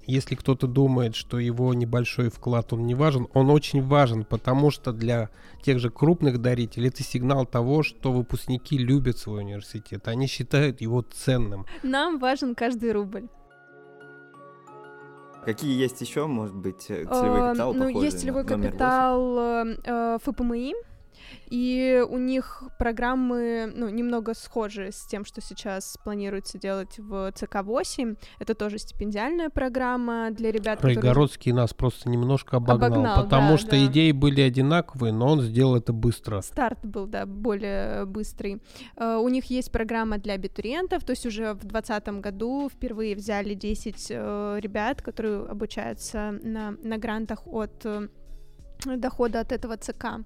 если 0.06 0.34
кто-то 0.34 0.66
думает, 0.66 1.14
что 1.14 1.38
его 1.38 1.74
небольшой 1.74 2.30
вклад 2.30 2.72
он 2.72 2.86
не 2.86 2.94
важен, 2.94 3.28
он 3.34 3.50
очень 3.50 3.82
важен, 3.82 4.24
потому 4.24 4.70
что 4.70 4.92
для 4.92 5.28
тех 5.62 5.78
же 5.78 5.90
крупных 5.90 6.40
дарителей 6.40 6.88
это 6.88 7.02
сигнал 7.02 7.44
того, 7.44 7.82
что 7.82 8.12
выпускники 8.12 8.78
любят 8.78 9.18
свой 9.18 9.42
университет, 9.42 10.08
они 10.08 10.26
считают 10.26 10.80
его 10.80 11.02
ценным. 11.02 11.66
Нам 11.82 12.18
важен 12.18 12.54
каждый 12.54 12.92
рубль. 12.92 13.28
Какие 15.48 15.80
есть 15.80 15.98
еще, 16.02 16.26
может 16.26 16.54
быть, 16.54 16.90
э, 16.90 17.06
целевой 17.06 17.40
Э, 17.40 17.46
капитал 17.46 17.72
Ну, 17.72 17.88
есть 17.88 18.20
целевой 18.20 18.44
капитал 18.44 19.38
ФПМИ. 20.18 20.74
И 21.50 22.04
у 22.08 22.18
них 22.18 22.62
программы, 22.78 23.72
ну, 23.74 23.88
немного 23.88 24.34
схожи 24.34 24.90
с 24.92 25.06
тем, 25.06 25.24
что 25.24 25.40
сейчас 25.40 25.96
планируется 26.04 26.58
делать 26.58 26.98
в 26.98 27.32
ЦК-8. 27.32 28.18
Это 28.38 28.54
тоже 28.54 28.78
стипендиальная 28.78 29.50
программа 29.50 30.30
для 30.30 30.52
ребят, 30.52 30.82
Райгородский 30.82 31.52
которые... 31.52 31.62
нас 31.62 31.74
просто 31.74 32.08
немножко 32.08 32.56
обогнал, 32.56 32.92
обогнал 32.92 33.24
потому 33.24 33.52
да, 33.52 33.58
что 33.58 33.70
да. 33.70 33.86
идеи 33.86 34.12
были 34.12 34.40
одинаковые, 34.40 35.12
но 35.12 35.32
он 35.32 35.40
сделал 35.40 35.76
это 35.76 35.92
быстро. 35.92 36.40
Старт 36.42 36.84
был, 36.84 37.06
да, 37.06 37.26
более 37.26 38.04
быстрый. 38.06 38.62
Uh, 38.96 39.18
у 39.18 39.28
них 39.28 39.46
есть 39.46 39.72
программа 39.72 40.18
для 40.18 40.34
абитуриентов, 40.34 41.04
то 41.04 41.10
есть 41.10 41.26
уже 41.26 41.52
в 41.54 41.60
2020 41.64 42.08
году 42.20 42.68
впервые 42.68 43.14
взяли 43.14 43.54
10 43.54 43.94
uh, 43.94 44.56
э, 44.56 44.60
ребят, 44.60 45.02
которые 45.02 45.46
обучаются 45.46 46.38
на, 46.42 46.72
на 46.82 46.98
грантах 46.98 47.46
от 47.46 47.84
uh, 47.84 48.10
дохода 48.84 49.40
от 49.40 49.52
этого 49.52 49.76
ЦК. 49.76 50.24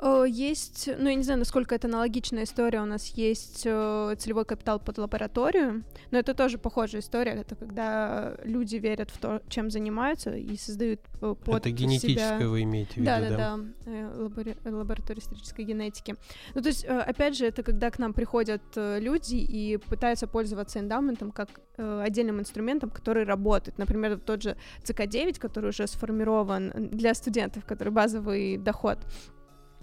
Э, 0.00 0.24
есть, 0.26 0.88
ну, 0.98 1.08
я 1.08 1.14
не 1.14 1.22
знаю, 1.22 1.38
насколько 1.38 1.74
это 1.74 1.88
аналогичная 1.88 2.44
история, 2.44 2.80
у 2.80 2.86
нас 2.86 3.06
есть 3.08 3.62
э, 3.64 4.14
целевой 4.18 4.44
капитал 4.44 4.80
под 4.80 4.98
лабораторию, 4.98 5.84
но 6.10 6.18
это 6.18 6.34
тоже 6.34 6.58
похожая 6.58 7.02
история, 7.02 7.32
это 7.32 7.54
когда 7.54 8.34
люди 8.44 8.76
верят 8.76 9.10
в 9.10 9.18
то, 9.18 9.42
чем 9.48 9.70
занимаются 9.70 10.34
и 10.34 10.56
создают 10.56 11.00
э, 11.20 11.34
под 11.44 11.56
Это 11.56 11.70
генетическое 11.70 12.38
себя... 12.38 12.48
вы 12.48 12.62
имеете 12.62 12.94
в 12.94 12.96
виду, 12.96 13.06
да? 13.06 13.20
Да, 13.20 13.28
да, 13.28 13.58
да, 13.84 14.22
лабори... 14.22 14.56
лаборатория 14.64 15.20
исторической 15.20 15.62
генетики. 15.62 16.16
Ну, 16.54 16.62
то 16.62 16.68
есть, 16.68 16.84
опять 16.84 17.36
же, 17.36 17.46
это 17.46 17.62
когда 17.62 17.90
к 17.90 17.98
нам 17.98 18.12
приходят 18.14 18.62
люди 18.76 19.36
и 19.36 19.76
пытаются 19.76 20.26
пользоваться 20.26 20.78
эндаументом 20.78 21.30
как 21.30 21.48
отдельным 21.76 22.40
инструментом, 22.40 22.90
который 22.90 23.24
работает. 23.24 23.78
Например, 23.78 24.18
тот 24.18 24.42
же 24.42 24.56
ЦК-9, 24.84 25.38
который 25.38 25.70
уже 25.70 25.86
сформирован 25.86 26.72
для 26.74 27.14
студентов, 27.14 27.64
который 27.90 27.94
базовый 27.94 28.56
доход. 28.56 28.98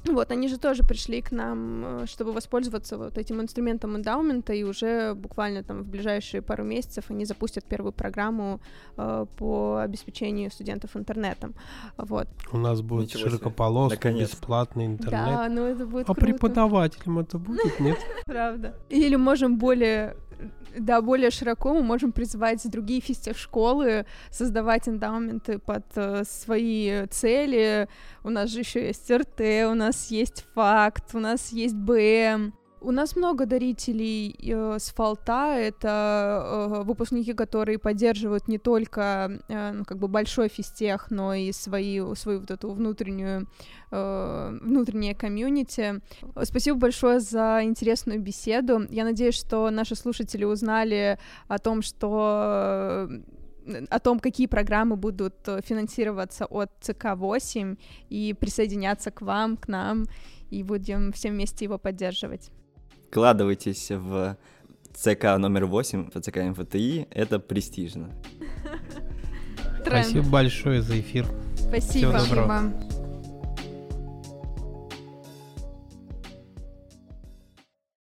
Вот, 0.05 0.31
они 0.31 0.47
же 0.47 0.57
тоже 0.57 0.83
пришли 0.83 1.21
к 1.21 1.31
нам, 1.31 2.03
э, 2.03 2.05
чтобы 2.05 2.31
воспользоваться 2.31 2.97
вот 2.97 3.17
этим 3.17 3.41
инструментом 3.41 3.95
эндаумента, 3.95 4.53
и 4.53 4.63
уже 4.63 5.13
буквально 5.15 5.63
там 5.63 5.83
в 5.83 5.87
ближайшие 5.87 6.41
пару 6.41 6.63
месяцев 6.63 7.11
они 7.11 7.25
запустят 7.25 7.65
первую 7.65 7.91
программу 7.91 8.59
э, 8.97 9.25
по 9.37 9.77
обеспечению 9.83 10.49
студентов 10.51 10.95
интернетом. 10.95 11.55
Вот. 11.97 12.27
У 12.53 12.57
нас 12.57 12.81
будет 12.81 13.07
Ничего 13.09 13.29
широкополосный, 13.29 14.19
бесплатный 14.19 14.85
интернет. 14.85 15.25
Да, 15.25 15.49
ну 15.49 15.65
это 15.65 15.85
будет 15.85 16.09
А 16.09 16.13
круто. 16.13 16.21
преподавателям 16.21 17.19
это 17.19 17.37
будет, 17.37 17.79
нет? 17.79 17.97
Правда. 18.25 18.73
Или 18.89 19.17
можем 19.17 19.57
более 19.57 20.15
да, 20.77 21.01
более 21.01 21.31
широко 21.31 21.73
мы 21.73 21.81
можем 21.83 22.11
призывать 22.11 22.69
другие 22.69 23.01
физтех-школы 23.01 24.05
создавать 24.29 24.87
эндаументы 24.87 25.59
под 25.59 25.85
э, 25.95 26.23
свои 26.23 27.05
цели. 27.07 27.87
У 28.23 28.29
нас 28.29 28.49
же 28.49 28.59
еще 28.59 28.87
есть 28.87 29.09
РТ, 29.09 29.41
у 29.69 29.73
нас 29.73 30.11
есть 30.11 30.45
факт, 30.53 31.13
у 31.13 31.19
нас 31.19 31.51
есть 31.51 31.75
БМ. 31.75 32.53
У 32.79 32.91
нас 32.91 33.15
много 33.15 33.45
дарителей 33.45 34.35
э, 34.39 34.77
с 34.79 34.91
фолта. 34.91 35.55
Это 35.57 36.77
э, 36.77 36.83
выпускники, 36.83 37.33
которые 37.33 37.79
поддерживают 37.79 38.47
не 38.47 38.59
только 38.59 39.41
э, 39.47 39.71
ну, 39.71 39.83
как 39.83 39.97
бы 39.97 40.07
большой 40.07 40.47
физтех, 40.47 41.09
но 41.09 41.33
и 41.33 41.51
свои, 41.51 41.99
свою 42.15 42.39
вот 42.39 42.51
эту 42.51 42.71
внутреннюю 42.71 43.47
э, 43.89 44.59
внутреннее 44.61 45.15
комьюнити. 45.15 46.01
Спасибо 46.43 46.77
большое 46.77 47.19
за 47.19 47.61
интересную 47.63 48.21
беседу. 48.21 48.85
Я 48.91 49.05
надеюсь, 49.05 49.35
что 49.35 49.71
наши 49.71 49.95
слушатели 49.95 50.43
узнали 50.43 51.17
о 51.47 51.57
том, 51.57 51.81
что 51.81 53.07
э, 53.65 53.83
о 53.89 53.99
том, 53.99 54.19
какие 54.19 54.47
программы 54.47 54.97
будут 54.97 55.35
финансироваться 55.63 56.45
от 56.45 56.69
ЦК-8 56.81 57.77
и 58.09 58.33
присоединяться 58.39 59.09
к 59.09 59.21
вам, 59.21 59.57
к 59.57 59.67
нам, 59.67 60.05
и 60.51 60.63
будем 60.63 61.11
все 61.11 61.31
вместе 61.31 61.65
его 61.65 61.77
поддерживать 61.77 62.51
вкладывайтесь 63.09 63.91
в 63.91 64.37
ЦК 64.93 65.37
номер 65.37 65.65
8, 65.65 66.11
в 66.13 66.21
ЦК 66.21 66.37
МФТИ, 66.37 67.07
это 67.11 67.39
престижно. 67.39 68.09
Спасибо 69.85 70.27
большое 70.27 70.81
за 70.81 70.99
эфир. 70.99 71.25
Спасибо. 71.55 72.17
Всего 72.17 72.25
доброго. 72.25 72.73